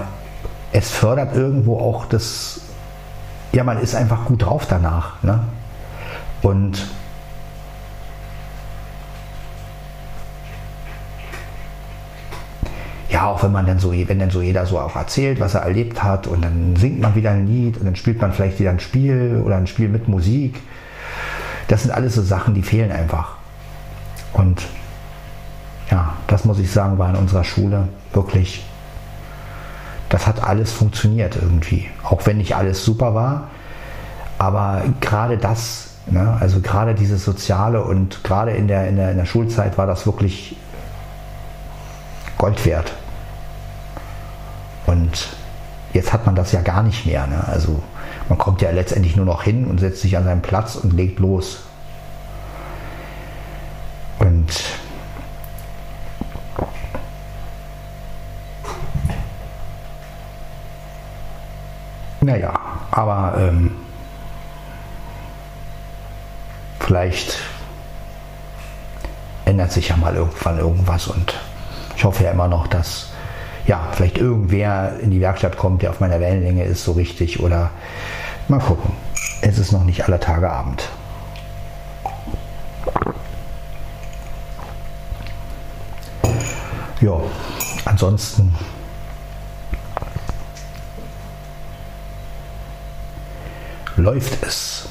es 0.72 0.90
fördert 0.90 1.36
irgendwo 1.36 1.80
auch 1.80 2.06
das, 2.06 2.62
ja, 3.52 3.64
man 3.64 3.80
ist 3.82 3.96
einfach 3.96 4.26
gut 4.26 4.44
drauf 4.44 4.68
danach. 4.70 5.22
Ne? 5.24 5.40
Und 6.42 6.88
ja, 13.18 13.26
auch 13.26 13.42
wenn 13.42 13.52
man 13.52 13.66
dann 13.66 13.80
so, 13.80 13.92
wenn 13.92 14.20
dann 14.20 14.30
so 14.30 14.44
jeder 14.44 14.68
so 14.68 14.78
auch 14.78 14.96
erzählt, 14.96 15.40
was 15.40 15.56
er 15.56 15.62
erlebt 15.62 16.04
hat 16.04 16.28
und 16.28 16.44
dann 16.44 16.76
singt 16.76 17.02
man 17.02 17.16
wieder 17.16 17.32
ein 17.32 17.48
Lied 17.48 17.78
und 17.78 17.86
dann 17.86 17.96
spielt 17.96 18.22
man 18.22 18.32
vielleicht 18.32 18.60
wieder 18.60 18.70
ein 18.70 18.80
Spiel 18.80 19.42
oder 19.44 19.56
ein 19.56 19.66
Spiel 19.66 19.90
mit 19.90 20.08
Musik. 20.08 20.62
Das 21.68 21.82
sind 21.82 21.90
alles 21.90 22.14
so 22.14 22.22
Sachen, 22.22 22.54
die 22.54 22.62
fehlen 22.62 22.92
einfach. 22.92 23.38
Und 24.34 24.68
ja, 25.90 26.14
das 26.28 26.46
muss 26.46 26.60
ich 26.60 26.72
sagen, 26.72 27.00
war 27.00 27.10
in 27.10 27.16
unserer 27.16 27.44
Schule 27.44 27.88
wirklich, 28.14 28.64
das 30.10 30.28
hat 30.28 30.44
alles 30.44 30.72
funktioniert 30.72 31.38
irgendwie. 31.42 31.88
Auch 32.04 32.28
wenn 32.28 32.38
nicht 32.38 32.56
alles 32.56 32.86
super 32.86 33.16
war, 33.16 33.48
aber 34.38 34.84
gerade 35.02 35.40
das, 35.40 35.96
ne, 36.06 36.38
also 36.40 36.60
gerade 36.60 36.94
dieses 36.94 37.26
Soziale 37.26 37.84
und 37.84 38.24
gerade 38.24 38.52
in 38.52 38.68
der, 38.68 38.88
in, 38.88 38.96
der, 38.96 39.10
in 39.10 39.18
der 39.18 39.26
Schulzeit 39.26 39.76
war 39.80 39.88
das 39.88 40.06
wirklich 40.06 40.56
Gold 42.38 42.64
wert. 42.64 42.94
Und 44.88 45.30
jetzt 45.94 46.12
hat 46.12 46.26
man 46.26 46.36
das 46.36 46.52
ja 46.52 46.62
gar 46.62 46.82
nicht 46.82 47.06
mehr. 47.06 47.28
Ne? 47.28 47.44
Also 47.48 47.84
man 48.30 48.38
kommt 48.38 48.62
ja 48.62 48.72
letztendlich 48.72 49.16
nur 49.16 49.26
noch 49.26 49.44
hin 49.44 49.66
und 49.66 49.80
setzt 49.80 50.02
sich 50.02 50.18
an 50.18 50.24
seinen 50.24 50.42
Platz 50.42 50.76
und 50.76 50.94
legt 50.94 51.20
los. 51.20 51.60
Und 54.20 54.52
naja, 62.22 62.60
aber 62.92 63.36
ähm, 63.38 63.72
vielleicht 66.80 67.40
ändert 69.46 69.72
sich 69.72 69.90
ja 69.90 69.98
mal 69.98 70.16
irgendwann 70.16 70.58
irgendwas 70.58 71.08
und 71.08 71.34
ich 71.96 72.04
hoffe 72.04 72.24
ja 72.24 72.32
immer 72.32 72.48
noch, 72.48 72.68
dass 72.68 73.12
ja, 73.68 73.90
vielleicht 73.92 74.18
irgendwer 74.18 74.98
in 75.02 75.12
die 75.12 75.20
Werkstatt 75.20 75.58
kommt, 75.58 75.82
der 75.82 75.90
auf 75.90 76.00
meiner 76.00 76.20
Wellenlänge 76.20 76.64
ist, 76.64 76.84
so 76.84 76.94
richtig. 76.94 77.42
Oder 77.42 77.70
mal 78.48 78.60
gucken. 78.60 78.94
Es 79.42 79.60
ist 79.60 79.72
noch 79.74 79.84
nicht 79.84 80.06
aller 80.06 80.20
Tage 80.20 80.50
Abend. 80.50 80.90
Ja, 87.02 87.22
ansonsten 87.86 88.56
läuft 93.98 94.44
es. 94.44 94.90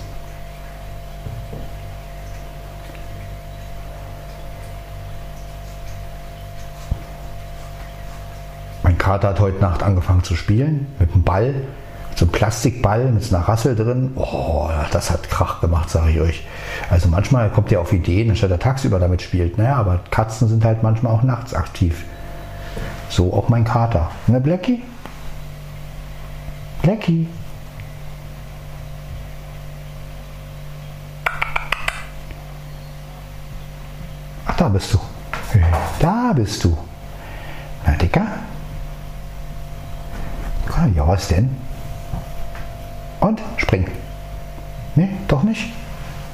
Kater 9.06 9.28
hat 9.28 9.38
heute 9.38 9.60
Nacht 9.60 9.84
angefangen 9.84 10.24
zu 10.24 10.34
spielen 10.34 10.88
mit 10.98 11.12
einem 11.12 11.22
Ball, 11.22 11.54
so 12.16 12.24
einem 12.24 12.32
Plastikball 12.32 13.12
mit 13.12 13.32
einer 13.32 13.46
Rassel 13.46 13.76
drin. 13.76 14.10
Oh, 14.16 14.68
das 14.90 15.12
hat 15.12 15.30
Krach 15.30 15.60
gemacht, 15.60 15.88
sage 15.90 16.10
ich 16.10 16.20
euch. 16.20 16.44
Also 16.90 17.06
manchmal 17.08 17.48
kommt 17.50 17.70
ihr 17.70 17.80
auf 17.80 17.92
Ideen, 17.92 18.30
anstatt 18.30 18.50
er 18.50 18.58
tagsüber 18.58 18.98
damit 18.98 19.22
spielt. 19.22 19.58
Naja, 19.58 19.76
aber 19.76 20.00
Katzen 20.10 20.48
sind 20.48 20.64
halt 20.64 20.82
manchmal 20.82 21.12
auch 21.12 21.22
nachts 21.22 21.54
aktiv. 21.54 22.04
So 23.08 23.32
auch 23.32 23.48
mein 23.48 23.62
Kater. 23.62 24.10
Ne, 24.26 24.40
Blackie? 24.40 24.82
Blackie? 26.82 27.28
Ach, 34.46 34.56
da 34.56 34.68
bist 34.68 34.92
du. 34.92 34.98
Da 36.00 36.32
bist 36.34 36.64
du. 36.64 36.76
Na, 37.86 37.92
Dicker? 37.92 38.26
Was 41.06 41.28
denn? 41.28 41.56
Und? 43.20 43.40
Spring. 43.58 43.86
Nee, 44.96 45.08
doch 45.28 45.44
nicht? 45.44 45.72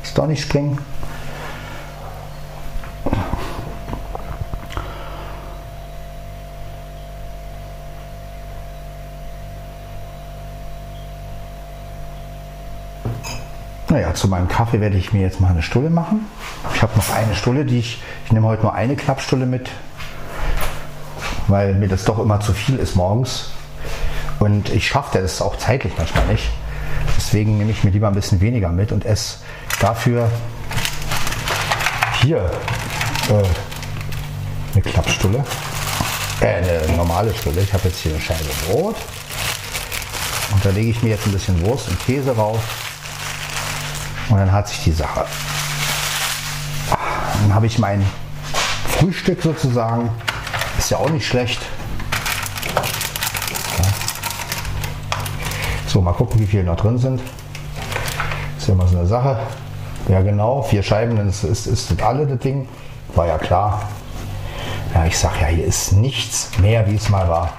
Ist 0.02 0.16
doch 0.16 0.26
nicht 0.26 0.42
springen. 0.42 0.78
Naja, 13.90 14.14
zu 14.14 14.26
meinem 14.26 14.48
Kaffee 14.48 14.80
werde 14.80 14.96
ich 14.96 15.12
mir 15.12 15.20
jetzt 15.20 15.38
mal 15.38 15.50
eine 15.50 15.60
Stulle 15.60 15.90
machen. 15.90 16.24
Ich 16.74 16.80
habe 16.80 16.96
noch 16.96 17.10
eine 17.10 17.34
Stulle, 17.34 17.66
die 17.66 17.78
ich, 17.78 18.02
ich 18.24 18.32
nehme 18.32 18.46
heute 18.46 18.62
nur 18.62 18.72
eine 18.72 18.96
Klappstulle 18.96 19.44
mit, 19.44 19.68
weil 21.48 21.74
mir 21.74 21.88
das 21.88 22.04
doch 22.04 22.18
immer 22.18 22.40
zu 22.40 22.54
viel 22.54 22.76
ist 22.76 22.96
morgens. 22.96 23.51
Und 24.42 24.70
ich 24.70 24.88
schaffe 24.88 25.20
das 25.20 25.40
auch 25.40 25.56
zeitlich 25.56 25.92
manchmal 25.96 26.26
nicht. 26.26 26.50
Deswegen 27.16 27.58
nehme 27.58 27.70
ich 27.70 27.84
mir 27.84 27.90
lieber 27.90 28.08
ein 28.08 28.14
bisschen 28.14 28.40
weniger 28.40 28.70
mit 28.70 28.90
und 28.90 29.04
esse 29.04 29.36
dafür 29.78 30.28
hier 32.22 32.50
äh, 33.30 33.44
eine 34.74 34.82
Klappstulle. 34.82 35.44
Äh, 36.40 36.46
eine 36.46 36.96
normale 36.96 37.32
Stulle. 37.36 37.60
Ich 37.60 37.72
habe 37.72 37.88
jetzt 37.88 38.00
hier 38.00 38.14
eine 38.14 38.20
Scheibe 38.20 38.50
Brot. 38.66 38.96
Und 40.50 40.64
da 40.64 40.70
lege 40.70 40.90
ich 40.90 41.00
mir 41.04 41.10
jetzt 41.10 41.24
ein 41.26 41.32
bisschen 41.32 41.64
Wurst 41.64 41.88
und 41.88 42.04
Käse 42.04 42.34
rauf. 42.34 42.58
Und 44.28 44.38
dann 44.38 44.50
hat 44.50 44.66
sich 44.66 44.82
die 44.82 44.92
Sache. 44.92 45.24
Dann 47.42 47.54
habe 47.54 47.66
ich 47.66 47.78
mein 47.78 48.04
Frühstück 48.98 49.40
sozusagen. 49.40 50.10
Ist 50.78 50.90
ja 50.90 50.96
auch 50.96 51.10
nicht 51.10 51.28
schlecht. 51.28 51.60
So, 55.92 56.00
mal 56.00 56.14
gucken, 56.14 56.40
wie 56.40 56.46
viele 56.46 56.64
noch 56.64 56.76
drin 56.76 56.96
sind. 56.96 57.20
Ist 58.56 58.66
ja 58.66 58.74
mal 58.74 58.88
so 58.88 58.96
eine 58.96 59.06
Sache. 59.06 59.38
Ja, 60.08 60.22
genau, 60.22 60.62
vier 60.62 60.82
Scheiben, 60.82 61.16
dann 61.16 61.28
ist, 61.28 61.44
ist, 61.44 61.66
das 61.66 62.02
alle 62.02 62.26
das 62.26 62.38
Ding. 62.38 62.66
War 63.14 63.26
ja 63.26 63.36
klar. 63.36 63.82
Ja, 64.94 65.04
ich 65.04 65.18
sag 65.18 65.38
ja, 65.42 65.48
hier 65.48 65.66
ist 65.66 65.92
nichts 65.92 66.48
mehr, 66.60 66.88
wie 66.88 66.94
es 66.94 67.10
mal 67.10 67.28
war. 67.28 67.52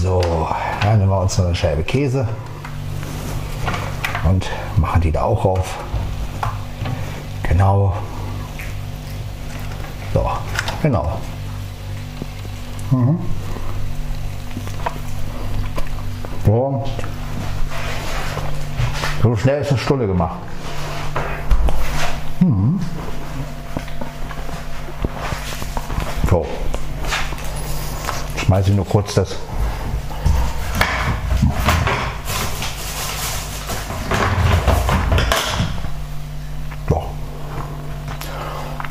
So, 0.00 0.22
dann 0.80 1.00
nehmen 1.00 1.10
wir 1.10 1.20
uns 1.20 1.38
eine 1.38 1.54
Scheibe 1.54 1.82
Käse 1.82 2.26
und 4.24 4.46
machen 4.78 5.02
die 5.02 5.12
da 5.12 5.24
auch 5.24 5.44
rauf. 5.44 5.76
Genau. 7.42 7.92
So, 10.14 10.30
genau. 10.80 11.12
Mhm. 12.90 13.18
So. 16.48 16.82
so 19.22 19.36
schnell 19.36 19.60
ist 19.60 19.68
eine 19.68 19.78
Stulle 19.78 20.06
gemacht. 20.06 20.38
Mhm. 22.40 22.80
So. 26.30 26.46
Schmeiße 28.38 28.70
ich 28.70 28.76
nur 28.76 28.86
kurz 28.86 29.12
das. 29.12 29.36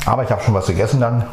Aber 0.06 0.22
ich 0.22 0.30
habe 0.30 0.42
schon 0.42 0.54
was 0.54 0.66
gegessen 0.66 1.00
dann. 1.00 1.26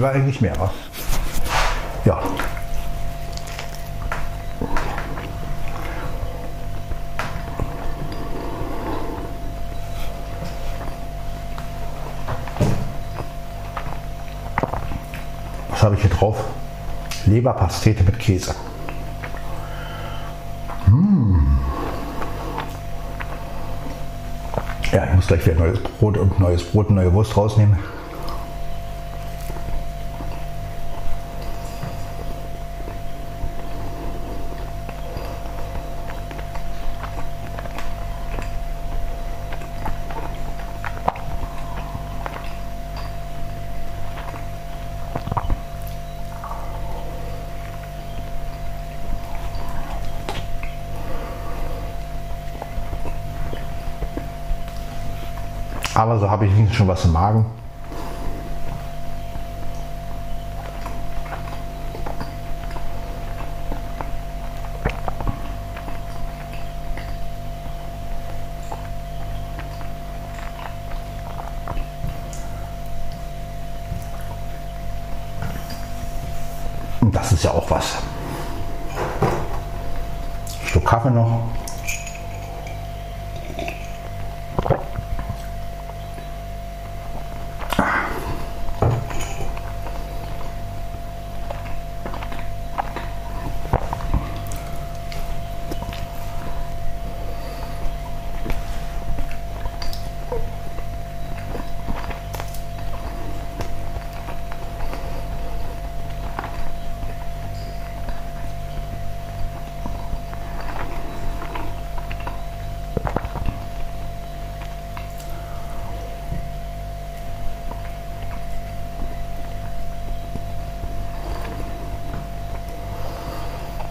Man 0.00 0.14
eigentlich 0.14 0.40
mehr? 0.40 0.54
Was? 0.58 0.70
Ja. 2.04 2.22
Was 15.70 15.82
habe 15.82 15.94
ich 15.94 16.00
hier 16.00 16.10
drauf? 16.10 16.36
Leberpastete 17.26 18.04
mit 18.04 18.18
Käse. 18.18 18.54
Mmh. 20.86 21.58
Ja, 24.92 25.04
ich 25.04 25.14
muss 25.14 25.26
gleich 25.26 25.44
wieder 25.44 25.56
neues 25.56 25.80
Brot 25.80 26.16
und 26.16 26.38
neues 26.38 26.64
Brot 26.64 26.90
neue 26.90 27.12
Wurst 27.12 27.36
rausnehmen. 27.36 27.78
Habe 56.30 56.46
ich 56.46 56.74
schon 56.74 56.88
was 56.88 57.04
im 57.04 57.12
Magen. 57.12 57.46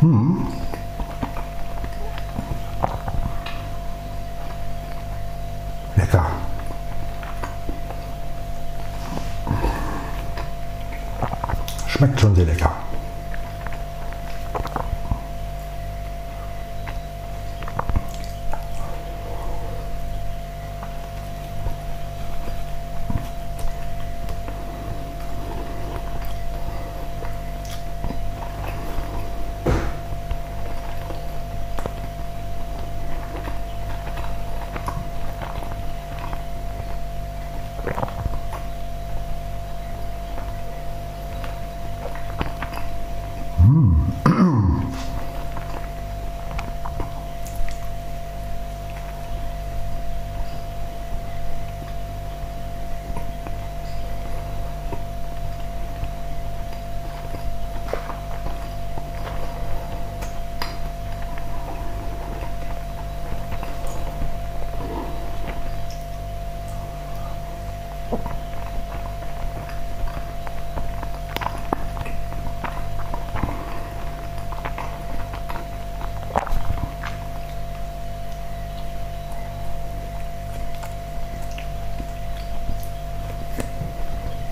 Hm. 0.05 0.37
Lecker. 5.95 6.27
Schmeckt 11.87 12.19
schon 12.19 12.35
sehr 12.35 12.45
lecker. 12.45 12.84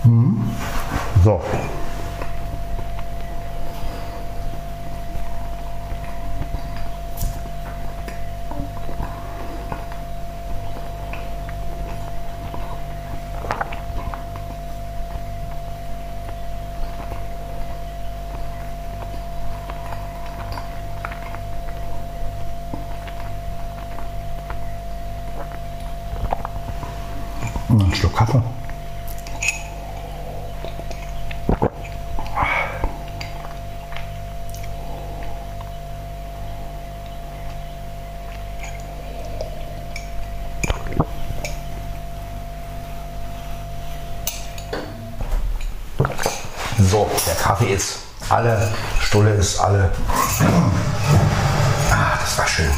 So. 0.03 1.82
Alle. 49.63 49.91
Ah, 51.89 52.17
das 52.19 52.37
war 52.37 52.47
schön. 52.47 52.71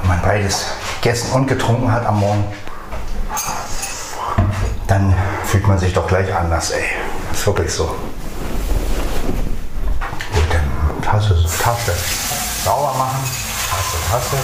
Wenn 0.00 0.08
man 0.08 0.22
beides 0.22 0.66
gegessen 1.00 1.32
und 1.32 1.46
getrunken 1.46 1.90
hat 1.90 2.04
am 2.06 2.20
Morgen, 2.20 2.44
dann 4.86 5.14
fühlt 5.44 5.66
man 5.66 5.78
sich 5.78 5.92
doch 5.92 6.06
gleich 6.06 6.34
anders, 6.34 6.70
ey. 6.70 6.84
Das 7.30 7.40
ist 7.40 7.46
wirklich 7.46 7.72
so. 7.72 7.86
Gut, 10.34 10.44
dann 10.50 11.02
Tasse, 11.02 11.34
Tasche 11.62 11.94
sauber 12.64 12.94
machen. 12.98 13.18
Tasse, 13.70 13.96
Tasse. 14.10 14.36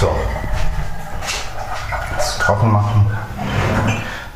So. 0.00 0.16
Jetzt 2.16 2.40
trocken 2.40 2.72
machen. 2.72 3.06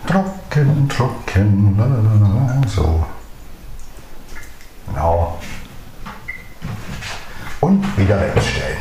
Trocken, 0.07 0.89
trocken. 0.91 1.75
lalalala. 1.79 2.61
So. 2.69 3.05
Genau. 4.87 5.39
Und 7.61 7.97
wieder 7.97 8.21
wegstellen. 8.21 8.77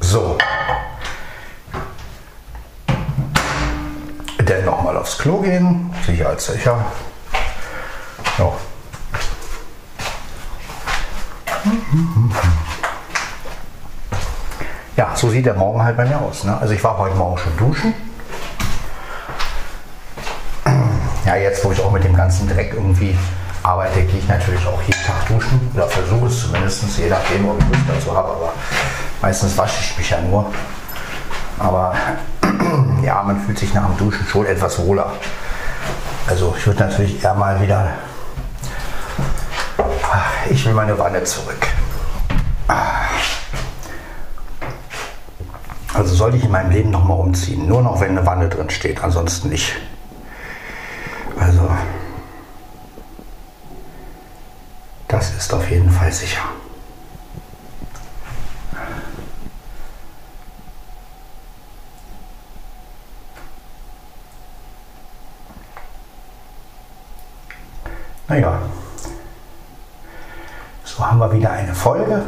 So. 0.00 0.36
Dann 4.44 4.64
nochmal 4.66 4.96
aufs 5.18 5.22
Klo 5.22 5.40
gehen, 5.40 5.90
sicherheitssicher. 6.06 6.84
Ja. 8.38 8.52
Ja, 14.96 15.12
so 15.14 15.30
sieht 15.30 15.46
der 15.46 15.54
Morgen 15.54 15.82
halt 15.82 15.96
bei 15.96 16.04
mir 16.04 16.20
aus. 16.20 16.44
Ne? 16.44 16.56
Also 16.56 16.74
ich 16.74 16.82
war 16.82 16.98
heute 16.98 17.14
Morgen 17.16 17.38
schon 17.38 17.56
duschen. 17.56 17.94
Ja, 21.24 21.36
jetzt 21.36 21.64
wo 21.64 21.72
ich 21.72 21.80
auch 21.80 21.92
mit 21.92 22.04
dem 22.04 22.16
ganzen 22.16 22.48
Dreck 22.48 22.72
irgendwie 22.74 23.16
arbeite, 23.62 24.02
gehe 24.02 24.18
ich 24.18 24.28
natürlich 24.28 24.66
auch 24.66 24.80
jeden 24.82 25.04
Tag 25.04 25.26
duschen. 25.28 25.70
Oder 25.74 25.86
versuche 25.88 26.26
es 26.26 26.40
zumindest, 26.40 26.98
je 26.98 27.08
nachdem, 27.08 27.48
ob 27.48 27.58
ich 27.60 27.68
Lust 27.68 27.82
dazu 27.88 28.16
habe. 28.16 28.28
Aber 28.30 28.52
meistens 29.20 29.56
wasche 29.58 29.80
ich 29.80 29.98
mich 29.98 30.10
ja 30.10 30.20
nur. 30.20 30.46
Aber 31.58 31.94
ja, 33.02 33.22
man 33.22 33.40
fühlt 33.40 33.58
sich 33.58 33.74
nach 33.74 33.86
dem 33.86 33.96
Duschen 33.96 34.26
schon 34.26 34.46
etwas 34.46 34.78
wohler. 34.78 35.12
Also 36.26 36.54
ich 36.56 36.66
würde 36.66 36.80
natürlich 36.80 37.22
eher 37.22 37.34
mal 37.34 37.60
wieder. 37.60 37.90
Ich 40.50 40.64
will 40.64 40.74
meine 40.74 40.98
Wanne 40.98 41.22
zurück. 41.24 41.66
Also 45.94 46.14
sollte 46.14 46.36
ich 46.36 46.44
in 46.44 46.50
meinem 46.52 46.70
Leben 46.70 46.90
noch 46.90 47.04
mal 47.04 47.14
umziehen. 47.14 47.66
Nur 47.66 47.82
noch, 47.82 48.00
wenn 48.00 48.10
eine 48.10 48.24
Wanne 48.24 48.48
drin 48.48 48.70
steht, 48.70 49.02
ansonsten 49.02 49.48
nicht. 49.48 49.74
Also, 51.38 51.68
das 55.08 55.34
ist 55.34 55.52
auf 55.52 55.68
jeden 55.70 55.90
Fall 55.90 56.12
sicher. 56.12 56.42
Naja, 68.28 68.60
so 70.84 71.06
haben 71.06 71.18
wir 71.18 71.32
wieder 71.32 71.50
eine 71.50 71.67
Folge. 71.78 72.26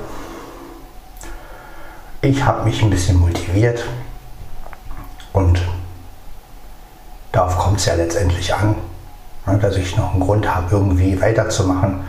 Ich 2.22 2.44
habe 2.44 2.64
mich 2.64 2.82
ein 2.82 2.90
bisschen 2.90 3.18
motiviert 3.18 3.84
und 5.32 5.60
darauf 7.32 7.58
kommt 7.58 7.78
es 7.78 7.86
ja 7.86 7.94
letztendlich 7.94 8.54
an, 8.54 8.76
ne, 9.46 9.58
dass 9.58 9.76
ich 9.76 9.96
noch 9.96 10.12
einen 10.12 10.20
Grund 10.20 10.48
habe, 10.52 10.68
irgendwie 10.70 11.20
weiterzumachen 11.20 12.04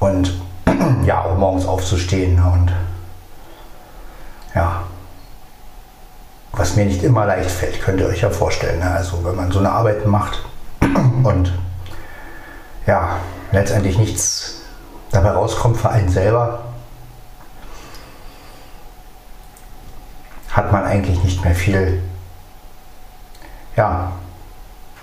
und 0.00 0.34
ja, 1.06 1.22
auch 1.22 1.36
morgens 1.36 1.64
aufzustehen 1.64 2.34
ne, 2.34 2.50
und 2.52 2.72
ja, 4.54 4.82
was 6.52 6.74
mir 6.74 6.86
nicht 6.86 7.04
immer 7.04 7.24
leicht 7.24 7.50
fällt, 7.50 7.80
könnt 7.80 8.00
ihr 8.00 8.08
euch 8.08 8.22
ja 8.22 8.30
vorstellen. 8.30 8.80
Ne? 8.80 8.90
Also 8.90 9.24
wenn 9.24 9.36
man 9.36 9.52
so 9.52 9.60
eine 9.60 9.70
Arbeit 9.70 10.06
macht 10.06 10.42
und 11.22 11.52
ja, 12.86 13.18
letztendlich 13.52 13.96
nichts 13.96 14.57
dabei 15.10 15.30
rauskommt 15.30 15.76
für 15.76 15.90
einen 15.90 16.08
selber, 16.08 16.60
hat 20.50 20.72
man 20.72 20.84
eigentlich 20.84 21.22
nicht 21.22 21.44
mehr 21.44 21.54
viel 21.54 22.02
ja, 23.76 24.12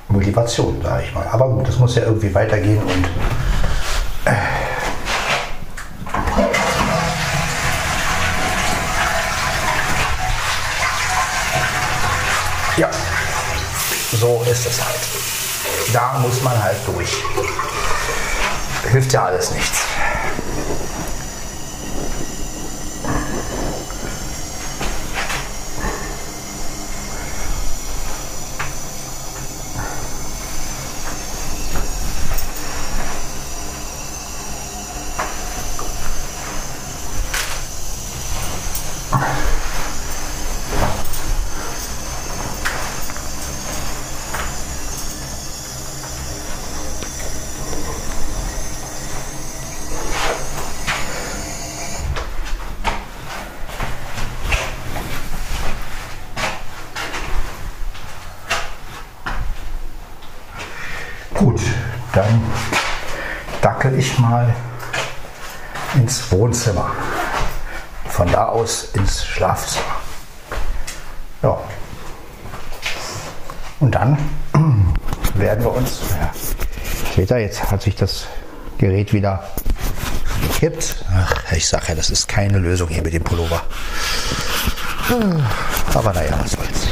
Motivation, 0.10 0.82
sage 0.84 1.03
ich 1.03 1.14
mal. 1.14 1.28
Aber 1.32 1.47
gut, 1.49 1.68
das 1.68 1.80
muss 1.80 1.95
ja 1.95 2.03
irgendwie 2.03 2.34
weitergehen 2.34 2.84
und 2.84 3.06
äh, 4.26 4.36
ja, 12.78 12.89
so 14.12 14.43
ist 14.49 14.66
es 14.66 14.84
halt. 14.84 14.99
Da 15.93 16.20
muss 16.20 16.41
man 16.43 16.62
halt 16.62 16.78
durch. 16.86 17.24
Hilft 18.91 19.14
ja 19.14 19.26
alles 19.26 19.51
nichts. 19.51 19.86
Gut, 61.38 61.60
dann 62.14 62.41
dackel 63.62 63.99
ich 63.99 64.18
mal 64.18 64.56
ins 65.95 66.32
Wohnzimmer. 66.32 66.91
Von 68.08 68.32
da 68.32 68.45
aus 68.45 68.86
ins 68.93 69.26
Schlafzimmer. 69.46 69.96
Ja. 71.43 71.58
Und 73.80 73.93
dann 73.93 74.18
werden 75.36 75.64
wir 75.64 75.76
uns. 75.76 76.00
Ja, 76.20 76.32
seht 77.16 77.30
ihr, 77.30 77.39
jetzt 77.39 77.70
hat 77.70 77.84
sich 77.84 77.96
das 77.96 78.26
Gerät 78.80 79.14
wieder 79.14 79.43
gekippt. 80.41 80.96
Ach, 81.14 81.52
ich 81.52 81.68
sage 81.68 81.89
ja, 81.89 81.96
das 81.96 82.10
ist 82.10 82.28
keine 82.28 82.58
Lösung 82.58 82.89
hier 82.89 83.04
mit 83.04 83.14
dem 83.14 83.24
Pullover. 83.24 83.62
Aber 85.93 86.14
naja, 86.14 86.39
was 86.41 86.52
soll's. 86.54 86.88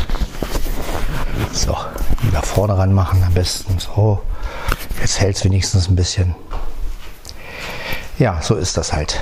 So, 1.53 1.75
lieber 2.21 2.43
vorne 2.43 2.77
ran 2.77 2.93
machen 2.93 3.23
am 3.25 3.33
besten. 3.33 3.79
So, 3.79 4.21
jetzt 5.01 5.19
hält 5.19 5.37
es 5.37 5.43
wenigstens 5.43 5.89
ein 5.89 5.95
bisschen. 5.95 6.35
Ja, 8.19 8.39
so 8.43 8.55
ist 8.55 8.77
das 8.77 8.93
halt. 8.93 9.19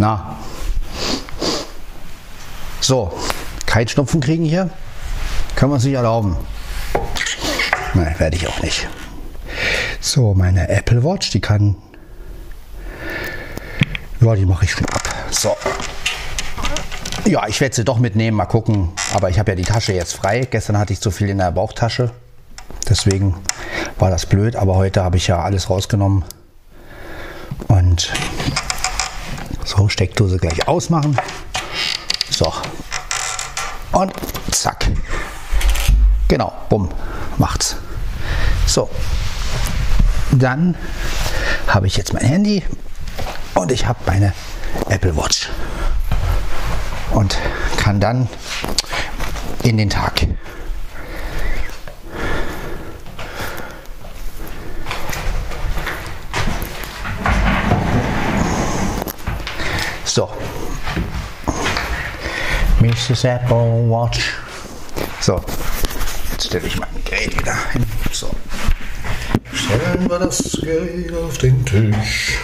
Na. 0.00 0.38
So, 2.80 3.12
kein 3.66 3.86
Schnupfen 3.86 4.22
kriegen 4.22 4.46
hier. 4.46 4.70
Können 5.56 5.72
wir 5.72 5.74
uns 5.74 5.84
nicht 5.84 5.92
erlauben. 5.92 6.38
Nein, 7.92 8.14
werde 8.16 8.34
ich 8.34 8.48
auch 8.48 8.62
nicht. 8.62 8.88
So, 10.00 10.32
meine 10.32 10.70
Apple 10.70 11.04
Watch, 11.04 11.28
die 11.32 11.42
kann. 11.42 11.76
Ja, 14.22 14.34
die 14.34 14.46
mache 14.46 14.64
ich 14.64 14.70
schon 14.70 14.86
ab. 14.86 15.02
So. 15.30 15.54
Ja, 17.26 17.46
ich 17.46 17.60
werde 17.60 17.76
sie 17.76 17.84
doch 17.84 17.98
mitnehmen, 17.98 18.38
mal 18.38 18.46
gucken. 18.46 18.92
Aber 19.12 19.28
ich 19.28 19.38
habe 19.38 19.50
ja 19.50 19.54
die 19.54 19.64
Tasche 19.64 19.92
jetzt 19.92 20.14
frei. 20.14 20.48
Gestern 20.50 20.78
hatte 20.78 20.94
ich 20.94 21.00
zu 21.00 21.10
viel 21.10 21.28
in 21.28 21.36
der 21.36 21.52
Bauchtasche. 21.52 22.10
Deswegen 22.88 23.34
war 23.98 24.08
das 24.08 24.24
blöd. 24.24 24.56
Aber 24.56 24.76
heute 24.76 25.04
habe 25.04 25.18
ich 25.18 25.26
ja 25.26 25.42
alles 25.42 25.68
rausgenommen. 25.68 26.24
Und 27.68 28.10
Steckdose 29.90 30.38
gleich 30.38 30.66
ausmachen. 30.68 31.16
So. 32.30 32.52
Und 33.92 34.12
zack. 34.52 34.88
Genau, 36.28 36.52
bumm, 36.68 36.88
macht's. 37.38 37.76
So. 38.66 38.88
Dann 40.30 40.76
habe 41.66 41.86
ich 41.86 41.96
jetzt 41.96 42.12
mein 42.12 42.24
Handy 42.24 42.62
und 43.54 43.72
ich 43.72 43.86
habe 43.86 43.98
meine 44.06 44.32
Apple 44.88 45.16
Watch 45.16 45.48
und 47.10 47.36
kann 47.76 48.00
dann 48.00 48.28
in 49.62 49.76
den 49.76 49.90
Tag. 49.90 50.26
So. 60.12 60.28
Mrs. 62.80 63.24
Apple 63.24 63.88
Watch. 63.88 64.34
So. 65.20 65.40
Jetzt 66.32 66.46
stelle 66.46 66.66
ich 66.66 66.76
mein 66.80 66.88
Gerät 67.04 67.38
wieder 67.38 67.54
hin. 67.70 67.86
So. 68.10 68.28
Stellen 69.52 70.10
wir 70.10 70.18
das 70.18 70.58
Gerät 70.62 71.14
auf 71.14 71.38
den 71.38 71.64
Tisch. 71.64 72.38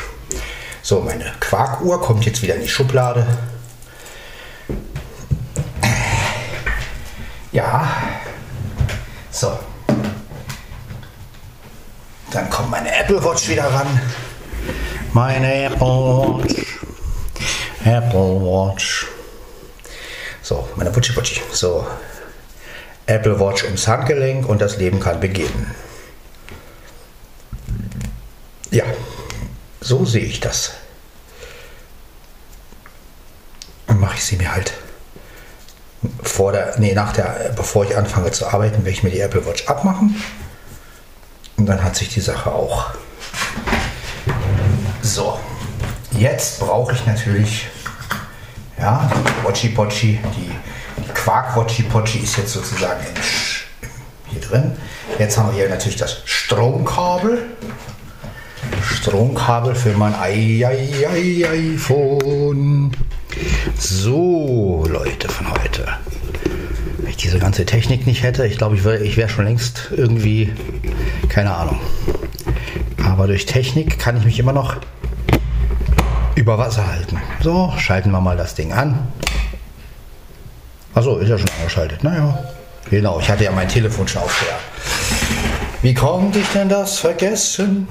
So, 0.81 1.01
meine 1.01 1.33
Quarkuhr 1.41 2.01
kommt 2.01 2.25
jetzt 2.25 2.41
wieder 2.41 2.55
in 2.55 2.63
die 2.63 2.69
Schublade. 2.69 3.27
Ja. 7.51 7.89
So. 9.33 9.59
Dann 12.31 12.49
kommt 12.49 12.71
meine 12.71 12.95
Apple 12.95 13.25
Watch 13.25 13.49
wieder 13.49 13.65
ran. 13.65 14.01
Meine 15.13 15.65
Apple 15.65 15.81
Watch. 15.81 16.66
Apple 17.87 18.41
Watch. 18.41 19.07
So, 20.43 20.69
meine 20.75 20.91
Putschi 20.91 21.13
Putschi. 21.13 21.41
So. 21.53 21.87
Apple 23.07 23.39
Watch 23.39 23.63
ums 23.63 23.87
Handgelenk 23.87 24.49
und 24.49 24.61
das 24.61 24.77
Leben 24.77 24.99
kann 24.99 25.21
beginnen. 25.21 25.73
Ja, 28.73 28.83
so 29.81 30.05
sehe 30.05 30.25
ich 30.25 30.41
das. 30.41 30.73
Dann 33.87 34.01
mache 34.01 34.17
ich 34.17 34.25
sie 34.25 34.37
mir 34.37 34.53
halt 34.53 34.73
vor 36.25 36.51
der, 36.51 36.77
nee, 36.81 36.93
nach 36.93 37.13
der, 37.13 37.53
bevor 37.55 37.85
ich 37.85 37.97
anfange 37.97 38.33
zu 38.33 38.49
arbeiten, 38.49 38.79
werde 38.79 38.91
ich 38.91 39.05
mir 39.05 39.11
die 39.11 39.21
Apple 39.21 39.47
Watch 39.47 39.69
abmachen. 39.69 40.21
Und 41.57 41.67
dann 41.67 41.85
hat 41.85 41.95
sich 41.95 42.09
die 42.09 42.21
Sache 42.21 42.51
auch. 42.51 42.91
So, 45.03 45.39
jetzt 46.19 46.59
brauche 46.59 46.93
ich 46.93 47.07
natürlich, 47.07 47.69
ja, 48.79 49.11
Watchi 49.43 49.69
Pochi, 49.71 50.19
die, 50.37 50.51
Quark 51.15 51.57
Watchi 51.57 51.83
Pochi 51.83 52.19
ist 52.19 52.37
jetzt 52.37 52.53
sozusagen 52.53 53.01
hier 54.27 54.41
drin. 54.41 54.73
Jetzt 55.19 55.39
haben 55.39 55.49
wir 55.51 55.57
hier 55.57 55.69
natürlich 55.69 55.97
das 55.97 56.23
Stromkabel. 56.25 57.45
Stromkabel 58.83 59.75
für 59.75 59.93
mein 59.97 60.15
iPhone. 61.47 62.93
So, 63.79 64.85
Leute 64.89 65.29
von 65.29 65.51
heute. 65.53 65.87
Wenn 66.99 67.11
ich 67.11 67.17
diese 67.17 67.39
ganze 67.39 67.67
Technik 67.67 68.07
nicht 68.07 68.23
hätte, 68.23 68.47
ich 68.47 68.59
glaube, 68.59 68.77
ich 68.77 68.85
wäre 68.85 69.03
ich 69.03 69.17
wär 69.17 69.29
schon 69.29 69.45
längst 69.45 69.91
irgendwie, 69.95 70.53
keine 71.29 71.55
Ahnung. 71.55 71.81
Aber 73.05 73.27
durch 73.27 73.47
Technik 73.47 73.99
kann 73.99 74.17
ich 74.17 74.25
mich 74.25 74.39
immer 74.39 74.53
noch 74.53 74.77
über 76.37 76.59
Wasser 76.59 76.87
halten. 76.87 77.21
So, 77.43 77.73
schalten 77.79 78.13
wir 78.13 78.21
mal 78.21 78.37
das 78.37 78.55
Ding 78.55 78.73
an. 78.73 79.09
Achso, 80.95 81.17
ist 81.17 81.29
ja 81.29 81.39
schon 81.39 81.51
angeschaltet. 81.59 82.05
Naja, 82.05 82.39
genau, 82.89 83.19
ich 83.19 83.29
hatte 83.29 83.45
ja 83.45 83.51
mein 83.51 83.69
Telefon 83.69 84.07
schon 84.07 84.23
aufgehört. 84.23 84.61
Wie 85.83 85.95
konnte 85.95 86.39
ich 86.39 86.49
denn 86.49 86.69
das 86.69 86.99
vergessen? 86.99 87.89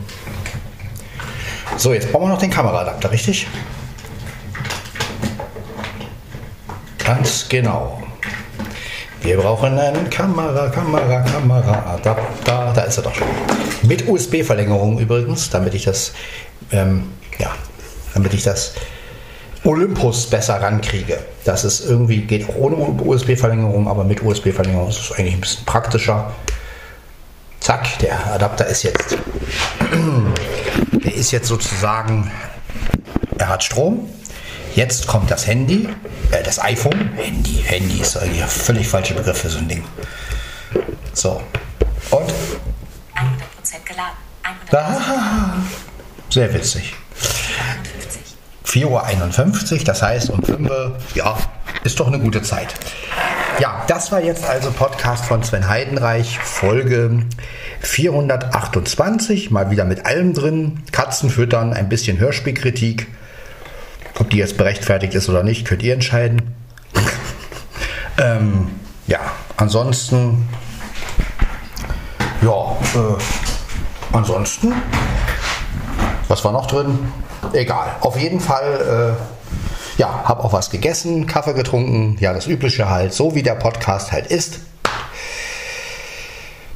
So, 1.77 1.93
jetzt 1.93 2.11
brauchen 2.11 2.25
wir 2.25 2.29
noch 2.29 2.39
den 2.39 2.49
Kameraadapter, 2.49 3.11
richtig? 3.11 3.47
Ganz 6.97 7.49
genau. 7.49 8.01
Wir 9.21 9.37
brauchen 9.37 9.77
einen 9.77 10.09
Kamera, 10.09 10.69
Kamera, 10.69 11.21
Kamera, 11.21 11.93
Adapter. 11.95 12.71
Da 12.75 12.81
ist 12.83 12.97
er 12.97 13.03
doch 13.03 13.15
schon. 13.15 13.27
Mit 13.83 14.07
USB-Verlängerung 14.07 14.99
übrigens, 14.99 15.49
damit 15.49 15.73
ich 15.73 15.83
das, 15.83 16.13
ähm, 16.71 17.11
ja, 17.39 17.51
damit 18.15 18.33
ich 18.33 18.41
das 18.41 18.73
Olympus 19.63 20.27
besser 20.27 20.61
rankriege. 20.61 21.19
Das 21.43 21.63
ist 21.63 21.85
irgendwie, 21.85 22.21
geht 22.21 22.49
auch 22.49 22.55
ohne 22.55 22.75
USB-Verlängerung, 22.75 23.87
aber 23.87 24.03
mit 24.03 24.23
USB-Verlängerung 24.23 24.89
ist 24.89 24.99
es 24.99 25.11
eigentlich 25.11 25.35
ein 25.35 25.41
bisschen 25.41 25.65
praktischer. 25.65 26.33
Zack, 27.59 27.99
der 27.99 28.33
Adapter 28.33 28.65
ist 28.65 28.83
jetzt, 28.83 29.17
der 30.91 31.13
ist 31.13 31.31
jetzt 31.31 31.47
sozusagen, 31.47 32.31
er 33.37 33.49
hat 33.49 33.63
Strom, 33.63 34.07
Jetzt 34.75 35.07
kommt 35.07 35.31
das 35.31 35.47
Handy, 35.47 35.87
äh, 36.31 36.43
das 36.43 36.61
iPhone. 36.61 37.13
Handy, 37.15 37.63
Handy 37.65 38.01
ist 38.01 38.17
eigentlich 38.17 38.43
ein 38.43 38.49
völlig 38.49 38.85
falscher 38.85 39.13
Begriff 39.13 39.37
für 39.37 39.49
so 39.49 39.59
ein 39.59 39.69
Ding. 39.69 39.85
So. 41.13 41.41
Und? 42.11 42.29
100% 42.29 42.33
geladen. 43.85 44.17
100% 44.69 44.77
ah, 44.77 45.53
sehr 46.29 46.53
witzig. 46.53 46.93
4.51 48.75 49.71
Uhr, 49.71 49.79
das 49.85 50.01
heißt 50.01 50.29
um 50.31 50.43
5 50.43 50.69
Uhr, 50.69 50.97
ja, 51.13 51.37
ist 51.85 51.97
doch 51.97 52.07
eine 52.07 52.19
gute 52.19 52.41
Zeit. 52.41 52.75
Ja, 53.61 53.85
das 53.87 54.11
war 54.11 54.21
jetzt 54.21 54.43
also 54.43 54.69
Podcast 54.69 55.23
von 55.23 55.41
Sven 55.43 55.69
Heidenreich, 55.69 56.39
Folge 56.39 57.21
428, 57.79 59.49
mal 59.49 59.71
wieder 59.71 59.85
mit 59.85 60.05
allem 60.05 60.33
drin. 60.33 60.83
Katzen 60.91 61.29
füttern, 61.29 61.71
ein 61.71 61.87
bisschen 61.87 62.19
Hörspielkritik. 62.19 63.07
Ob 64.19 64.29
die 64.29 64.37
jetzt 64.37 64.57
berechtfertigt 64.57 65.13
ist 65.15 65.29
oder 65.29 65.43
nicht, 65.43 65.65
könnt 65.65 65.81
ihr 65.81 65.93
entscheiden. 65.93 66.41
ähm, 68.17 68.71
ja, 69.07 69.19
ansonsten, 69.55 70.49
ja, 72.41 72.71
äh, 72.93 73.15
ansonsten, 74.11 74.73
was 76.27 76.43
war 76.43 76.51
noch 76.51 76.65
drin? 76.65 76.99
Egal. 77.53 77.95
Auf 78.01 78.17
jeden 78.17 78.39
Fall, 78.39 79.15
äh, 79.17 79.99
ja, 80.01 80.23
habe 80.25 80.43
auch 80.43 80.53
was 80.53 80.69
gegessen, 80.69 81.25
Kaffee 81.27 81.53
getrunken, 81.53 82.17
ja, 82.19 82.33
das 82.33 82.47
Übliche 82.47 82.89
halt, 82.89 83.13
so 83.13 83.35
wie 83.35 83.43
der 83.43 83.55
Podcast 83.55 84.11
halt 84.11 84.27
ist. 84.27 84.59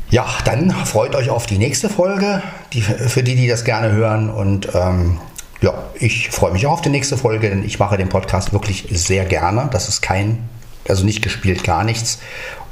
Ja, 0.10 0.26
dann 0.44 0.72
freut 0.72 1.16
euch 1.16 1.30
auf 1.30 1.46
die 1.46 1.60
nächste 1.60 1.88
Folge, 1.88 2.42
die, 2.74 2.82
für 2.82 3.22
die, 3.22 3.36
die 3.36 3.48
das 3.48 3.64
gerne 3.64 3.92
hören. 3.92 4.32
Und 4.32 4.70
ähm, 4.74 5.20
ja, 5.62 5.74
ich 5.94 6.30
freue 6.32 6.52
mich 6.52 6.66
auch 6.66 6.74
auf 6.74 6.82
die 6.82 6.90
nächste 6.90 7.16
Folge, 7.16 7.50
denn 7.50 7.64
ich 7.64 7.78
mache 7.78 7.98
den 7.98 8.10
Podcast 8.10 8.52
wirklich 8.52 8.88
sehr 8.92 9.26
gerne. 9.26 9.70
Das 9.72 9.88
ist 9.88 10.02
kein, 10.02 10.50
also 10.88 11.06
nicht 11.06 11.22
gespielt, 11.22 11.64
gar 11.64 11.84
nichts. 11.84 12.20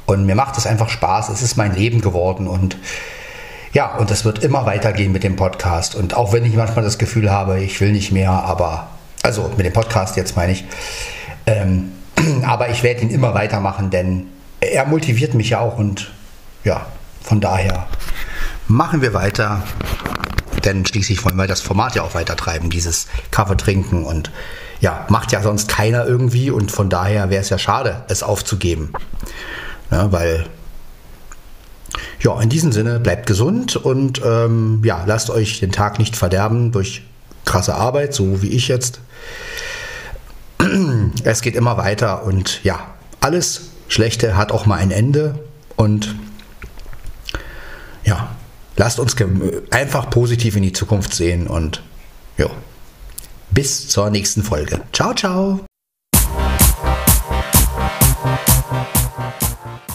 Und 0.06 0.26
mir 0.26 0.34
macht 0.34 0.56
es 0.56 0.66
einfach 0.66 0.88
Spaß. 0.88 1.28
Es 1.28 1.42
ist 1.42 1.56
mein 1.56 1.76
Leben 1.76 2.00
geworden 2.00 2.48
und 2.48 2.76
ja, 3.78 3.94
und 3.94 4.10
es 4.10 4.24
wird 4.24 4.42
immer 4.42 4.66
weitergehen 4.66 5.12
mit 5.12 5.22
dem 5.22 5.36
Podcast. 5.36 5.94
Und 5.94 6.16
auch 6.16 6.32
wenn 6.32 6.44
ich 6.44 6.56
manchmal 6.56 6.84
das 6.84 6.98
Gefühl 6.98 7.30
habe, 7.30 7.60
ich 7.60 7.80
will 7.80 7.92
nicht 7.92 8.10
mehr, 8.10 8.32
aber, 8.32 8.88
also 9.22 9.52
mit 9.56 9.64
dem 9.64 9.72
Podcast 9.72 10.16
jetzt 10.16 10.34
meine 10.34 10.50
ich, 10.50 10.64
ähm, 11.46 11.92
aber 12.44 12.70
ich 12.70 12.82
werde 12.82 13.02
ihn 13.02 13.10
immer 13.10 13.34
weitermachen, 13.34 13.90
denn 13.90 14.26
er 14.58 14.84
motiviert 14.84 15.34
mich 15.34 15.50
ja 15.50 15.60
auch 15.60 15.78
und 15.78 16.10
ja, 16.64 16.86
von 17.22 17.40
daher 17.40 17.86
machen 18.66 19.00
wir 19.00 19.14
weiter 19.14 19.62
denn 20.64 20.84
schließlich 20.84 21.24
wollen 21.24 21.36
wir 21.36 21.46
das 21.46 21.60
Format 21.60 21.94
ja 21.94 22.02
auch 22.02 22.14
weiter 22.14 22.34
treiben, 22.34 22.68
dieses 22.68 23.06
Kaffee 23.30 23.56
trinken 23.56 24.02
und 24.02 24.32
ja, 24.80 25.06
macht 25.08 25.30
ja 25.30 25.40
sonst 25.40 25.68
keiner 25.68 26.04
irgendwie 26.04 26.50
und 26.50 26.72
von 26.72 26.90
daher 26.90 27.30
wäre 27.30 27.42
es 27.42 27.48
ja 27.48 27.58
schade, 27.58 28.02
es 28.08 28.24
aufzugeben. 28.24 28.92
Ja, 29.92 30.10
weil, 30.10 30.46
ja, 32.20 32.40
in 32.40 32.48
diesem 32.48 32.72
Sinne, 32.72 33.00
bleibt 33.00 33.26
gesund 33.26 33.76
und 33.76 34.20
ähm, 34.24 34.82
ja, 34.84 35.04
lasst 35.06 35.30
euch 35.30 35.60
den 35.60 35.72
Tag 35.72 35.98
nicht 35.98 36.16
verderben 36.16 36.72
durch 36.72 37.02
krasse 37.44 37.74
Arbeit, 37.74 38.14
so 38.14 38.42
wie 38.42 38.48
ich 38.48 38.68
jetzt. 38.68 39.00
Es 41.24 41.40
geht 41.40 41.54
immer 41.54 41.76
weiter 41.76 42.24
und 42.24 42.62
ja, 42.64 42.80
alles 43.20 43.70
Schlechte 43.88 44.36
hat 44.36 44.52
auch 44.52 44.66
mal 44.66 44.76
ein 44.76 44.90
Ende 44.90 45.38
und 45.76 46.14
ja, 48.04 48.28
lasst 48.76 48.98
uns 48.98 49.16
einfach 49.70 50.10
positiv 50.10 50.56
in 50.56 50.62
die 50.62 50.72
Zukunft 50.72 51.14
sehen 51.14 51.46
und 51.46 51.82
ja, 52.36 52.48
bis 53.50 53.88
zur 53.88 54.10
nächsten 54.10 54.42
Folge. 54.42 54.80
Ciao, 54.92 55.14
ciao. 55.14 55.67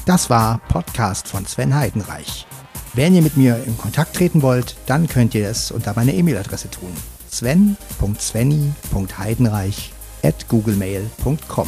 Das 0.05 0.29
war 0.29 0.59
Podcast 0.67 1.29
von 1.29 1.45
Sven 1.45 1.75
Heidenreich. 1.75 2.45
Wenn 2.93 3.15
ihr 3.15 3.21
mit 3.21 3.37
mir 3.37 3.63
in 3.65 3.77
Kontakt 3.77 4.13
treten 4.15 4.41
wollt, 4.41 4.75
dann 4.85 5.07
könnt 5.07 5.33
ihr 5.33 5.47
es 5.47 5.71
unter 5.71 5.93
meiner 5.95 6.13
E-Mail-Adresse 6.13 6.69
tun. 6.69 6.91
sven.svenny.heidenreich 7.31 9.93
at 10.21 10.49
googlemail.com. 10.49 11.67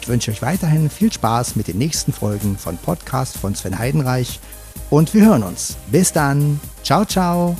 Ich 0.00 0.08
wünsche 0.08 0.30
euch 0.30 0.40
weiterhin 0.42 0.88
viel 0.90 1.12
Spaß 1.12 1.56
mit 1.56 1.68
den 1.68 1.78
nächsten 1.78 2.12
Folgen 2.12 2.58
von 2.58 2.76
Podcast 2.78 3.36
von 3.36 3.54
Sven 3.54 3.78
Heidenreich 3.78 4.40
und 4.90 5.14
wir 5.14 5.26
hören 5.26 5.42
uns. 5.42 5.76
Bis 5.90 6.12
dann. 6.12 6.60
Ciao, 6.82 7.04
ciao. 7.04 7.56